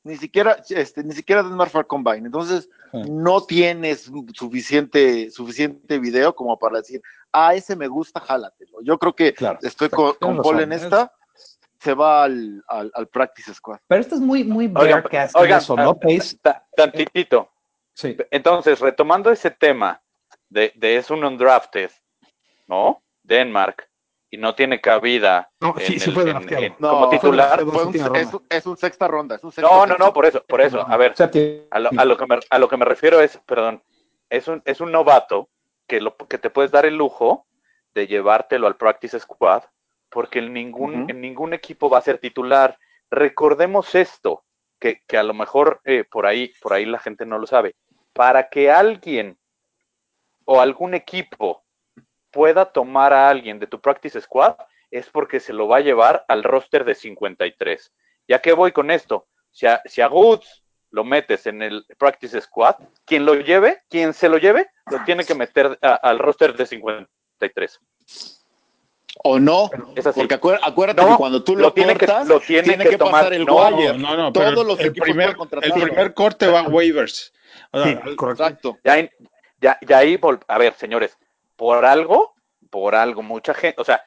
Ni 0.04 0.16
siquiera, 0.16 0.56
este, 0.68 1.02
ni 1.04 1.12
siquiera 1.14 1.42
Denmark 1.42 1.70
fue 1.70 1.80
al 1.80 1.86
combine. 1.86 2.26
Entonces, 2.26 2.68
Sí. 2.92 2.98
no 3.08 3.42
tienes 3.44 4.10
suficiente, 4.34 5.30
suficiente 5.30 5.98
video 5.98 6.34
como 6.34 6.58
para 6.58 6.78
decir, 6.78 7.00
ah, 7.32 7.54
ese 7.54 7.74
me 7.74 7.88
gusta, 7.88 8.20
jálatelo. 8.20 8.82
Yo 8.82 8.98
creo 8.98 9.14
que 9.14 9.32
Claro. 9.32 9.58
estoy 9.62 9.88
con, 9.88 10.14
con 10.14 10.42
Paul 10.42 10.60
en 10.60 10.72
esta, 10.72 11.10
se 11.80 11.94
va 11.94 12.24
al, 12.24 12.62
al, 12.68 12.90
al 12.94 13.08
practice 13.08 13.54
squad. 13.54 13.78
Pero 13.88 14.00
esto 14.00 14.14
es 14.14 14.20
muy, 14.20 14.44
muy 14.44 14.70
Oigan, 14.76 15.02
oigan, 15.34 15.58
eso, 15.58 15.74
¿no? 15.76 15.98
Ta- 16.42 16.66
tantitito. 16.76 17.48
Sí. 17.94 18.16
Entonces, 18.30 18.78
retomando 18.78 19.30
ese 19.30 19.50
tema 19.50 20.00
de, 20.48 20.72
de 20.76 20.96
es 20.96 21.10
un 21.10 21.24
undrafted, 21.24 21.90
¿no? 22.68 23.01
Denmark, 23.22 23.88
y 24.30 24.38
no 24.38 24.54
tiene 24.54 24.80
cabida 24.80 25.50
No, 25.60 25.74
sí, 25.78 25.94
en 25.94 26.00
sí 26.00 26.08
el- 26.10 26.14
fue 26.14 26.22
en- 26.24 26.28
drafteado. 26.30 26.64
en- 26.64 26.76
No, 26.78 26.90
como 26.90 27.08
titular. 27.10 27.62
fue 27.62 27.72
Fue 27.72 27.84
un- 27.86 27.92
séptima 27.92 28.18
es, 28.18 28.28
es 28.58 28.66
un 28.66 28.76
sexta 28.76 29.08
ronda. 29.08 29.36
Es 29.36 29.44
un 29.44 29.52
sexta 29.52 29.70
No, 29.74 29.86
no, 29.86 29.96
no, 29.98 30.12
por 30.12 30.24
eso, 30.26 30.42
por 30.46 30.60
eso. 30.60 30.80
A 30.86 30.96
ver, 30.96 31.14
a 31.70 31.78
lo, 31.78 31.90
a 31.96 32.04
lo 32.04 32.16
que, 32.16 32.26
me, 32.26 32.38
a 32.48 32.58
lo 32.58 32.68
que 32.68 32.76
me 32.76 32.84
refiero 32.84 33.20
es, 33.20 33.36
perdón, 33.46 33.82
es 34.30 34.48
un, 34.48 34.62
es 34.64 34.80
un 34.80 34.90
novato 34.90 35.50
que, 35.86 36.00
lo, 36.00 36.16
que 36.16 36.38
te 36.38 36.48
puedes 36.50 36.70
dar 36.70 36.86
el 36.86 36.96
lujo 36.96 37.46
de 37.94 38.06
llevártelo 38.06 38.66
al 38.66 38.76
practice 38.76 39.20
squad, 39.20 39.64
porque 40.08 40.38
en 40.38 40.52
ningún, 40.54 41.10
en 41.10 41.20
ningún 41.20 41.52
equipo 41.52 41.90
va 41.90 41.98
a 41.98 42.02
ser 42.02 42.16
titular. 42.18 42.78
Recordemos 43.10 43.94
esto, 43.94 44.44
que, 44.80 45.02
que 45.06 45.18
a 45.18 45.22
lo 45.22 45.34
mejor 45.34 45.80
eh, 45.84 46.04
por, 46.10 46.24
ahí, 46.26 46.52
por 46.62 46.72
ahí 46.72 46.86
la 46.86 46.98
gente 46.98 47.26
no 47.26 47.38
lo 47.38 47.46
sabe. 47.46 47.74
Para 48.14 48.48
que 48.48 48.70
alguien 48.70 49.38
o 50.46 50.60
algún 50.60 50.94
equipo 50.94 51.62
pueda 52.32 52.64
tomar 52.66 53.12
a 53.12 53.28
alguien 53.28 53.58
de 53.60 53.66
tu 53.66 53.80
practice 53.80 54.20
squad, 54.20 54.56
es 54.90 55.08
porque 55.10 55.38
se 55.40 55.52
lo 55.52 55.68
va 55.68 55.76
a 55.78 55.80
llevar 55.80 56.24
al 56.28 56.42
roster 56.42 56.84
de 56.84 56.94
53. 56.94 57.92
¿Ya 58.28 58.40
que 58.40 58.52
voy 58.52 58.72
con 58.72 58.90
esto? 58.90 59.26
Si 59.50 59.66
a, 59.66 59.80
si 59.84 60.00
a 60.00 60.06
Goods 60.08 60.64
lo 60.90 61.04
metes 61.04 61.46
en 61.46 61.62
el 61.62 61.84
practice 61.98 62.40
squad, 62.40 62.76
quien 63.04 63.24
lo 63.24 63.34
lleve, 63.34 63.80
quien 63.88 64.12
se 64.12 64.28
lo 64.28 64.38
lleve, 64.38 64.68
lo 64.90 65.02
tiene 65.04 65.24
que 65.24 65.34
meter 65.34 65.78
a- 65.82 65.94
al 65.94 66.18
roster 66.18 66.54
de 66.56 66.66
53. 66.66 67.80
O 69.24 69.38
no, 69.38 69.70
Es 69.94 70.06
así. 70.06 70.18
porque 70.20 70.34
acuérdate, 70.34 70.68
acuérdate 70.70 71.02
No, 71.02 71.08
que 71.10 71.16
cuando 71.16 71.44
tú 71.44 71.54
lo, 71.54 71.62
lo 71.64 71.72
tiene 71.72 71.96
que- 71.96 72.06
lo 72.06 72.40
tiene 72.40 72.78
que 72.84 72.96
tomar- 72.98 73.12
pasar 73.24 73.34
el 73.34 73.44
no, 73.44 73.56
wire. 73.56 73.98
No, 73.98 74.16
no, 74.16 74.32
pero 74.32 74.54
Todos 74.54 74.66
los 74.66 74.80
el 74.80 74.86
equipos 74.86 75.04
primer, 75.06 75.36
el 75.62 75.72
primer 75.72 76.14
corte 76.14 76.46
va 76.48 76.60
a 76.60 76.68
waivers. 76.68 77.32
O 77.72 77.82
sea, 77.82 78.02
Sí, 78.04 78.16
correcto. 78.16 78.78
Ya, 78.84 78.92
ahí- 78.94 79.10
ya, 79.60 79.78
ya 79.86 79.98
ahí, 79.98 80.18
a 80.48 80.58
ver, 80.58 80.72
señores, 80.74 81.16
por 81.56 81.84
algo, 81.84 82.34
por 82.70 82.94
algo, 82.94 83.22
mucha 83.22 83.54
gente, 83.54 83.80
o 83.80 83.84
sea, 83.84 84.04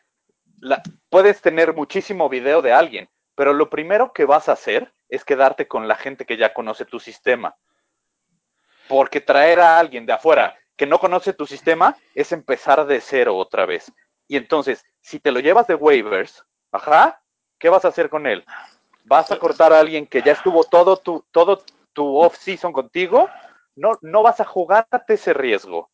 la- 0.60 0.82
puedes 1.10 1.42
tener 1.42 1.74
muchísimo 1.74 2.30
video 2.30 2.62
de 2.62 2.74
alguien, 2.74 3.10
pero 3.36 3.54
lo 3.54 3.70
primero 3.70 4.14
que 4.14 4.26
vas 4.26 4.50
a 4.50 4.54
hacer 4.54 4.94
es 5.10 5.24
quedarte 5.24 5.68
con 5.68 5.88
la 5.88 5.96
gente 5.96 6.26
que 6.26 6.38
ya 6.38 6.54
conoce 6.54 6.86
tu 6.86 7.00
sistema. 7.00 7.56
Porque 8.88 9.22
traer 9.22 9.60
a 9.60 9.80
alguien 9.80 10.06
de 10.06 10.14
afuera 10.14 10.58
que 10.76 10.86
no 10.86 11.00
conoce 11.00 11.34
tu 11.34 11.46
sistema 11.46 11.96
es 12.14 12.32
empezar 12.32 12.86
de 12.86 13.02
cero 13.02 13.36
otra 13.38 13.66
vez. 13.66 13.92
Y 14.28 14.38
entonces, 14.38 14.84
si 15.02 15.20
te 15.20 15.32
lo 15.32 15.40
llevas 15.40 15.68
de 15.68 15.76
waivers, 15.76 16.46
ajá, 16.72 17.22
¿qué 17.60 17.70
vas 17.70 17.86
a 17.86 17.90
hacer 17.90 18.10
con 18.10 18.28
él? 18.28 18.44
¿Vas 19.06 19.32
a 19.32 19.38
cortar 19.40 19.72
a 19.72 19.80
alguien 19.80 20.08
que 20.08 20.22
ya 20.22 20.32
estuvo 20.32 20.64
todo 20.64 20.98
tu, 20.98 21.24
todo 21.32 21.64
tu 21.94 22.18
off-season 22.18 22.74
contigo? 22.74 23.30
No, 23.76 23.98
no 24.02 24.24
vas 24.24 24.40
a 24.40 24.46
jugarte 24.46 25.14
ese 25.14 25.34
riesgo, 25.34 25.90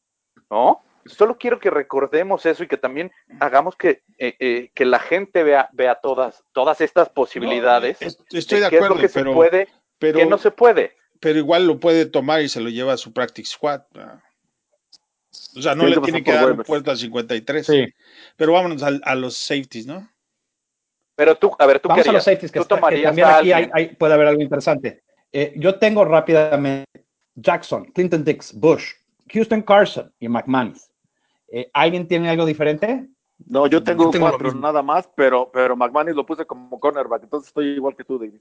¿no? 0.49 0.81
Solo 1.05 1.37
quiero 1.37 1.59
que 1.59 1.69
recordemos 1.69 2.45
eso 2.45 2.63
y 2.63 2.67
que 2.67 2.77
también 2.77 3.11
hagamos 3.39 3.75
que, 3.75 4.03
eh, 4.17 4.35
eh, 4.39 4.71
que 4.73 4.85
la 4.85 4.99
gente 4.99 5.43
vea, 5.43 5.69
vea 5.73 5.95
todas, 5.95 6.43
todas 6.53 6.81
estas 6.81 7.09
posibilidades. 7.09 8.01
No, 8.01 8.07
estoy 8.39 8.59
de 8.59 8.69
qué 8.69 8.75
es 8.77 8.81
acuerdo, 8.81 8.95
lo 8.95 9.01
que 9.01 9.09
pero, 9.09 9.31
se 9.31 9.35
puede, 9.35 9.67
pero, 9.99 10.19
qué 10.19 10.25
no 10.25 10.37
se 10.37 10.51
puede. 10.51 10.95
pero 11.19 11.39
igual 11.39 11.67
lo 11.67 11.79
puede 11.79 12.05
tomar 12.05 12.41
y 12.41 12.49
se 12.49 12.61
lo 12.61 12.69
lleva 12.69 12.93
a 12.93 12.97
su 12.97 13.13
practice 13.13 13.51
squad. 13.51 13.81
O 15.55 15.61
sea, 15.61 15.75
no 15.75 15.85
le 15.85 15.97
tiene 16.01 16.23
que 16.23 16.31
dar 16.31 16.43
un 16.43 16.49
waivers. 16.51 16.67
puesto 16.67 16.91
a 16.91 16.95
53. 16.95 17.65
Sí. 17.65 17.85
Pero 18.35 18.53
vámonos 18.53 18.83
al- 18.83 19.01
a, 19.05 19.15
los 19.15 19.35
safeties, 19.37 19.85
¿no? 19.85 20.09
Pero 21.15 21.35
tú, 21.35 21.55
a 21.57 21.65
ver, 21.65 21.79
tú 21.79 21.89
Vamos 21.89 22.03
qué 22.03 22.09
a 22.09 22.13
los 22.13 22.23
safeties, 22.23 22.51
que, 22.51 22.59
¿Tú 22.59 22.63
está- 22.63 22.89
que 22.89 23.01
también 23.01 23.27
aquí 23.27 23.51
hay, 23.51 23.69
hay- 23.73 23.95
puede 23.95 24.13
haber 24.13 24.27
algo 24.27 24.41
interesante. 24.41 25.03
Eh, 25.31 25.53
yo 25.55 25.75
tengo 25.75 26.03
rápidamente 26.03 27.05
Jackson, 27.35 27.85
Clinton 27.85 28.23
Dix, 28.23 28.53
Bush, 28.53 28.93
Houston 29.33 29.61
Carson 29.61 30.11
y 30.19 30.27
McManus. 30.27 30.90
Eh, 31.51 31.69
¿Alguien 31.73 32.07
tiene 32.07 32.29
algo 32.29 32.45
diferente? 32.45 33.09
No, 33.47 33.67
yo 33.67 33.83
tengo, 33.83 34.05
Yo 34.05 34.11
tengo 34.11 34.25
lo 34.27 34.31
cuatro 34.31 34.53
nada 34.53 34.81
más, 34.83 35.09
pero, 35.15 35.49
pero 35.51 35.75
McManus 35.75 36.15
lo 36.15 36.25
puse 36.25 36.45
como 36.45 36.79
cornerback, 36.79 37.23
entonces 37.23 37.47
estoy 37.49 37.67
igual 37.69 37.95
que 37.95 38.03
tú, 38.03 38.19
David. 38.19 38.39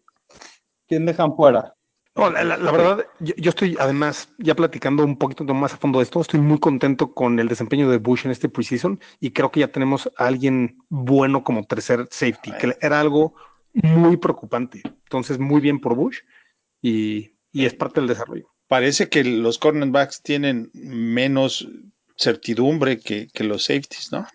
¿Quién 0.87 1.07
dejan 1.07 1.35
fuera? 1.35 1.75
No, 2.17 2.29
la, 2.31 2.43
la- 2.45 2.57
la 2.57 2.73
verdad, 2.73 3.07
yo, 3.21 3.35
yo 3.37 3.51
estoy 3.51 3.77
además 3.79 4.29
ya 4.39 4.55
platicando 4.55 5.05
un 5.05 5.17
poquito 5.17 5.45
más 5.55 5.73
a 5.73 5.77
fondo 5.79 6.01
de 6.01 6.05
esto. 6.05 6.21
Estoy 6.21 6.41
muy 6.41 6.59
contento 6.59 7.15
con 7.15 7.39
el 7.39 7.49
desempeño 7.49 7.89
de 7.89 7.99
Bush 7.99 8.27
en 8.27 8.33
este 8.33 8.49
preseason 8.49 9.01
y 9.21 9.31
creo 9.31 9.51
que 9.51 9.61
ya 9.61 9.69
tenemos 9.69 10.11
a 10.17 10.27
alguien 10.27 10.79
bueno 10.89 11.45
como 11.45 11.65
tercer 11.65 12.09
safety, 12.11 12.53
que 12.61 12.77
era 12.81 13.01
algo 13.01 13.35
muy 13.73 14.17
preocupante. 14.17 14.83
Entonces, 14.85 15.39
muy 15.39 15.61
bien 15.61 15.81
por 15.81 15.95
Bush 15.95 16.19
y, 16.83 17.33
y 17.53 17.65
es 17.67 17.75
parte 17.75 18.01
del 18.01 18.09
desarrollo. 18.09 18.51
Parece 18.69 19.09
que 19.09 19.25
los 19.25 19.59
cornerbacks 19.59 20.23
tienen 20.23 20.71
menos 20.75 21.69
certidumbre 22.21 23.01
que, 23.01 23.29
que 23.29 23.45
los 23.45 23.65
safeties, 23.65 24.13
¿no? 24.13 24.27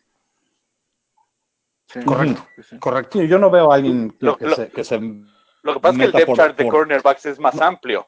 Sí. 1.88 2.00
Correcto, 2.04 2.48
Sí, 2.68 2.80
correcto. 2.80 3.22
Yo 3.24 3.38
no 3.40 3.50
veo 3.50 3.72
a 3.72 3.76
alguien 3.76 4.10
que, 4.12 4.26
Lo- 4.26 4.38
que 4.38 4.46
lo- 4.48 4.56
se, 4.56 4.70
que 4.70 4.84
se- 4.84 5.00
Lo 5.62 5.74
que 5.76 5.80
pasa 5.80 5.94
es 5.94 6.00
que 6.00 6.06
el 6.06 6.12
depth 6.12 6.26
por- 6.26 6.38
chart 6.38 6.58
de 6.58 6.64
por- 6.64 6.74
cornerbacks 6.74 7.26
es 7.28 7.40
más 7.40 7.60
amplio. 7.62 8.08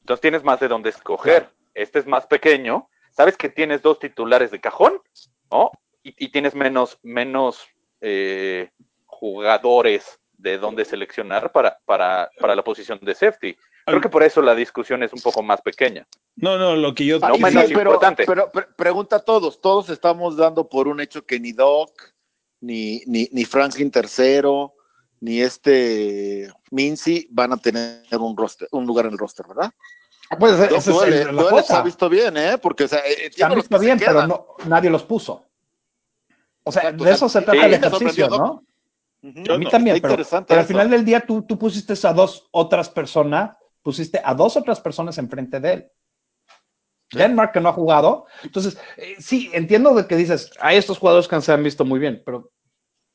Entonces 0.00 0.20
tienes 0.20 0.44
más 0.44 0.60
de 0.60 0.68
dónde 0.68 0.90
escoger. 0.90 1.50
Este 1.74 1.98
es 1.98 2.06
más 2.06 2.26
pequeño. 2.26 2.88
Sabes 3.10 3.36
que 3.36 3.48
tienes 3.48 3.82
dos 3.82 3.98
titulares 3.98 4.50
de 4.50 4.60
cajón, 4.60 5.00
¿no? 5.50 5.70
Y, 6.02 6.14
y 6.24 6.28
tienes 6.30 6.54
menos, 6.54 6.98
menos 7.02 7.66
eh, 8.00 8.70
jugadores 9.06 10.18
de 10.32 10.56
dónde 10.56 10.84
seleccionar 10.84 11.50
para, 11.52 11.78
para, 11.84 12.30
para 12.40 12.54
la 12.54 12.62
posición 12.62 12.98
de 13.02 13.14
safety. 13.14 13.56
Creo 13.88 14.00
que 14.00 14.08
por 14.08 14.22
eso 14.22 14.40
la 14.42 14.54
discusión 14.54 15.02
es 15.02 15.12
un 15.12 15.20
poco 15.20 15.42
más 15.42 15.60
pequeña. 15.62 16.06
No, 16.36 16.56
no, 16.58 16.76
lo 16.76 16.94
que 16.94 17.04
yo... 17.04 17.18
No 17.18 17.36
menos 17.38 17.66
sí, 17.66 17.74
pero, 17.74 17.90
importante. 17.90 18.24
pero 18.26 18.50
pre- 18.52 18.66
pregunta 18.76 19.16
a 19.16 19.20
todos, 19.20 19.60
todos 19.60 19.88
estamos 19.90 20.36
dando 20.36 20.68
por 20.68 20.88
un 20.88 21.00
hecho 21.00 21.24
que 21.24 21.40
ni 21.40 21.52
Doc, 21.52 21.90
ni, 22.60 23.02
ni, 23.06 23.28
ni 23.32 23.44
Franklin 23.44 23.90
tercero, 23.90 24.74
ni 25.20 25.40
este 25.40 26.52
Mincy 26.70 27.26
van 27.30 27.52
a 27.52 27.56
tener 27.56 28.02
un 28.12 28.36
roster, 28.36 28.68
un 28.72 28.86
lugar 28.86 29.06
en 29.06 29.12
el 29.12 29.18
roster, 29.18 29.46
¿verdad? 29.48 29.72
Pues 30.38 30.52
esa 30.52 30.66
Doc 30.66 30.78
es 30.78 30.84
Duele, 30.86 31.24
la 31.24 31.32
Duele 31.32 31.48
se 31.48 31.54
cosa. 31.62 31.80
ha 31.80 31.82
visto 31.82 32.08
bien, 32.08 32.36
¿eh? 32.36 32.58
Porque, 32.58 32.84
o 32.84 32.88
sea, 32.88 33.00
eh, 33.00 33.30
Se 33.32 33.44
han 33.44 33.54
visto 33.54 33.78
bien, 33.78 33.98
pero 33.98 34.26
no, 34.26 34.46
nadie 34.66 34.90
los 34.90 35.02
puso. 35.02 35.44
O 36.64 36.70
sea, 36.70 36.82
Exacto, 36.82 37.04
de 37.04 37.10
eso 37.12 37.28
se 37.28 37.38
sí, 37.38 37.44
trata 37.46 37.66
el 37.66 37.74
ejercicio, 37.74 38.28
¿no? 38.28 38.62
Ujú. 39.22 39.52
A 39.52 39.58
mí 39.58 39.66
también, 39.68 39.98
pero, 40.00 40.16
pero 40.46 40.60
al 40.60 40.66
final 40.66 40.88
del 40.90 41.04
día 41.04 41.20
tú, 41.20 41.42
tú 41.42 41.58
pusiste 41.58 41.94
a 42.06 42.12
dos 42.12 42.46
otras 42.52 42.88
personas, 42.88 43.56
pusiste 43.88 44.20
a 44.22 44.34
dos 44.34 44.54
otras 44.54 44.80
personas 44.80 45.16
enfrente 45.16 45.60
de 45.60 45.72
él. 45.72 45.90
Denmark 47.10 47.52
que 47.54 47.60
no 47.60 47.70
ha 47.70 47.72
jugado. 47.72 48.26
Entonces, 48.42 48.76
eh, 48.98 49.16
sí, 49.18 49.48
entiendo 49.54 49.94
de 49.94 50.06
que 50.06 50.14
dices, 50.14 50.50
hay 50.60 50.76
estos 50.76 50.98
jugadores 50.98 51.26
que 51.26 51.40
se 51.40 51.50
han 51.52 51.62
visto 51.64 51.86
muy 51.86 51.98
bien, 51.98 52.22
pero 52.22 52.52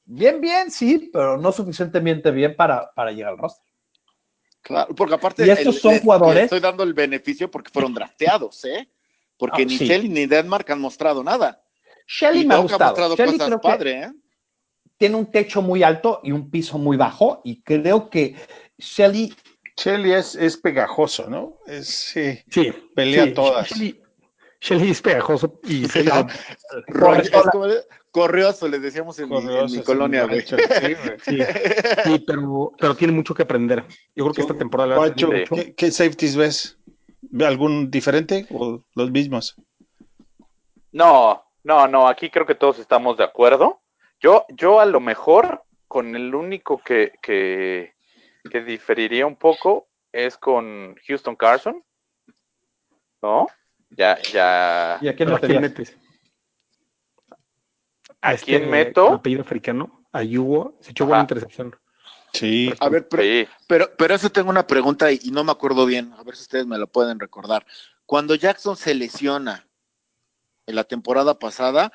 bien, 0.03 0.41
bien, 0.41 0.71
sí, 0.71 1.11
pero 1.13 1.37
no 1.37 1.51
suficientemente 1.51 2.31
bien 2.31 2.55
para, 2.55 2.91
para 2.95 3.11
llegar 3.11 3.33
al 3.33 3.37
roster. 3.37 3.71
Claro, 4.63 4.95
porque 4.95 5.13
aparte 5.13 5.45
Y 5.45 5.49
estos 5.51 5.79
son 5.79 5.99
jugadores- 5.99 6.45
estoy 6.45 6.59
dando 6.59 6.81
el 6.81 6.95
beneficio 6.95 7.51
porque 7.51 7.69
fueron 7.71 7.93
drafteados, 7.93 8.65
¿eh? 8.65 8.89
porque 9.37 9.61
Ah, 9.61 9.65
ni 9.65 9.77
sí. 9.77 9.85
Shelly 9.85 10.09
ni 10.09 10.25
Denmark 10.25 10.67
han 10.71 10.81
mostrado 10.81 11.23
nada. 11.23 11.63
Shelly 12.07 12.47
me 12.47 12.55
ha 12.55 12.57
Doc 12.57 12.65
ha 12.65 12.73
gustado. 12.73 12.89
mostrado 12.91 13.15
Shelly 13.15 13.31
cosas 13.33 13.47
creo 13.47 13.61
que 13.61 13.67
padre, 13.67 14.01
¿eh? 14.05 14.11
tiene 14.97 15.15
un 15.17 15.29
techo 15.31 15.61
muy 15.61 15.83
alto 15.83 16.19
y 16.23 16.31
un 16.31 16.49
piso 16.49 16.79
muy 16.79 16.97
bajo 16.97 17.41
y 17.43 17.61
creo 17.61 18.09
que 18.09 18.35
Shelly 18.79 19.35
Shelly 19.75 20.13
es, 20.13 20.35
es 20.35 20.57
pegajoso, 20.57 21.29
¿no? 21.29 21.57
Es, 21.65 21.87
sí, 21.87 22.39
Sí. 22.49 22.71
pelea 22.95 23.25
sí, 23.25 23.33
todas. 23.33 23.69
Shelly, 23.69 24.01
Shelly 24.61 24.91
es 24.91 25.01
pegajoso 25.01 25.59
y 25.63 25.87
se 25.87 26.03
corrioso, 28.11 28.67
les 28.67 28.81
decíamos 28.81 29.17
en, 29.19 29.29
mi- 29.29 29.37
en 29.37 29.63
mi 29.65 29.69
sí, 29.69 29.81
colonia, 29.83 30.25
güey. 30.25 30.41
sí. 30.41 30.55
Sí, 31.23 31.37
sí, 32.03 32.19
pero, 32.25 32.71
pero 32.79 32.95
tiene 32.95 33.13
mucho 33.13 33.33
que 33.33 33.43
aprender. 33.43 33.83
Yo 34.15 34.25
creo 34.25 34.33
que 34.33 34.41
esta 34.41 34.57
temporada 34.57 34.95
Guacho. 34.95 35.29
¿qué, 35.55 35.73
qué 35.75 35.91
safeties 35.91 36.35
ves? 36.35 36.77
¿Ve 37.21 37.45
¿Algún 37.47 37.89
diferente 37.89 38.45
o 38.51 38.83
los 38.95 39.09
mismos? 39.11 39.55
No, 40.91 41.43
no, 41.63 41.87
no, 41.87 42.07
aquí 42.07 42.29
creo 42.29 42.45
que 42.45 42.55
todos 42.55 42.77
estamos 42.79 43.17
de 43.17 43.23
acuerdo. 43.23 43.81
Yo, 44.19 44.45
yo 44.49 44.79
a 44.79 44.85
lo 44.85 44.99
mejor 44.99 45.63
con 45.87 46.15
el 46.15 46.33
único 46.35 46.81
que, 46.83 47.13
que, 47.21 47.92
que 48.49 48.61
diferiría 48.61 49.25
un 49.25 49.35
poco 49.35 49.87
es 50.11 50.37
con 50.37 50.95
Houston 51.07 51.35
Carson. 51.35 51.83
¿No? 53.21 53.47
Ya, 53.89 54.17
ya. 54.33 54.99
y 55.01 55.07
a 55.07 55.15
quién 55.15 55.29
¿Pero 55.29 55.35
¿A 55.35 55.39
quién 55.39 55.61
metes? 55.61 55.97
¿A 58.21 58.33
este 58.33 58.45
quién 58.45 58.69
meto? 58.69 59.13
apellido 59.13 59.41
africano? 59.41 60.05
A 60.11 60.23
Yugo. 60.23 60.77
Se 60.81 60.91
echó 60.91 61.03
Ajá. 61.03 61.09
buena 61.09 61.23
intercepción. 61.23 61.75
Sí, 62.33 62.73
A 62.79 62.89
ver, 62.89 63.07
pero, 63.07 63.21
Sí. 63.23 63.47
pero, 63.67 63.91
pero 63.95 64.15
eso 64.15 64.29
tengo 64.31 64.49
una 64.49 64.65
pregunta 64.65 65.11
y, 65.11 65.19
y 65.23 65.31
no 65.31 65.43
me 65.43 65.51
acuerdo 65.51 65.85
bien, 65.85 66.13
a 66.13 66.23
ver 66.23 66.35
si 66.35 66.41
ustedes 66.41 66.65
me 66.65 66.79
lo 66.79 66.87
pueden 66.87 67.19
recordar. 67.19 67.63
Cuando 68.07 68.33
Jackson 68.33 68.75
se 68.75 68.95
lesiona 68.95 69.67
en 70.65 70.75
la 70.75 70.83
temporada 70.83 71.37
pasada, 71.37 71.91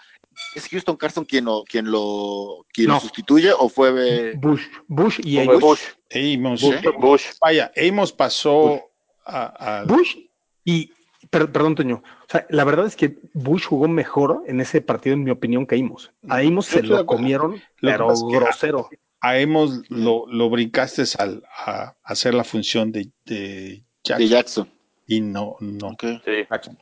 ¿es 0.53 0.69
Houston 0.69 0.97
Carson 0.97 1.25
quien 1.25 1.45
lo, 1.45 1.65
quien 1.65 1.91
lo, 1.91 2.67
quien 2.73 2.89
lo 2.89 2.95
No. 2.95 3.01
sustituye 3.01 3.53
o 3.53 3.69
fue 3.69 3.93
eh, 4.31 4.35
Bush. 4.37 4.63
Bush 4.87 5.21
y 5.25 5.35
Fue 5.37 5.43
Amos. 5.57 5.61
Bush. 5.61 5.81
Amos, 6.15 6.61
¿Sí? 6.61 6.71
Bush. 6.99 7.25
vaya, 7.41 7.71
Amos 7.77 8.13
pasó 8.13 8.83
a, 9.25 9.81
a- 9.81 9.85
Bush 9.85 10.17
y. 10.65 10.93
per- 11.31 11.53
perdón, 11.53 11.75
Toño. 11.75 11.97
O 12.03 12.27
sea, 12.31 12.47
la 12.51 12.65
verdad 12.65 12.87
es 12.87 12.97
que 12.97 13.19
Bush 13.35 13.65
jugó 13.67 13.89
mejor 13.89 14.43
en 14.47 14.61
ese 14.61 14.81
partido, 14.81 15.15
en 15.15 15.25
mi 15.25 15.31
opinión, 15.31 15.67
que 15.67 15.77
Amos. 15.77 16.11
A 16.29 16.39
Amos 16.39 16.71
Yo 16.71 16.79
se 16.79 16.83
lo 16.83 17.05
comieron, 17.07 17.61
Lo 17.81 17.91
pero 17.91 18.09
grosero. 18.29 18.89
a 19.21 19.33
Amos 19.33 19.83
lo, 19.91 20.25
lo 20.29 20.49
brincaste 20.51 21.03
al, 21.19 21.43
a 21.67 21.95
hacer 22.05 22.35
la 22.35 22.45
función 22.45 22.91
de, 22.93 23.11
de 23.27 23.85
Jackson 24.05 24.19
de 24.19 24.29
Jackson? 24.29 24.73
y 25.07 25.21
no, 25.21 25.57
no. 25.61 25.97
Sí. 26.01 26.21
Jackson. 26.51 26.79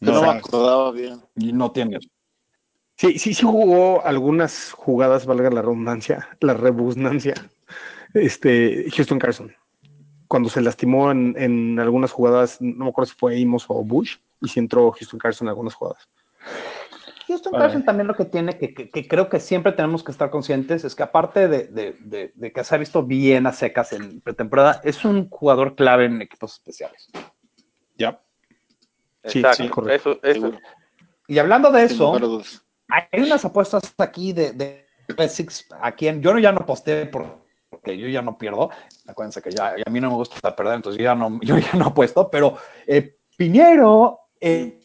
No, 0.00 0.12
no, 0.12 0.22
me 0.22 0.38
acordaba 0.38 0.90
bien. 0.92 1.20
Y 1.36 1.52
no 1.52 1.70
tiene. 1.72 1.98
Sí, 2.98 3.16
sí, 3.18 3.32
sí 3.32 3.44
jugó 3.46 4.04
algunas 4.04 4.72
jugadas, 4.72 5.24
valga 5.24 5.50
la 5.50 5.62
redundancia, 5.62 6.28
la 6.40 6.54
rebusnancia. 6.54 7.34
Este, 8.12 8.90
Houston 8.90 9.20
Carson. 9.20 9.54
Cuando 10.26 10.48
se 10.48 10.60
lastimó 10.60 11.12
en, 11.12 11.34
en 11.38 11.78
algunas 11.78 12.10
jugadas, 12.10 12.60
no 12.60 12.86
me 12.86 12.90
acuerdo 12.90 13.12
si 13.12 13.16
fue 13.16 13.40
Amos 13.40 13.66
o 13.68 13.84
Bush, 13.84 14.16
y 14.40 14.48
si 14.48 14.58
entró 14.58 14.90
Houston 14.90 15.20
Carson 15.20 15.46
en 15.46 15.50
algunas 15.50 15.74
jugadas. 15.74 16.08
Houston 17.28 17.52
Vale. 17.52 17.64
Carson 17.66 17.84
también 17.84 18.08
lo 18.08 18.14
que 18.16 18.24
tiene, 18.24 18.58
que, 18.58 18.74
que- 18.74 18.88
que 18.90 19.06
creo 19.06 19.28
que 19.28 19.38
siempre 19.38 19.70
tenemos 19.72 20.02
que 20.02 20.10
estar 20.10 20.30
conscientes, 20.30 20.82
es 20.84 20.94
que 20.96 21.04
aparte 21.04 21.46
de, 21.46 21.64
de- 21.68 21.96
de- 22.00 22.32
de 22.34 22.52
que 22.52 22.64
se 22.64 22.74
ha 22.74 22.78
visto 22.78 23.04
bien 23.04 23.46
a 23.46 23.52
secas 23.52 23.92
en 23.92 24.20
pretemporada, 24.22 24.80
es 24.82 25.04
un 25.04 25.28
jugador 25.28 25.76
clave 25.76 26.06
en 26.06 26.20
equipos 26.20 26.54
especiales. 26.54 27.08
ya. 27.96 28.20
Sí, 29.24 29.42
sí, 29.54 29.68
correcto. 29.68 30.12
Eso, 30.12 30.20
eso. 30.22 30.32
Seguro. 30.40 30.58
Y 31.28 31.38
hablando 31.38 31.70
de 31.70 31.84
eso. 31.84 32.12
Hay 32.88 33.20
unas 33.22 33.44
apuestas 33.44 33.94
aquí 33.98 34.32
de, 34.32 34.52
de 34.52 34.86
Basics, 35.16 35.66
a 35.80 35.92
quien 35.92 36.20
yo 36.22 36.36
ya 36.38 36.52
no 36.52 36.64
posté 36.66 37.06
por- 37.06 37.46
porque 37.70 37.96
yo 37.98 38.08
ya 38.08 38.22
no 38.22 38.36
pierdo. 38.38 38.70
Acuérdense 39.06 39.42
que 39.42 39.50
ya, 39.50 39.74
a 39.84 39.90
mí 39.90 40.00
no 40.00 40.08
me 40.10 40.16
gusta 40.16 40.54
perder, 40.56 40.74
entonces 40.76 40.98
yo 40.98 41.04
ya 41.04 41.14
no, 41.14 41.38
yo 41.42 41.56
ya 41.58 41.72
no 41.74 41.86
apuesto, 41.86 42.30
pero 42.30 42.56
eh, 42.86 43.16
Piñero 43.36 44.20
eh, 44.40 44.80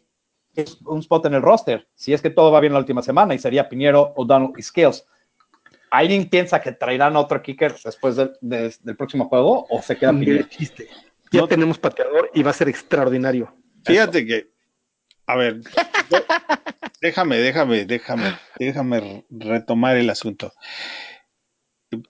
es 0.56 0.80
un 0.86 1.00
spot 1.00 1.26
en 1.28 1.34
el 1.36 1.42
roster, 1.42 1.88
si 1.96 2.14
es 2.14 2.22
que 2.22 2.30
todo 2.30 2.52
va 2.52 2.60
bien 2.60 2.74
la 2.74 2.80
última 2.80 3.02
semana, 3.02 3.34
y 3.34 3.40
sería 3.40 3.68
Piñero, 3.70 4.14
O'Donnell 4.16 4.52
y 4.58 4.62
Skills. 4.62 5.06
¿Alguien 5.92 6.28
piensa 6.30 6.60
que 6.60 6.72
traerán 6.72 7.16
otro 7.16 7.42
kicker 7.42 7.76
después 7.84 8.16
del, 8.16 8.34
de- 8.42 8.76
del 8.82 8.96
próximo 8.98 9.26
juego 9.30 9.66
o 9.70 9.82
se 9.82 9.96
queda 9.98 10.12
Piñero? 10.12 10.38
de 10.40 10.50
chiste. 10.50 10.88
Ya 11.32 11.42
No- 11.42 11.48
tenemos 11.48 11.78
pateador 11.80 12.30
y 12.34 12.44
va 12.44 12.52
a 12.52 12.54
ser 12.54 12.68
extraordinario. 12.70 13.54
Fíjate 13.86 14.26
que, 14.26 14.52
a 15.28 15.36
ver, 15.36 15.62
yo- 16.10 16.18
déjame, 17.04 17.38
déjame, 17.38 17.86
déjame, 17.86 18.38
déjame 18.58 19.26
retomar 19.30 19.98
el 19.98 20.10
asunto. 20.10 20.52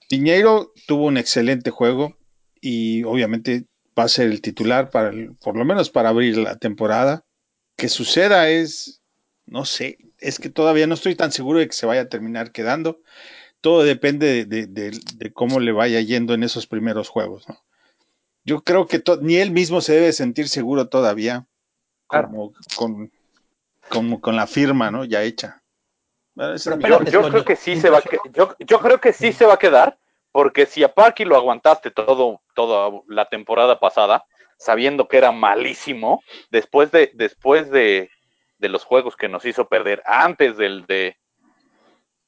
Piñeiro 0.10 0.72
tuvo 0.88 1.06
un 1.08 1.18
excelente 1.18 1.70
juego 1.72 2.18
y 2.62 3.04
obviamente 3.04 3.66
va 3.98 4.04
a 4.04 4.08
ser 4.10 4.28
el 4.28 4.42
titular 4.42 4.90
para, 4.90 5.10
el- 5.10 5.36
por 5.36 5.58
lo 5.58 5.66
menos 5.66 5.90
para 5.90 6.10
abrir 6.10 6.38
la 6.38 6.58
temporada. 6.58 7.26
Que 7.76 7.90
suceda 7.90 8.50
es, 8.50 9.02
no 9.46 9.66
sé, 9.66 9.98
es 10.20 10.40
que 10.40 10.50
todavía 10.50 10.88
no 10.88 10.94
estoy 10.94 11.16
tan 11.16 11.32
seguro 11.32 11.60
de 11.60 11.68
que 11.68 11.74
se 11.74 11.86
vaya 11.86 12.02
a 12.02 12.10
terminar 12.10 12.52
quedando. 12.52 13.02
Todo 13.62 13.84
depende 13.84 14.28
de, 14.28 14.46
de- 14.46 14.68
de- 14.68 15.00
de 15.16 15.34
cómo 15.34 15.60
le 15.60 15.72
vaya 15.72 16.00
yendo 16.02 16.34
en 16.34 16.44
esos 16.44 16.68
primeros 16.68 17.10
juegos. 17.10 17.48
¿no? 17.50 17.58
Yo 18.46 18.64
creo 18.64 18.88
que 18.88 19.02
ni 19.22 19.36
él 19.36 19.52
mismo 19.52 19.82
se 19.82 19.94
debe 19.94 20.14
sentir 20.14 20.48
seguro 20.48 20.88
todavía 20.88 21.48
Claro. 22.08 22.28
como 22.30 22.54
con, 22.76 23.12
como 23.90 24.22
con 24.22 24.36
la 24.36 24.48
firma, 24.48 24.92
¿no? 24.92 25.06
Ya 25.06 25.22
hecha. 25.24 25.62
Pero- 26.36 27.04
Yo, 27.04 27.22
creo 27.30 27.46
que 27.46 27.56
sí 27.56 27.76
se 27.80 27.90
va 27.90 28.00
a 28.00 28.04
yo, 28.34 28.56
yo 28.60 28.80
creo 28.80 29.00
que 29.00 29.14
sí 29.14 29.32
se 29.34 29.46
va 29.46 29.54
a 29.54 29.60
quedar, 29.60 29.98
porque 30.32 30.66
si 30.66 30.84
a 30.84 30.94
Parky 30.94 31.26
lo 31.26 31.36
aguantaste 31.36 31.92
todo, 31.92 32.42
toda 32.56 33.02
la 33.08 33.26
temporada 33.30 33.80
pasada, 33.80 34.26
sabiendo 34.58 35.08
que 35.08 35.18
era 35.18 35.32
malísimo, 35.32 36.24
después 36.50 36.92
de, 36.92 37.12
después 37.14 37.70
de, 37.70 38.10
de 38.58 38.70
los 38.70 38.84
juegos 38.84 39.16
que 39.16 39.30
nos 39.30 39.46
hizo 39.46 39.68
perder 39.68 40.02
antes 40.06 40.58
del 40.58 40.86
de 40.88 41.18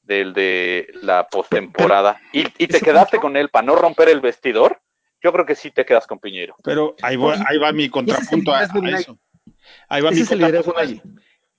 del 0.02 0.34
de 0.34 0.86
la 1.02 1.26
postemporada 1.26 2.20
y, 2.32 2.42
y 2.62 2.68
te 2.68 2.80
quedaste 2.80 3.16
punto- 3.16 3.22
con 3.22 3.36
él 3.36 3.48
para 3.48 3.66
no 3.66 3.74
romper 3.74 4.08
el 4.08 4.20
vestidor, 4.20 4.80
yo 5.20 5.32
creo 5.32 5.44
que 5.44 5.56
sí 5.56 5.72
te 5.72 5.84
quedas 5.84 6.06
con 6.06 6.20
Piñero. 6.20 6.54
pero 6.62 6.94
ahí 7.02 7.16
va, 7.16 7.34
ahí 7.48 7.58
va 7.58 7.72
mi 7.72 7.88
contrapunto 7.88 8.52
a, 8.54 8.62
eso. 9.00 9.18
Ahí 9.88 10.00
va 10.02 10.12
mi 10.12 10.18
contrapunto. 10.24 11.02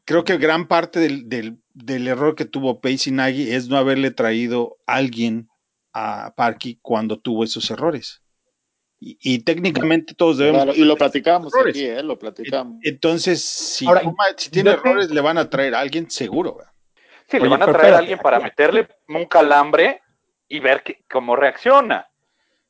Creo 0.08 0.24
que 0.24 0.38
gran 0.38 0.70
parte 0.70 1.02
del, 1.02 1.28
del- 1.28 1.58
del 1.74 2.08
error 2.08 2.34
que 2.36 2.46
tuvo 2.46 2.80
Pace 2.80 3.10
y 3.10 3.12
Nagy 3.12 3.52
es 3.52 3.68
no 3.68 3.76
haberle 3.78 4.10
traído 4.12 4.78
a 4.88 4.96
alguien 4.96 5.50
a 5.92 6.34
Parky 6.38 6.80
cuando 6.82 7.20
tuvo 7.20 7.44
esos 7.44 7.70
errores. 7.70 8.22
Y, 9.02 9.18
y 9.22 9.40
técnicamente 9.40 10.14
todos 10.16 10.38
debemos. 10.38 10.64
Claro, 10.64 10.80
y 10.80 10.86
lo 10.86 10.96
platicamos 10.96 11.54
Errores. 11.54 11.76
aquí, 11.76 11.86
¿eh? 11.86 12.02
Lo 12.04 12.18
platicamos. 12.18 12.80
Entonces, 12.84 13.44
si, 13.44 13.86
Ahora, 13.86 14.02
toma- 14.02 14.24
si 14.38 14.50
tiene 14.50 14.70
errores, 14.72 15.12
le 15.12 15.20
van 15.20 15.38
a 15.38 15.50
traer 15.50 15.76
a 15.76 15.82
alguien 15.82 16.10
seguro. 16.10 16.56
¿verdad? 16.56 16.72
Sí, 17.30 17.38
le 17.40 17.50
van 17.50 17.62
a 17.64 17.66
traer 17.66 17.94
a 17.94 17.98
alguien 17.98 18.18
para 18.20 18.40
meterle 18.40 18.88
un 19.10 19.26
calambre 19.26 20.02
y 20.48 20.60
ver 20.62 20.84
que- 20.84 21.04
cómo 21.12 21.36
reacciona. 21.36 22.08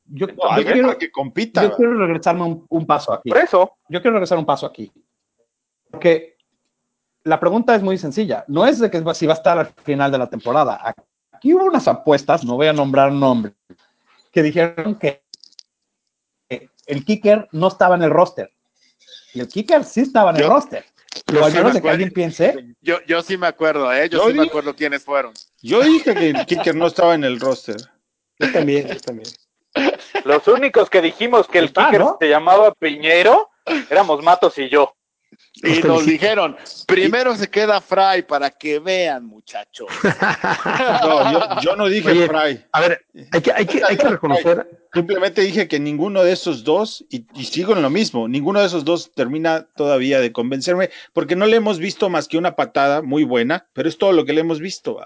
Yo, 0.06 0.26
alguien 0.50 0.72
quiero, 0.72 0.88
para 0.88 0.98
que 0.98 1.10
compita. 1.12 1.60
yo 1.62 1.68
¿verdad? 1.68 1.76
quiero 1.76 1.98
regresarme 2.06 2.42
un, 2.42 2.66
un 2.68 2.84
paso 2.84 3.12
aquí. 3.12 3.28
Por 3.28 3.38
eso, 3.38 3.78
yo 3.88 4.02
quiero 4.02 4.14
regresar 4.14 4.38
un 4.38 4.46
paso 4.46 4.66
aquí. 4.66 4.90
Porque 5.90 6.34
la 7.24 7.40
pregunta 7.40 7.74
es 7.74 7.82
muy 7.82 7.98
sencilla. 7.98 8.44
No 8.48 8.66
es 8.66 8.78
de 8.78 8.90
que 8.90 9.02
si 9.14 9.26
va 9.26 9.34
a 9.34 9.36
estar 9.36 9.58
al 9.58 9.72
final 9.84 10.10
de 10.10 10.18
la 10.18 10.28
temporada. 10.28 10.94
Aquí 11.32 11.54
hubo 11.54 11.64
unas 11.64 11.86
apuestas, 11.88 12.44
no 12.44 12.56
voy 12.56 12.66
a 12.66 12.72
nombrar 12.72 13.12
nombres, 13.12 13.54
que 14.32 14.42
dijeron 14.42 14.96
que 14.96 15.22
el 16.86 17.04
kicker 17.04 17.48
no 17.52 17.68
estaba 17.68 17.94
en 17.94 18.02
el 18.02 18.10
roster. 18.10 18.50
Y 19.34 19.40
el 19.40 19.48
kicker 19.48 19.84
sí 19.84 20.00
estaba 20.00 20.30
en 20.30 20.38
el 20.38 20.48
roster. 20.48 20.84
Pero 21.26 21.44
al 21.44 21.52
sí 21.52 21.58
menos 21.58 21.72
me 21.72 21.78
de 21.78 21.82
que 21.82 21.90
alguien 21.90 22.10
piense, 22.10 22.74
Yo, 22.80 22.98
yo 23.06 23.22
sí 23.22 23.36
me 23.36 23.46
acuerdo, 23.46 23.92
¿eh? 23.92 24.08
Yo, 24.08 24.18
Yo 24.18 24.30
sí 24.30 24.38
me 24.38 24.46
acuerdo 24.46 24.74
quiénes 24.74 25.04
fueron. 25.04 25.34
Yo 25.60 25.82
dije 25.82 26.14
que 26.14 26.30
el 26.30 26.46
kicker 26.46 26.74
no 26.74 26.86
estaba 26.86 27.14
en 27.14 27.24
el 27.24 27.38
roster. 27.40 27.76
Yo 28.38 28.52
también, 28.52 28.88
yo 28.88 29.00
también. 29.00 29.28
los 30.24 30.48
únicos 30.48 30.88
que 30.88 31.02
dijimos 31.02 31.46
que 31.48 31.58
el 31.58 31.72
kicker 31.72 32.00
¿no? 32.00 32.16
se 32.20 32.28
llamaba 32.28 32.72
Piñero 32.74 33.50
éramos 33.90 34.22
Matos 34.22 34.58
y 34.58 34.68
yo. 34.68 34.94
Y 35.54 35.60
Los 35.60 35.84
nos 35.84 35.96
felicito. 36.04 36.10
dijeron, 36.10 36.56
primero 36.86 37.34
se 37.34 37.48
queda 37.48 37.80
Fry 37.80 38.22
para 38.28 38.50
que 38.50 38.78
vean, 38.78 39.24
muchachos. 39.26 39.88
No, 41.02 41.32
yo, 41.32 41.60
yo 41.62 41.76
no 41.76 41.86
dije 41.88 42.10
Oye, 42.10 42.28
Fry. 42.28 42.64
A 42.72 42.80
ver, 42.80 43.04
hay 43.32 43.40
que, 43.40 43.52
hay 43.52 43.66
que, 43.66 43.82
hay 43.84 43.96
que 43.96 44.08
reconocer. 44.08 44.86
Simplemente 44.92 45.40
dije 45.42 45.66
que 45.68 45.80
ninguno 45.80 46.22
de 46.22 46.32
esos 46.32 46.64
dos, 46.64 47.04
y, 47.10 47.26
y 47.34 47.44
sigo 47.44 47.74
en 47.74 47.82
lo 47.82 47.90
mismo, 47.90 48.28
ninguno 48.28 48.60
de 48.60 48.66
esos 48.66 48.84
dos 48.84 49.12
termina 49.12 49.66
todavía 49.74 50.20
de 50.20 50.32
convencerme, 50.32 50.90
porque 51.12 51.36
no 51.36 51.46
le 51.46 51.56
hemos 51.56 51.78
visto 51.78 52.08
más 52.08 52.28
que 52.28 52.38
una 52.38 52.54
patada 52.56 53.02
muy 53.02 53.24
buena, 53.24 53.66
pero 53.72 53.88
es 53.88 53.98
todo 53.98 54.12
lo 54.12 54.24
que 54.24 54.32
le 54.32 54.40
hemos 54.42 54.60
visto. 54.60 54.98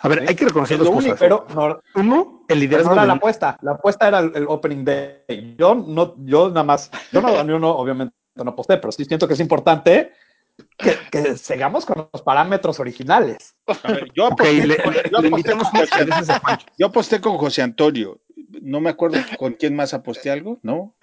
A 0.00 0.08
ver, 0.08 0.24
hay 0.28 0.34
que 0.34 0.46
reconocer 0.46 0.78
dos 0.78 0.90
cosas. 0.90 1.16
pero 1.18 1.46
no, 1.54 1.80
Uno, 1.94 2.40
el 2.48 2.58
pero 2.58 2.60
liderazgo 2.60 2.88
no 2.88 2.94
era 2.94 3.02
de 3.02 3.08
la 3.08 3.14
apuesta. 3.14 3.56
La 3.62 3.72
apuesta 3.72 4.08
era 4.08 4.18
el, 4.18 4.32
el 4.34 4.46
opening 4.48 4.84
day. 4.84 5.54
Yo 5.56 5.76
no, 5.76 6.16
yo 6.24 6.48
nada 6.48 6.64
más, 6.64 6.90
yo 7.12 7.20
no 7.20 7.32
gané 7.32 7.54
uno, 7.54 7.70
obviamente 7.70 8.14
no 8.34 8.50
aposté, 8.50 8.76
pero 8.78 8.92
sí 8.92 9.04
siento 9.04 9.26
que 9.28 9.34
es 9.34 9.40
importante 9.40 10.12
que, 10.76 10.96
que 11.10 11.36
sigamos 11.36 11.84
con 11.86 12.08
los 12.12 12.22
parámetros 12.22 12.78
originales. 12.80 13.54
A 13.66 13.92
ver, 13.92 14.08
yo, 14.14 14.26
aposté, 14.26 14.82
con- 14.82 14.94
le- 14.94 15.02
yo 15.10 15.18
le 15.20 15.28
aposté 15.28 15.28
invitamos 15.28 15.70
con 15.70 15.76
a 15.80 15.82
que 15.82 15.88
José, 15.88 15.98
regreses 16.04 16.30
a 16.30 16.38
Juancho. 16.40 16.66
yo 16.78 16.86
aposté 16.86 17.20
con 17.20 17.38
José 17.38 17.62
Antonio. 17.62 18.20
No 18.60 18.80
me 18.80 18.90
acuerdo 18.90 19.18
con 19.38 19.52
quién 19.54 19.74
más 19.76 19.94
aposté 19.94 20.30
algo, 20.30 20.58
¿no? 20.62 20.94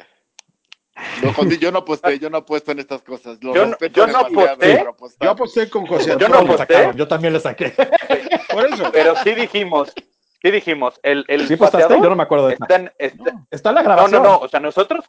No, 1.23 1.33
José, 1.33 1.57
yo 1.57 1.71
no 1.71 1.79
aposté, 1.79 2.19
yo 2.19 2.29
no 2.29 2.37
apuesto 2.39 2.71
en 2.73 2.79
estas 2.79 3.01
cosas. 3.01 3.37
Lo 3.41 3.53
Yo 3.55 3.65
no- 3.65 3.77
no 4.07 4.17
aposté. 4.19 4.85
Yo 5.21 5.29
aposté 5.29 5.69
con 5.69 5.85
José 5.87 6.09
Yo 6.19 6.27
no 6.27 6.35
Antonio. 6.37 6.47
Lo 6.47 6.53
aposté. 6.55 6.73
sacaron, 6.73 6.97
Yo 6.97 7.07
también 7.07 7.33
le 7.33 7.39
saqué. 7.39 7.71
Por 8.51 8.65
eso. 8.65 8.91
Pero 8.91 9.15
sí 9.23 9.33
dijimos, 9.33 9.93
sí 10.41 10.51
dijimos, 10.51 10.99
el, 11.03 11.23
el 11.29 11.47
¿Sí 11.47 11.53
apostaste? 11.53 11.83
pateador 11.83 12.03
Yo 12.03 12.09
no 12.09 12.15
me 12.17 12.23
acuerdo 12.23 12.47
de 12.47 12.53
está 12.55 12.75
en- 12.75 12.91
está- 12.99 13.45
Está 13.49 13.69
en 13.69 13.75
la 13.75 13.81
no, 13.81 13.87
grabación. 13.87 14.23
no, 14.23 14.29
no, 14.29 14.37
o 14.39 14.47
sea, 14.49 14.59
nosotros, 14.59 15.05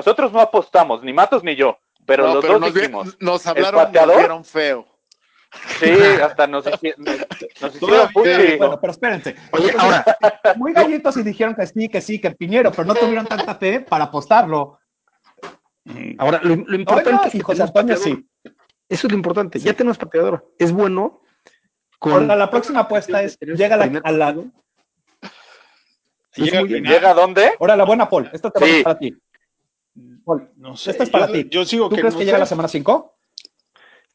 nosotros 0.00 0.32
no 0.32 0.40
apostamos, 0.40 1.02
ni 1.02 1.12
Matos 1.12 1.42
ni 1.44 1.54
yo, 1.56 1.78
pero 2.06 2.26
No, 2.26 2.34
los 2.34 2.42
pero 2.42 2.52
dos 2.54 2.60
nos, 2.62 2.72
vi- 2.74 2.80
dijimos, 2.80 3.16
nos 3.20 3.46
hablaron, 3.46 3.80
pateador? 3.84 4.08
nos 4.14 4.18
vieron 4.18 4.44
feo. 4.44 4.86
sí, 5.78 5.90
hasta 6.22 6.46
nos, 6.46 6.64
hici- 6.66 6.94
nos, 7.60 7.74
hicieron 7.74 8.08
puchi. 8.12 8.56
Bueno, 8.56 8.78
pero 8.80 8.90
espérense. 8.92 9.36
Oye, 9.52 9.72
ahora, 9.78 10.04
Muy 10.56 10.72
gallitos 10.72 11.16
y 11.18 11.22
dijeron 11.22 11.54
que 11.54 11.66
sí, 11.66 11.88
que 11.88 12.00
sí, 12.00 12.20
que 12.20 12.30
Piñero, 12.30 12.70
pero 12.72 12.84
no 12.84 12.94
tuvieron 12.94 13.26
tanta 13.26 13.54
fe 13.56 13.80
para 13.80 14.04
apostarlo. 14.04 14.78
ahora 16.18 16.40
lo, 16.42 16.56
lo 16.56 16.76
importante 16.76 17.10
Oiga, 17.10 17.26
es 17.26 17.32
que 17.32 17.38
y 17.38 17.40
José 17.40 17.62
Antonio 17.62 17.96
sí. 17.96 18.26
Eso 18.88 19.06
es 19.06 19.12
lo 19.12 19.16
importante. 19.18 19.58
Ya 19.60 19.72
tenemos 19.74 19.98
pateador. 19.98 20.52
Es 20.58 20.72
bueno. 20.72 21.20
Ahora, 22.00 22.34
la 22.34 22.50
próxima 22.50 22.80
apuesta 22.80 23.22
es, 23.22 23.38
llega 23.40 23.76
la, 23.76 24.00
a 24.02 24.10
la- 24.12 24.34
Llega 26.36 26.60
muy 26.60 26.68
bien. 26.68 26.86
al 26.86 26.86
final. 26.86 26.92
¿Llega 26.92 27.10
a 27.10 27.14
dónde? 27.14 27.52
ahora 27.60 27.76
la 27.76 27.84
buena, 27.84 28.08
Paul. 28.08 28.30
Esta 28.32 28.50
te 28.50 28.60
va 28.60 28.66
a 28.66 28.68
Sí. 28.68 28.74
gustar 28.76 28.92
a 28.92 28.98
ti. 28.98 29.16
No 30.56 30.76
sé. 30.76 30.90
Esta 30.92 31.04
es 31.04 31.10
para 31.10 31.26
yo, 31.26 31.32
ti. 31.32 31.48
yo 31.50 31.64
sigo 31.64 31.88
¿tú 31.88 31.94
que 31.96 32.00
crees 32.02 32.14
no 32.14 32.18
que 32.20 32.24
llega 32.26 32.36
sé. 32.38 32.40
la 32.40 32.46
semana 32.46 32.68
5? 32.68 33.16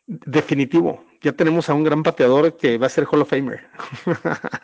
Definitivo. 0.08 1.04
Ya 1.22 1.32
tenemos 1.34 1.70
a 1.70 1.74
un 1.74 1.84
gran 1.84 2.04
pateador 2.04 2.56
que 2.58 2.78
va 2.78 2.86
a 2.88 2.90
ser 2.90 3.06
Hall 3.06 3.22
of 3.22 3.30
Famer. 3.30 3.68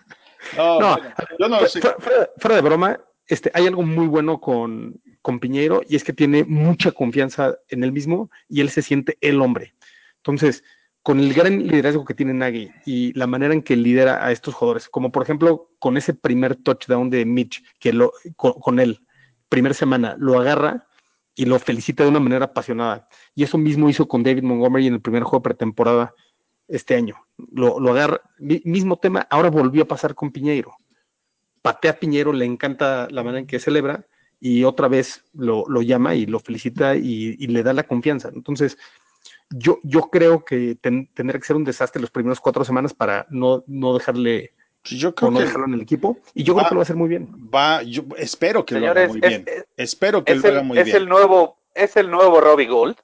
No, 0.57 0.79
No, 0.79 0.97
bueno, 0.97 1.13
yo 1.39 1.47
no 1.49 1.59
Fu- 1.59 1.67
sé. 1.67 1.81
fu- 1.81 1.87
Fuera, 1.99 2.29
fuera 2.37 2.55
de 2.55 2.61
broma, 2.61 2.99
este, 3.27 3.51
hay 3.53 3.67
algo 3.67 3.83
muy 3.83 4.07
bueno 4.07 4.41
con, 4.41 4.99
con 5.21 5.39
Piñeiro 5.39 5.81
y 5.87 5.95
es 5.95 6.03
que 6.03 6.13
tiene 6.13 6.43
mucha 6.43 6.91
confianza 6.91 7.55
en 7.69 7.83
él 7.83 7.91
mismo 7.91 8.29
y 8.49 8.59
él 8.59 8.69
se 8.71 8.81
siente 8.81 9.17
el 9.21 9.39
hombre. 9.39 9.75
Entonces, 10.17 10.63
con 11.03 11.19
el 11.19 11.33
gran 11.33 11.59
liderazgo 11.67 12.03
que 12.05 12.15
tiene 12.15 12.33
Nagy 12.33 12.71
y 12.85 13.13
la 13.17 13.27
manera 13.27 13.53
en 13.53 13.61
que 13.61 13.75
lidera 13.75 14.25
a 14.25 14.31
estos 14.31 14.55
jugadores, 14.55 14.89
como 14.89 15.11
por 15.11 15.23
ejemplo 15.23 15.69
con 15.79 15.95
ese 15.95 16.15
primer 16.15 16.55
touchdown 16.55 17.09
de 17.11 17.23
Mitch, 17.23 17.63
que 17.79 17.93
lo, 17.93 18.11
con, 18.35 18.53
con 18.53 18.79
él, 18.79 19.05
primera 19.47 19.75
semana, 19.75 20.15
lo 20.17 20.39
agarra 20.39 20.87
y 21.35 21.45
lo 21.45 21.57
felicita 21.59 22.03
de 22.03 22.09
una 22.09 22.19
manera 22.19 22.45
apasionada. 22.45 23.07
Y 23.35 23.43
eso 23.43 23.57
mismo 23.57 23.89
hizo 23.89 24.07
con 24.07 24.23
David 24.23 24.43
Montgomery 24.43 24.87
en 24.87 24.95
el 24.95 25.01
primer 25.01 25.23
juego 25.23 25.41
pretemporada 25.41 26.13
este 26.67 26.95
año. 26.95 27.15
Lo, 27.51 27.77
agarra, 27.91 28.21
mi- 28.39 28.61
mismo 28.65 28.97
tema, 28.97 29.27
ahora 29.29 29.49
volvió 29.49 29.83
a 29.83 29.87
pasar 29.87 30.15
con 30.15 30.31
Piñeiro. 30.31 30.75
Patea 31.61 31.91
a 31.91 31.99
Piñero, 31.99 32.33
le 32.33 32.45
encanta 32.45 33.07
la 33.11 33.23
manera 33.23 33.39
en 33.39 33.47
que 33.47 33.59
celebra 33.59 34.05
y 34.39 34.63
otra 34.63 34.87
vez 34.87 35.23
lo, 35.33 35.65
llama 35.81 36.15
y 36.15 36.25
lo 36.25 36.39
felicita 36.39 36.95
y, 36.95 37.35
y 37.37 37.47
le 37.47 37.61
da 37.63 37.73
la 37.73 37.83
confianza. 37.83 38.29
Entonces, 38.33 38.77
yo, 39.51 39.79
yo 39.83 40.09
creo 40.09 40.43
que 40.43 40.75
ten- 40.75 41.09
tendrá 41.13 41.37
que 41.37 41.45
ser 41.45 41.55
un 41.55 41.63
desastre 41.63 42.01
los 42.01 42.09
primeros 42.11 42.39
cuatro 42.39 42.63
semanas 42.65 42.93
para 42.93 43.27
no, 43.29 43.63
no 43.67 43.93
dejarle 43.93 44.53
Yo 44.83 45.09
o 45.09 45.15
creo 45.15 45.31
no 45.31 45.37
que 45.39 45.45
dejarlo 45.45 45.67
en 45.67 45.73
el 45.75 45.81
equipo. 45.81 46.17
Y 46.33 46.43
yo 46.43 46.55
creo 46.55 46.67
que 46.67 46.73
lo 46.75 46.79
va 46.79 46.81
a 46.81 46.83
hacer 46.83 46.95
muy 46.95 47.09
bien. 47.09 47.27
va, 47.53 47.83
yo 47.83 48.03
espero 48.17 48.65
que 48.65 48.79
lo 48.79 48.87
haga 48.89 49.07
muy 49.07 49.19
es, 49.21 49.27
bien. 49.29 49.43
es- 49.47 49.65
Espero 49.77 50.23
que 50.23 50.33
es 50.33 50.41
lo 50.41 50.47
haga 50.49 50.59
el, 50.61 50.65
muy 50.65 50.77
es 50.79 50.85
bien. 50.85 50.97
el 50.97 51.07
nuevo, 51.09 51.57
es 51.75 51.95
el 51.97 52.09
nuevo 52.09 52.41
Robbie 52.41 52.67
Gold. 52.67 52.95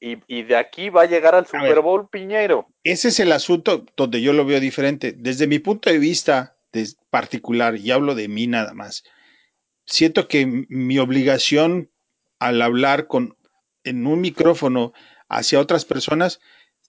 Y, 0.00 0.18
y 0.26 0.42
de 0.42 0.56
aquí 0.56 0.88
va 0.90 1.02
a 1.02 1.06
llegar 1.06 1.36
al 1.36 1.44
A 1.44 1.46
Super 1.46 1.62
ver. 1.62 1.80
Bowl 1.80 2.08
Piñero. 2.08 2.66
Ese 2.82 3.08
es 3.08 3.20
el 3.20 3.30
asunto 3.30 3.86
donde 3.96 4.20
yo 4.20 4.32
lo 4.32 4.44
veo 4.44 4.58
diferente. 4.58 5.12
Desde 5.12 5.46
mi 5.46 5.60
punto 5.60 5.90
de 5.90 5.98
vista 5.98 6.56
de 6.72 6.88
particular, 7.10 7.76
y 7.76 7.92
hablo 7.92 8.16
de 8.16 8.26
mí 8.26 8.48
nada 8.48 8.74
más, 8.74 9.04
siento 9.86 10.26
que 10.26 10.44
mi 10.68 10.98
obligación 10.98 11.90
al 12.40 12.60
hablar 12.62 13.06
con 13.06 13.36
en 13.84 14.06
un 14.08 14.20
micrófono 14.20 14.92
hacia 15.28 15.60
otras 15.60 15.84
personas 15.84 16.40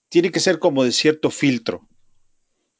tiene 0.08 0.32
que 0.32 0.40
ser 0.40 0.58
como 0.58 0.82
de 0.82 0.90
cierto 0.90 1.30
filtro. 1.30 1.86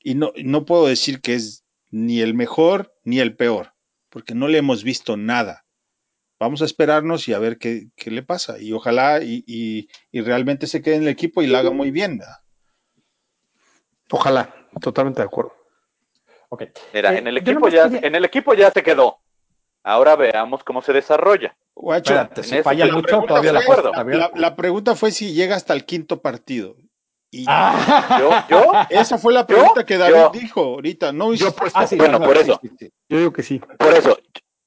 Y 0.05 0.15
no, 0.15 0.33
no 0.45 0.65
puedo 0.67 0.87
decir 0.87 1.21
que 1.21 1.35
es 1.35 1.65
ni 1.91 2.21
el 2.21 2.35
mejor 2.35 2.95
ni 3.05 3.19
el 3.21 3.35
peor, 3.35 3.73
porque 4.11 4.35
no 4.35 4.47
le 4.49 4.59
hemos 4.59 4.85
visto 4.85 5.17
nada. 5.17 5.65
Vamos 6.39 6.61
a 6.63 6.67
esperarnos 6.67 7.27
y 7.27 7.33
a 7.33 7.39
ver 7.39 7.59
qué, 7.59 7.89
qué 7.97 8.11
le 8.11 8.23
pasa. 8.23 8.59
Y 8.61 8.73
ojalá 8.73 9.23
y, 9.23 9.43
y- 9.47 9.89
y 10.13 10.21
realmente 10.21 10.67
se 10.67 10.83
quede 10.83 10.97
en 10.97 11.03
el 11.03 11.09
equipo 11.09 11.43
y 11.43 11.47
lo 11.47 11.57
haga 11.57 11.71
muy 11.71 11.91
bien. 11.91 12.19
¿verdad? 12.19 12.37
Ojalá, 14.11 14.55
totalmente 14.81 15.23
de 15.23 15.27
acuerdo. 15.27 15.55
Ok. 16.51 16.65
Mira, 16.93 17.15
Eh, 17.15 17.19
en 17.19 17.27
el 17.29 17.39
equipo 17.39 17.69
ya, 17.69 17.85
quería- 17.85 18.01
en 18.07 18.15
el 18.15 18.25
equipo 18.25 18.55
ya 18.55 18.71
se 18.71 18.83
quedó. 18.83 19.21
Ahora 19.83 20.17
veamos 20.17 20.63
cómo 20.65 20.83
se 20.83 20.93
desarrolla. 20.93 21.57
Guacho, 21.75 22.13
Espérate, 22.15 22.43
si 22.45 22.63
falla 22.63 22.87
la 22.87 22.95
mucho, 22.95 23.23
todavía 23.27 23.53
la 23.53 23.61
la, 24.07 24.31
la 24.35 24.57
pregunta 24.57 24.95
fue 24.95 25.11
si 25.11 25.33
llega 25.33 25.57
hasta 25.57 25.73
el 25.73 25.85
quinto 25.85 26.21
partido. 26.23 26.77
Y 27.37 27.45
Ah, 27.49 28.17
Yo, 28.21 28.31
yo, 28.49 28.73
esa 28.91 29.19
fue 29.19 29.33
la 29.33 29.45
pregunta 29.47 29.85
que 29.85 29.97
David 29.99 30.15
Yo- 30.15 30.31
dijo 30.31 30.61
ahorita. 30.61 31.13
No 31.13 31.27
Yo 31.29 31.35
hizo- 31.35 31.49
apuesto, 31.49 31.79
ah, 31.79 31.87
sí, 31.87 31.97
Bueno, 31.97 32.19
no, 32.21 32.27
por 32.27 32.37
eso. 32.37 32.61
yo 33.09 33.19
digo 33.19 33.33
que 33.33 33.43
sí. 33.43 33.59
por 33.79 33.93
eso, 33.93 34.17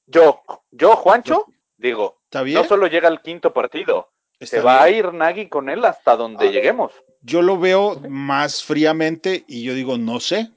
yo, 0.06 0.42
yo, 0.70 0.96
Juancho, 0.96 1.46
digo, 1.78 2.20
¿Está 2.24 2.42
bien? 2.42 2.60
no 2.60 2.64
solo 2.68 2.86
llega 2.86 3.08
al 3.08 3.22
quinto 3.22 3.52
partido, 3.54 4.10
Está 4.38 4.56
se 4.58 4.62
va 4.62 4.82
a 4.82 4.90
ir 4.90 5.12
Nagy 5.14 5.48
con 5.48 5.70
él 5.70 5.84
hasta 5.84 6.14
donde 6.16 6.48
Ah. 6.48 6.50
lleguemos. 6.50 6.92
Yo 7.22 7.40
lo 7.42 7.58
veo 7.58 8.00
más 8.08 8.62
fríamente 8.62 9.44
y 9.48 9.62
yo 9.64 9.72
digo, 9.74 9.96
no 9.98 10.20
sé. 10.20 10.50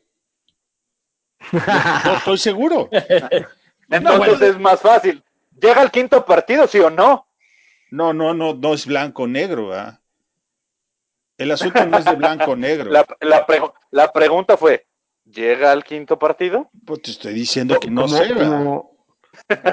No, 1.51 2.13
estoy 2.17 2.37
seguro. 2.37 2.89
Entonces 3.89 4.17
bueno. 4.39 4.45
es 4.45 4.59
más 4.59 4.79
fácil. 4.81 5.23
¿Llega 5.59 5.81
al 5.81 5.91
quinto 5.91 6.23
partido, 6.25 6.67
sí 6.67 6.79
o 6.79 6.89
no? 6.89 7.25
No, 7.89 8.13
no, 8.13 8.33
no, 8.33 8.53
no 8.53 8.73
es 8.73 8.85
blanco-negro. 8.85 9.69
¿verdad? 9.69 9.99
El 11.41 11.51
asunto 11.51 11.85
no 11.85 11.97
es 11.97 12.05
de 12.05 12.15
blanco-negro. 12.15 12.91
La, 12.91 13.05
la 13.21 13.47
pregu- 13.47 13.73
la 13.89 14.11
pregunta 14.11 14.57
fue, 14.57 14.85
¿llega 15.25 15.71
al 15.71 15.83
quinto 15.83 16.19
partido? 16.19 16.69
Pues 16.85 17.01
te 17.01 17.11
estoy 17.11 17.33
diciendo 17.33 17.79
que 17.79 17.89
no 17.89 18.07
sé. 18.07 18.33
¿verdad? 18.33 18.57
como, 18.59 18.97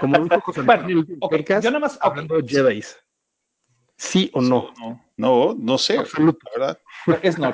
como 0.00 0.18
dijo 0.24 0.40
José 0.40 0.62
Bueno, 0.62 1.04
podcast, 1.20 1.62
yo 1.64 1.70
nada 1.70 1.80
más- 1.80 1.98
hablando 2.00 2.40
de 2.40 2.48
Jedis. 2.48 2.96
¿Sí 4.00 4.30
o 4.32 4.40
no? 4.40 4.72
No, 4.78 5.04
no, 5.16 5.56
no 5.58 5.76
sé. 5.76 5.98
Absoluto. 5.98 6.38
La 6.56 6.58
verdad. 6.58 6.78
Es 7.22 7.36
no. 7.38 7.52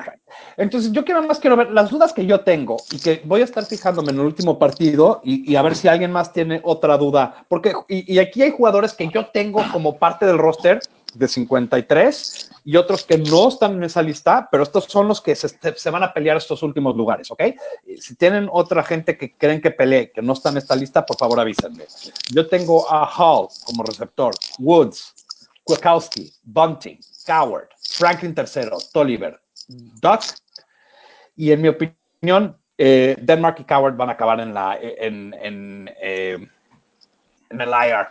Entonces, 0.58 0.92
yo 0.92 1.02
quiero 1.04 1.22
más 1.22 1.38
quiero 1.40 1.56
ver 1.56 1.70
las 1.70 1.90
dudas 1.90 2.12
que 2.12 2.26
yo 2.26 2.40
tengo 2.40 2.76
y 2.90 2.98
que 3.00 3.22
voy 3.24 3.40
a 3.40 3.44
estar 3.44 3.64
fijándome 3.64 4.10
en 4.12 4.18
el 4.20 4.26
último 4.26 4.58
partido 4.58 5.22
y, 5.24 5.50
y 5.50 5.56
a 5.56 5.62
ver 5.62 5.74
si 5.74 5.88
alguien 5.88 6.12
más 6.12 6.32
tiene 6.34 6.60
otra 6.62 6.98
duda. 6.98 7.46
Porque, 7.48 7.72
y, 7.88 8.12
y 8.14 8.18
aquí 8.18 8.42
hay 8.42 8.50
jugadores 8.50 8.92
que 8.92 9.08
yo 9.08 9.26
tengo 9.28 9.64
como 9.72 9.98
parte 9.98 10.26
del 10.26 10.36
roster 10.38 10.80
de 11.14 11.28
53 11.28 12.43
y 12.64 12.76
otros 12.76 13.04
que 13.04 13.18
no 13.18 13.48
están 13.48 13.74
en 13.74 13.84
esa 13.84 14.02
lista, 14.02 14.48
pero 14.50 14.62
estos 14.62 14.84
son 14.84 15.06
los 15.06 15.20
que 15.20 15.36
se, 15.36 15.48
se 15.48 15.90
van 15.90 16.02
a 16.02 16.14
pelear 16.14 16.38
estos 16.38 16.62
últimos 16.62 16.96
lugares, 16.96 17.30
¿ok? 17.30 17.42
Si 18.00 18.16
tienen 18.16 18.48
otra 18.50 18.82
gente 18.82 19.18
que 19.18 19.34
creen 19.36 19.60
que 19.60 19.70
pelee, 19.70 20.10
que 20.10 20.22
no 20.22 20.32
está 20.32 20.48
en 20.48 20.56
esta 20.56 20.74
lista, 20.74 21.04
por 21.04 21.18
favor 21.18 21.38
avísenme. 21.38 21.84
Yo 22.32 22.48
tengo 22.48 22.90
a 22.90 23.06
Hall 23.06 23.48
como 23.66 23.82
receptor, 23.82 24.34
Woods, 24.58 25.14
Kwiatkowski, 25.64 26.32
Bunting, 26.42 26.98
Coward, 27.26 27.68
Franklin 27.78 28.34
III, 28.36 28.70
Tolliver, 28.92 29.38
Duck, 30.00 30.22
y 31.36 31.52
en 31.52 31.60
mi 31.60 31.68
opinión, 31.68 32.56
eh, 32.78 33.16
Denmark 33.20 33.58
y 33.60 33.64
Coward 33.64 33.96
van 33.96 34.08
a 34.08 34.12
acabar 34.12 34.40
en, 34.40 34.54
la, 34.54 34.78
en, 34.80 35.34
en, 35.34 35.90
eh, 36.00 36.48
en 37.50 37.60
el 37.60 37.68
IR, 37.68 38.08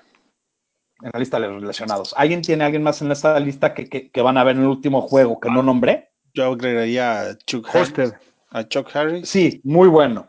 en 1.04 1.12
la 1.14 1.20
lista 1.20 1.39
de 1.39 1.47
los 1.47 1.62
relacionados. 1.62 2.14
¿Alguien 2.18 2.41
tiene 2.41 2.64
alguien 2.64 2.82
más 2.82 3.01
en 3.01 3.12
esa 3.12 3.39
lista 3.39 3.74
que, 3.74 3.89
que, 3.89 4.10
que 4.10 4.22
van 4.22 4.38
a 4.38 4.43
ver 4.43 4.56
en 4.56 4.64
el 4.64 4.70
último 4.70 5.01
juego 5.01 5.39
que 5.39 5.49
no 5.49 5.62
nombré? 5.62 6.12
Yo 6.34 6.51
agregaría 6.51 7.22
a 7.22 7.38
Chuck 7.38 7.68
Harris. 7.76 8.14
A 8.51 8.68
Chuck 8.68 8.95
Harris. 8.95 9.28
Sí, 9.30 9.62
muy 9.64 9.88
bueno. 9.88 10.28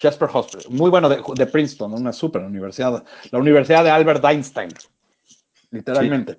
Jasper 0.00 0.28
Hoster, 0.32 0.62
muy 0.70 0.90
bueno 0.90 1.08
de, 1.08 1.20
de 1.34 1.46
Princeton, 1.46 1.92
una 1.92 2.12
super 2.12 2.42
universidad, 2.42 3.04
la 3.32 3.38
Universidad 3.40 3.82
de 3.82 3.90
Albert 3.90 4.24
Einstein, 4.24 4.68
literalmente. 5.72 6.36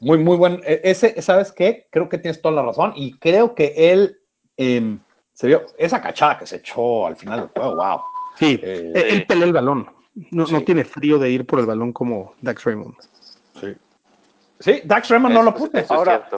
Muy, 0.00 0.18
muy 0.18 0.36
buen. 0.36 0.60
e- 0.64 0.80
Ese, 0.82 1.22
¿sabes 1.22 1.52
qué? 1.52 1.86
Creo 1.92 2.08
que 2.08 2.18
tienes 2.18 2.42
toda 2.42 2.56
la 2.56 2.62
razón 2.62 2.92
y 2.96 3.12
creo 3.18 3.54
que 3.54 3.72
él 3.76 4.18
em, 4.56 4.98
se 5.32 5.46
vio 5.46 5.66
esa 5.78 6.02
cachada 6.02 6.38
que 6.38 6.46
se 6.46 6.56
echó 6.56 7.06
al 7.06 7.14
final 7.16 7.38
del 7.40 7.48
juego, 7.50 7.76
wow. 7.76 8.00
Sí, 8.36 8.58
Eh, 8.62 8.92
él 8.94 9.26
pelea 9.26 9.46
el 9.46 9.52
balón. 9.52 9.86
No, 10.14 10.44
no 10.46 10.58
Sí. 10.58 10.64
tiene 10.64 10.84
frío 10.84 11.18
de 11.18 11.30
ir 11.30 11.46
por 11.46 11.60
el 11.60 11.66
balón 11.66 11.92
como 11.92 12.34
Dax 12.40 12.64
Raymond. 12.64 12.94
Sí, 14.58 14.82
Dax 14.84 15.08
Raymond 15.08 15.34
no 15.34 15.42
lo 15.42 15.54
puse. 15.54 15.86
Ahora. 15.88 16.28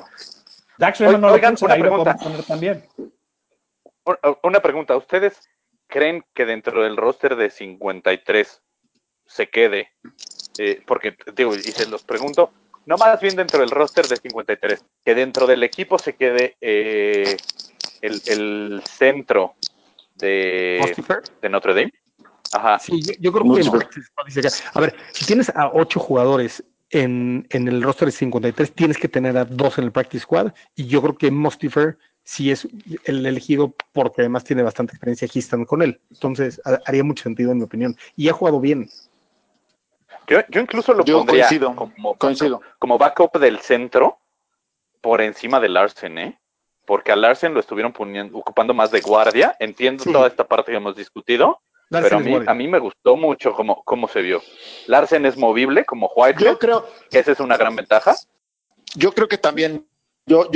Dax 0.79 1.01
Raymond 1.01 1.23
no 1.23 1.33
Oigan, 1.33 1.53
lo 1.53 1.55
puse, 1.55 1.65
una 1.65 1.75
ahí 1.75 1.81
pregunta. 1.81 2.17
poner 2.17 2.43
también. 2.45 2.85
Un- 2.97 4.17
Una 4.43 4.61
pregunta, 4.61 4.97
¿ustedes 4.97 5.41
creen 5.89 6.25
que 6.35 6.45
dentro 6.45 6.83
del 6.83 6.97
roster 6.97 7.37
de 7.37 7.51
53 7.51 8.63
se 9.27 9.49
quede? 9.49 9.91
Eh, 10.59 10.83
porque, 10.87 11.17
digo, 11.35 11.55
y 11.55 11.61
se 11.63 11.87
los 11.89 12.03
pregunto, 12.05 12.53
no 12.87 12.97
más 12.97 13.21
bien 13.21 13.37
dentro 13.37 13.61
del 13.61 13.71
roster 13.71 14.07
de 14.07 14.17
53, 14.17 14.85
que 15.05 15.15
dentro 15.15 15.47
del 15.47 15.63
equipo 15.63 15.99
se 15.99 16.15
quede 16.15 16.57
eh, 16.61 17.37
el, 18.03 18.83
centro 18.85 19.55
de, 20.17 20.95
de 21.41 21.49
Notre 21.49 21.75
Dame. 21.75 21.93
Ajá. 22.53 22.79
Sí, 22.79 23.01
yo, 23.19 23.33
creo 23.33 23.55
que 23.55 23.63
a 24.75 24.81
ver, 24.81 24.95
si 25.13 25.25
tienes 25.25 25.51
a 25.51 25.71
ocho 25.73 25.99
jugadores 26.01 26.63
en, 26.91 27.47
el 27.51 27.83
roster 27.83 28.07
de 28.07 28.13
53, 28.13 28.73
tienes 28.73 28.99
que 28.99 29.09
tener 29.09 29.37
a 29.37 29.45
dos 29.45 29.79
en 29.79 29.85
el 29.85 29.93
practice 29.93 30.23
squad, 30.23 30.53
y 30.77 30.87
yo 30.87 31.01
creo 31.03 31.17
que 31.17 31.31
Mustifer 31.31 31.97
sí 32.25 32.51
es 32.51 32.69
el 33.05 33.27
elegido 33.27 33.75
porque 33.93 34.21
además 34.21 34.45
tiene 34.45 34.63
bastante 34.63 34.93
experiencia 34.93 35.27
aquí 35.27 35.39
están 35.41 35.65
con 35.65 35.83
él. 35.83 36.01
Entonces, 36.11 36.61
haría 36.87 37.03
mucho 37.03 37.25
sentido 37.25 37.51
en 37.51 37.59
mi 37.59 37.65
opinión. 37.65 37.97
Y 38.17 38.29
ha 38.29 38.33
jugado 38.33 38.61
bien. 38.61 38.89
Yo, 40.29 40.61
incluso 40.61 40.95
lo 40.95 41.05
pondría 41.05 41.49
como, 41.75 42.17
como 42.79 42.99
backup 42.99 43.39
del 43.39 43.59
centro 43.59 44.19
por 45.01 45.21
encima 45.21 45.59
de 45.59 45.69
Larsen, 45.69 46.19
¿eh? 46.19 46.39
Porque 46.87 47.13
a 47.13 47.17
Larsen 47.17 47.55
lo 47.55 47.61
estuvieron 47.61 47.93
poniendo, 47.93 48.39
ocupando 48.39 48.73
más 48.73 48.91
de 48.91 49.01
guardia. 49.01 49.57
Entiendo 49.59 50.05
toda 50.05 50.29
esta 50.29 50.47
parte 50.47 50.71
que 50.71 50.77
hemos 50.77 50.97
discutido, 50.97 51.61
pero 52.01 52.17
a 52.17 52.21
mí, 52.21 52.35
a 52.47 52.55
mí 52.55 52.69
me 52.69 52.79
gustó 52.79 53.17
mucho 53.17 53.53
cómo, 53.53 53.83
cómo 53.85 54.09
se 54.09 54.23
vio. 54.23 54.43
Larsen 54.87 55.27
es 55.27 55.37
movible 55.37 55.85
como 55.85 56.11
White. 56.17 56.43
Yo 56.43 56.59
creo 56.59 56.87
que 57.11 57.19
esa 57.19 57.33
es 57.33 57.41
una 57.41 57.57
gran 57.57 57.77
ventaja. 57.77 58.15
Yo 58.95 59.13
creo 59.13 59.29
que 59.29 59.39
también 59.39 59.87
yo, 60.27 60.49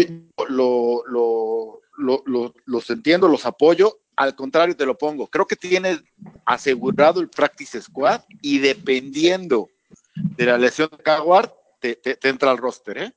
lo, 0.48 1.02
lo, 1.06 1.80
lo, 1.96 2.54
los 2.64 2.90
entiendo, 2.90 3.28
los 3.28 3.46
apoyo. 3.46 4.00
Al 4.16 4.34
contrario, 4.34 4.76
te 4.76 4.86
lo 4.86 4.96
pongo. 4.96 5.26
Creo 5.26 5.46
que 5.46 5.56
tiene 5.56 6.00
asegurado 6.46 7.20
el 7.20 7.28
practice 7.28 7.82
squad 7.82 8.22
y 8.40 8.58
dependiendo 8.58 9.68
de 10.14 10.46
la 10.46 10.56
lesión 10.56 10.88
de 10.90 11.02
Coward, 11.02 11.52
te, 11.80 12.00
entra 12.22 12.50
al 12.50 12.58
roster. 12.58 12.98
¿eh? 12.98 13.12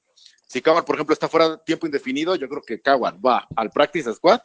Si 0.46 0.62
Coward, 0.62 0.84
por 0.84 0.96
ejemplo, 0.96 1.14
está 1.14 1.30
fuera 1.30 1.50
de 1.50 1.58
tiempo 1.60 1.86
indefinido, 1.86 2.36
yo 2.36 2.50
creo 2.50 2.62
que 2.62 2.82
Coward 2.82 3.16
va 3.26 3.48
al 3.56 3.70
practice 3.70 4.14
squad 4.14 4.42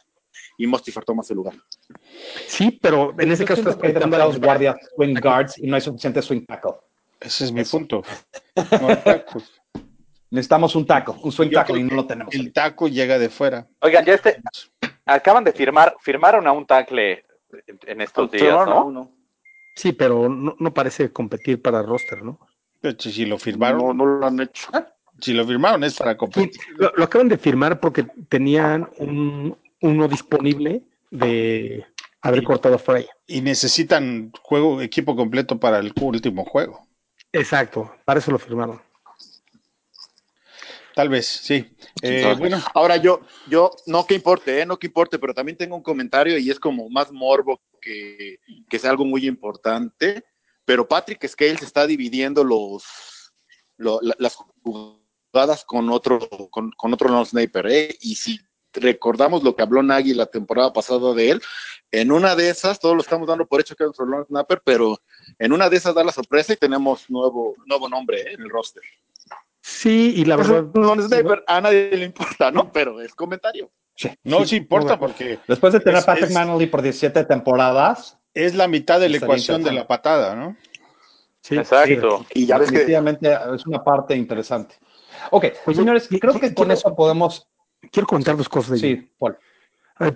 y 0.57 0.67
Mostifer 0.67 1.03
toma 1.03 1.21
ese 1.21 1.33
lugar. 1.33 1.55
Sí, 2.47 2.77
pero 2.81 3.13
en 3.17 3.31
ese 3.31 3.45
caso 3.45 3.61
estás 3.61 3.77
hay 3.83 3.91
demasiados 3.93 4.39
guardias 4.39 4.75
swing 4.95 5.15
guards 5.21 5.57
y 5.57 5.67
no 5.67 5.75
hay 5.75 5.81
suficiente 5.81 6.21
swing 6.21 6.45
tackle. 6.45 6.73
Ese 7.19 7.45
es 7.45 7.51
mi 7.51 7.63
punto. 7.63 8.03
Necesitamos 10.29 10.75
un 10.75 10.85
taco, 10.85 11.17
un 11.23 11.31
swing 11.31 11.49
tackle 11.49 11.79
y 11.79 11.83
no 11.83 11.95
lo 11.95 12.05
tenemos. 12.05 12.33
El 12.33 12.51
taco 12.51 12.87
llega 12.87 13.17
de 13.17 13.29
fuera. 13.29 13.67
Oigan, 13.79 14.03
ya 14.05 14.15
este, 14.15 14.41
acaban 15.05 15.43
de 15.43 15.53
firmar, 15.53 15.95
firmaron 16.01 16.45
a 16.47 16.51
un 16.51 16.65
tackle 16.65 17.25
en 17.67 18.01
estos 18.01 18.31
días, 18.31 18.67
¿no? 18.67 19.11
Sí, 19.75 19.91
pero 19.91 20.29
no, 20.29 20.73
parece 20.73 21.11
competir 21.11 21.61
para 21.61 21.81
roster, 21.81 22.23
¿no? 22.23 22.39
si 22.99 23.25
lo 23.25 23.37
firmaron. 23.37 23.97
No, 23.97 24.05
lo 24.05 24.25
han 24.25 24.39
hecho. 24.39 24.69
Si 25.19 25.33
lo 25.33 25.45
firmaron 25.45 25.83
es 25.83 25.97
para 25.97 26.15
competir. 26.15 26.61
lo, 26.77 27.03
acaban 27.03 27.27
de 27.27 27.37
firmar 27.37 27.79
porque 27.79 28.05
tenían 28.29 28.89
un, 28.97 29.57
uno 29.85 30.07
disponible 30.07 30.83
de 31.11 31.85
haber 32.21 32.43
cortado 32.43 32.75
a 32.75 32.79
Frey. 32.79 33.05
Y 33.27 33.41
necesitan 33.41 34.31
juego, 34.41 34.81
equipo 34.81 35.15
completo 35.15 35.59
para 35.59 35.79
el 35.79 35.93
último 36.01 36.43
juego. 36.45 36.87
Exacto, 37.31 37.93
para 38.03 38.19
eso 38.19 38.31
lo 38.31 38.39
firmaron. 38.39 38.81
Tal 40.95 41.09
vez, 41.09 41.27
sí. 41.27 41.75
Eh, 42.01 42.35
bueno, 42.37 42.61
ahora 42.73 42.95
yo, 42.95 43.19
yo, 43.49 43.69
no 43.85 44.07
que 44.07 44.15
importe, 44.15 44.61
eh, 44.61 44.65
no 44.65 44.79
que 44.79 44.87
importe, 44.87 45.19
pero 45.19 45.33
también 45.33 45.57
tengo 45.57 45.75
un 45.75 45.83
comentario 45.83 46.37
y 46.37 46.49
es 46.49 46.57
como 46.57 46.89
más 46.89 47.11
morbo 47.11 47.61
que, 47.81 48.39
que 48.69 48.79
sea 48.79 48.91
algo 48.91 49.03
muy 49.03 49.27
importante. 49.27 50.23
Pero 50.63 50.87
Patrick 50.87 51.27
Scales 51.27 51.61
está 51.61 51.85
dividiendo 51.85 52.43
los, 52.43 53.33
las 53.77 54.35
jugadas 54.63 55.65
con 55.65 55.89
otro, 55.89 56.19
con, 56.49 56.71
con 56.71 56.93
otro 56.93 57.09
non 57.09 57.25
sniper, 57.25 57.67
¿eh? 57.67 57.97
Y 57.99 58.15
si 58.15 58.39
recordamos 58.75 59.43
lo 59.43 59.55
que 59.55 59.63
habló 59.63 59.83
Nagy 59.83 60.13
la 60.13 60.25
temporada 60.25 60.73
pasada 60.73 61.13
de 61.13 61.31
él, 61.31 61.41
en 61.91 62.11
una 62.11 62.35
de 62.35 62.49
esas, 62.49 62.79
todos 62.79 62.95
lo 62.95 63.01
estamos 63.01 63.27
dando 63.27 63.45
por 63.45 63.61
hecho 63.61 63.75
que 63.75 63.83
es 63.83 63.87
nuestro 63.87 64.05
long 64.05 64.25
snapper, 64.27 64.61
pero 64.63 64.97
en 65.39 65.53
una 65.53 65.69
de 65.69 65.77
esas 65.77 65.95
da 65.95 66.03
la 66.03 66.11
sorpresa 66.11 66.53
y 66.53 66.57
tenemos 66.57 67.09
nuevo, 67.09 67.55
nuevo 67.65 67.87
nombre 67.87 68.21
¿eh? 68.21 68.33
en 68.33 68.41
el 68.41 68.49
roster. 68.49 68.83
Sí, 69.61 70.13
y 70.15 70.25
la 70.25 70.35
verdad. 70.35 70.65
a 71.47 71.61
nadie 71.61 71.89
le 71.91 72.05
importa, 72.05 72.51
¿no? 72.51 72.71
Pero 72.71 73.01
es 73.01 73.15
comentario. 73.15 73.71
no, 74.23 74.45
sí, 74.45 74.57
importa 74.57 74.99
porque. 74.99 75.39
Después 75.47 75.73
de 75.73 75.79
tener 75.79 75.97
a 75.97 76.05
Patrick 76.05 76.31
Manley 76.31 76.67
por 76.67 76.83
17 76.83 77.23
temporadas. 77.23 78.19
Es 78.35 78.53
la 78.53 78.67
mitad 78.67 78.99
de 78.99 79.09
la 79.09 79.17
ecuación 79.17 79.63
de 79.63 79.71
la 79.71 79.87
patada, 79.87 80.35
¿no? 80.35 80.55
Sí, 81.41 81.55
exacto. 81.57 82.25
y 82.33 82.45
ya 82.45 82.59
definitivamente 82.59 83.35
es 83.55 83.65
una 83.65 83.83
parte 83.83 84.15
interesante. 84.15 84.75
Ok, 85.31 85.45
pues 85.63 85.77
señores, 85.77 86.07
creo 86.09 86.39
que 86.39 86.53
con 86.53 86.69
eso 86.69 86.95
podemos. 86.95 87.47
Quiero 87.91 88.07
comentar 88.07 88.37
dos 88.37 88.49
cosas. 88.49 88.71
De 88.71 88.77
sí, 88.79 89.09
Paul. 89.17 89.37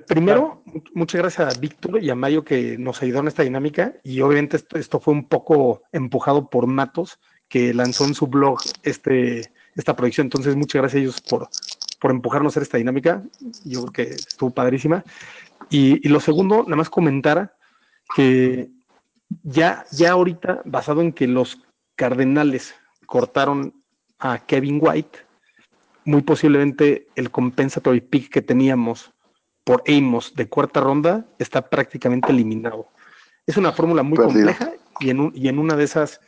primero, 0.08 0.64
muchas 0.94 1.22
gracias 1.22 1.56
a 1.56 1.60
Víctor 1.60 2.04
y 2.04 2.10
a 2.10 2.16
Mayo 2.16 2.44
que 2.44 2.78
nos 2.78 3.02
ayudaron 3.02 3.26
en 3.26 3.30
esta 3.30 3.44
dinámica. 3.44 3.94
Y 4.04 4.22
obviamente 4.22 4.58
esto, 4.58 4.78
esto 4.78 5.00
fue 5.00 5.14
un 5.14 5.28
poco 5.28 5.84
empujado 5.92 6.50
por 6.50 6.68
Matos, 6.68 7.20
que 7.48 7.74
lanzó 7.74 8.06
en 8.06 8.14
su 8.14 8.28
blog 8.28 8.60
este, 8.84 9.52
esta 9.76 9.96
proyección. 9.96 10.26
Entonces, 10.26 10.56
muchas 10.56 10.82
gracias 10.82 11.00
a 11.00 11.02
ellos 11.02 11.22
por, 11.22 11.50
por 12.00 12.12
empujarnos 12.12 12.52
a 12.52 12.54
hacer 12.54 12.64
esta 12.64 12.78
dinámica. 12.78 13.24
Yo 13.66 13.82
creo 13.86 13.94
que 13.94 14.14
estuvo 14.14 14.52
padrísima. 14.52 15.04
Y, 15.70 16.08
lo 16.08 16.20
segundo, 16.20 16.64
nada 16.64 16.78
más 16.78 16.90
comentar 16.90 17.56
que 18.16 18.70
ya, 19.44 19.86
ya 19.92 20.12
ahorita, 20.12 20.62
basado 20.66 21.02
en 21.02 21.14
que 21.14 21.28
los 21.28 21.62
Cardenales 21.96 22.76
cortaron 23.06 23.74
a 24.20 24.40
Kevin 24.46 24.80
White, 24.82 25.20
muy 26.10 26.24
posiblemente 26.24 27.08
el 27.16 27.30
compensatory 27.30 28.02
pick 28.02 28.32
que 28.32 28.42
teníamos 28.42 29.12
por 29.64 29.84
Amos 29.88 30.34
de 30.34 30.50
cuarta 30.50 30.82
ronda 30.82 31.28
está 31.38 31.70
prácticamente 31.70 32.32
eliminado. 32.32 32.88
Es 33.46 33.58
una 33.58 33.72
fórmula 33.72 34.02
muy 34.02 34.18
compleja 34.18 34.74
y 35.00 35.12
en, 35.12 35.32
y 35.36 35.48
en 35.48 35.60
una 35.60 35.76
de 35.76 35.84
esas 35.84 36.20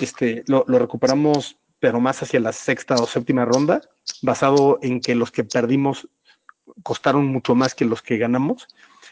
este, 0.00 0.44
lo, 0.46 0.64
recuperamos, 0.64 1.58
pero 1.80 1.98
más 1.98 2.22
hacia 2.22 2.38
la 2.38 2.52
sexta 2.52 2.94
o 2.94 3.06
séptima 3.06 3.44
ronda, 3.44 3.82
basado 4.22 4.78
en 4.82 5.00
que 5.00 5.16
los 5.16 5.32
que 5.32 5.42
perdimos 5.42 6.08
costaron 6.84 7.26
mucho 7.26 7.56
más 7.56 7.74
que 7.74 7.84
los 7.84 8.02
que 8.02 8.18
ganamos, 8.18 8.68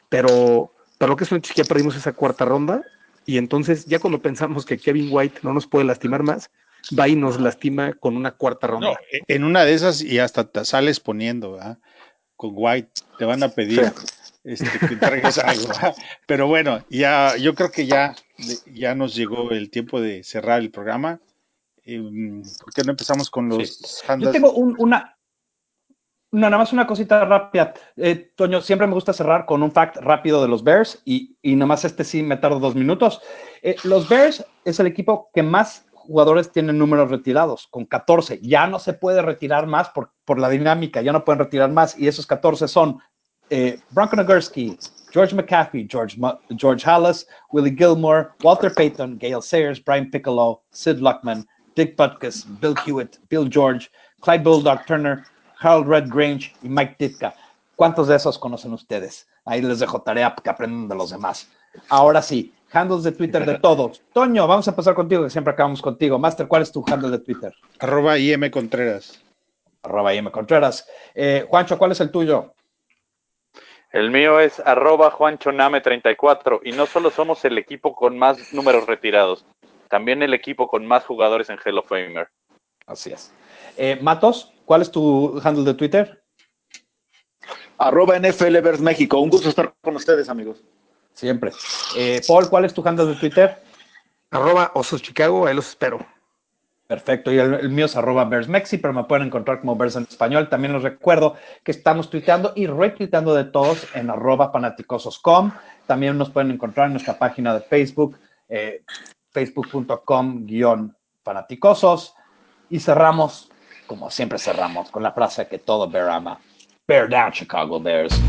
pero, 0.09 0.73
pero 0.99 1.11
lo 1.11 1.16
que 1.16 1.25
es 1.25 1.33
un 1.33 1.39
hecho 1.39 1.51
es 1.51 1.57
que 1.57 1.62
ya 1.64 1.68
perdimos 1.68 1.97
esa 1.97 2.12
cuarta 2.12 2.45
ronda 2.45 2.85
y 3.27 3.39
entonces 3.39 3.87
ya 3.87 3.99
cuando 3.99 4.23
pensamos 4.23 4.64
que 4.64 4.79
Kevin 4.79 5.09
White 5.11 5.41
no 5.43 5.53
nos 5.53 5.66
puede 5.66 5.85
lastimar 5.85 6.23
más, 6.23 6.51
va 6.99 7.09
y 7.09 7.16
nos 7.16 7.41
lastima 7.41 7.93
con 7.95 8.16
una 8.16 8.33
cuarta 8.33 8.66
ronda. 8.66 8.99
en 9.28 9.45
una 9.45 9.64
de 9.64 9.74
esas 9.74 10.03
y 10.03 10.18
hasta 10.18 10.51
te 10.51 10.64
sales 10.64 11.01
poniendo, 11.01 11.59
Con 12.37 12.53
White, 12.55 13.03
te 13.18 13.24
van 13.24 13.43
a 13.43 13.49
pedir 13.49 13.93
este, 14.45 14.66
que 14.89 14.97
traigas 14.97 15.39
algo. 15.39 15.72
Pero 16.26 16.47
bueno, 16.47 16.85
ya, 16.89 17.37
yo 17.37 17.55
creo 17.55 17.70
que 17.70 17.87
ya, 17.87 18.14
ya 18.66 18.95
nos 18.95 19.14
llegó 19.14 19.51
el 19.51 19.70
tiempo 19.70 20.01
de 20.01 20.24
cerrar 20.24 20.61
el 20.61 20.70
programa. 20.70 21.20
Em, 21.85 22.43
¿Por 22.43 22.72
qué 22.72 22.83
no 22.85 22.93
empezamos 22.93 23.30
con 23.30 23.49
los 23.49 24.03
Yo 24.18 24.30
tengo 24.30 24.53
una, 24.53 25.16
nada 26.33 26.59
más 26.59 26.72
una 26.72 26.87
cosita 26.87 27.24
rápida. 27.24 27.74
Eh, 27.97 28.33
Toño, 28.35 28.61
siempre 28.61 28.87
me 28.87 28.95
gusta 28.95 29.12
cerrar 29.12 29.47
con 29.47 29.62
un 29.62 29.72
fact 29.72 29.97
rápido 29.97 30.43
de 30.43 30.49
los 30.49 30.64
Bears 30.64 31.03
y, 31.05 31.37
y 31.43 31.55
nada 31.55 31.66
más 31.66 31.85
este 31.85 32.05
sí 32.05 32.22
me 32.22 32.37
tardo 32.37 32.59
dos 32.59 32.74
minutos. 32.74 33.20
Eh, 33.62 33.76
los 33.85 34.09
Bears 34.09 34.45
es 34.64 34.80
el 34.80 34.87
equipo 34.87 35.30
que 35.35 35.43
más 35.43 35.87
jugadores 36.03 36.53
tienen 36.53 36.79
números 36.79 37.11
retirados, 37.11 37.67
con 37.69 37.85
14. 37.85 38.41
Ya 38.43 38.67
no 38.67 38.79
se 38.79 38.93
puede 38.93 39.23
retirar 39.23 39.67
más 39.67 39.89
por, 39.91 40.11
por 40.25 40.39
la 40.39 40.49
dinámica, 40.49 41.01
ya 41.03 41.13
no 41.13 41.25
pueden 41.25 41.41
retirar 41.41 41.71
más 41.71 41.99
y 41.99 42.09
esos 42.09 42.27
14 42.27 42.69
son 42.69 42.99
eh, 43.51 43.79
Bronco 43.91 44.17
Nagurski, 44.17 44.79
George 45.13 45.35
McCaffrey, 45.35 45.87
George, 45.89 46.19
George 46.57 46.85
Hallis, 46.85 47.27
Willie 47.53 47.77
Gilmore, 47.77 48.31
Walter 48.43 48.71
Payton, 48.71 49.19
Gail 49.19 49.43
Sayers, 49.43 49.79
Brian 49.79 50.11
Piccolo, 50.11 50.63
Sid 50.71 50.99
Luckman, 50.99 51.47
Dick 51.77 51.97
Butkus, 51.97 52.45
Bill 52.61 52.75
Hewitt, 52.87 53.19
Bill 53.29 53.49
George, 53.49 53.91
Clyde 54.23 54.43
Bulldog 54.43 54.87
Turner, 54.87 55.25
Harold 55.61 55.87
Red 55.87 56.09
Grange 56.09 56.55
y 56.63 56.69
Mike 56.69 56.97
Ditka. 56.99 57.35
¿Cuántos 57.77 58.09
de 58.09 58.17
esos 58.17 58.39
conocen 58.39 58.73
ustedes? 58.73 59.27
Ahí 59.45 59.61
les 59.61 59.81
dejo 59.81 60.01
tarea 60.01 60.35
que 60.43 60.51
aprendan 60.51 60.89
de 60.89 60.95
los 60.95 61.11
demás. 61.11 61.49
Ahora 61.89 62.23
sí, 62.23 62.55
handles 62.73 63.03
de 63.03 63.12
Twitter 63.12 63.45
de 63.45 63.59
todos. 63.59 64.03
Toño, 64.12 64.47
vamos 64.47 64.66
a 64.66 64.70
empezar 64.70 64.95
contigo, 64.95 65.25
que 65.25 65.31
siempre 65.31 65.53
acabamos 65.53 65.83
contigo. 65.83 66.18
Master, 66.18 66.49
¿cuál 66.49 66.62
es 66.62 66.73
tu 66.73 66.85
handle 66.87 67.11
de 67.11 67.18
Twitter? 67.18 67.55
Arroba 67.79 68.18
IM 68.18 68.51
Contreras. 68.51 69.23
Arroba 69.83 70.14
IM 70.14 70.31
Contreras. 70.31 70.89
Eh, 71.14 71.45
Juancho, 71.49 71.79
¿cuál 71.79 71.93
es 71.93 72.01
el 72.01 72.11
tuyo? 72.11 72.55
El 73.93 74.11
mío 74.11 74.41
es 74.41 74.59
arroba 74.61 75.11
juanchoname34 75.11 76.61
y 76.64 76.73
no 76.73 76.87
solo 76.87 77.11
somos 77.11 77.45
el 77.45 77.59
equipo 77.59 77.95
con 77.95 78.18
más 78.18 78.55
números 78.55 78.87
retirados, 78.87 79.45
también 79.89 80.23
el 80.23 80.33
equipo 80.33 80.66
con 80.66 80.87
más 80.87 81.05
jugadores 81.05 81.51
en 81.51 81.59
Hell 81.62 81.77
of 81.77 81.89
Famer. 81.89 82.29
Así 82.87 83.12
es. 83.12 83.35
Eh, 83.77 83.99
Matos, 84.01 84.51
¿cuál 84.64 84.81
es 84.81 84.91
tu 84.91 85.39
handle 85.45 85.64
de 85.64 85.75
Twitter? 85.75 86.23
Arroba 87.77 88.18
México. 88.18 89.18
Un 89.18 89.29
gusto 89.29 89.51
estar 89.51 89.75
con 89.83 89.97
ustedes, 89.97 90.31
amigos. 90.31 90.62
Siempre. 91.15 91.53
Eh, 91.97 92.21
Paul, 92.27 92.49
¿cuál 92.49 92.65
es 92.65 92.75
tu 92.75 92.87
handle 92.87 93.07
de 93.07 93.15
Twitter? 93.15 93.63
Arroba 94.31 94.73
Osos 94.75 95.03
Chicago, 95.03 95.47
ahí 95.47 95.55
los 95.55 95.69
espero. 95.69 96.05
Perfecto, 96.93 97.33
y 97.33 97.39
el, 97.39 97.71
mío 97.71 97.87
es 97.87 97.97
arroba 97.97 98.27
BearsMexi, 98.27 98.77
pero 98.77 98.93
me 98.93 99.05
pueden 99.05 99.27
encontrar 99.27 99.61
como 99.61 99.77
Bears 99.77 99.97
en 99.97 100.03
español. 100.03 100.51
También 100.51 100.75
les 100.75 100.83
recuerdo 100.83 101.37
que 101.65 101.71
estamos 101.71 102.11
tuiteando 102.11 102.53
y 102.55 102.67
retuiteando 102.67 103.35
de 103.35 103.45
todos 103.45 103.87
en 103.95 104.11
arroba 104.11 104.51
fanaticosos.com. 104.51 105.53
También 105.87 106.19
nos 106.19 106.29
pueden 106.29 106.51
encontrar 106.51 106.89
en 106.89 106.93
nuestra 106.93 107.19
página 107.19 107.55
de 107.55 107.61
Facebook, 107.61 108.19
eh, 108.47 108.85
facebook.com 109.31 110.45
guion 110.45 110.95
fanaticosos. 111.25 112.15
Y 112.69 112.79
cerramos, 112.79 113.51
como 113.87 114.11
siempre 114.11 114.39
cerramos, 114.39 114.91
con 114.91 115.03
la 115.03 115.13
frase 115.13 115.47
que 115.47 115.59
todo 115.59 115.89
Bear 115.89 116.11
ama. 116.11 116.39
Bear 116.87 117.09
down, 117.09 117.33
Chicago 117.33 117.81
Bears. 117.81 118.21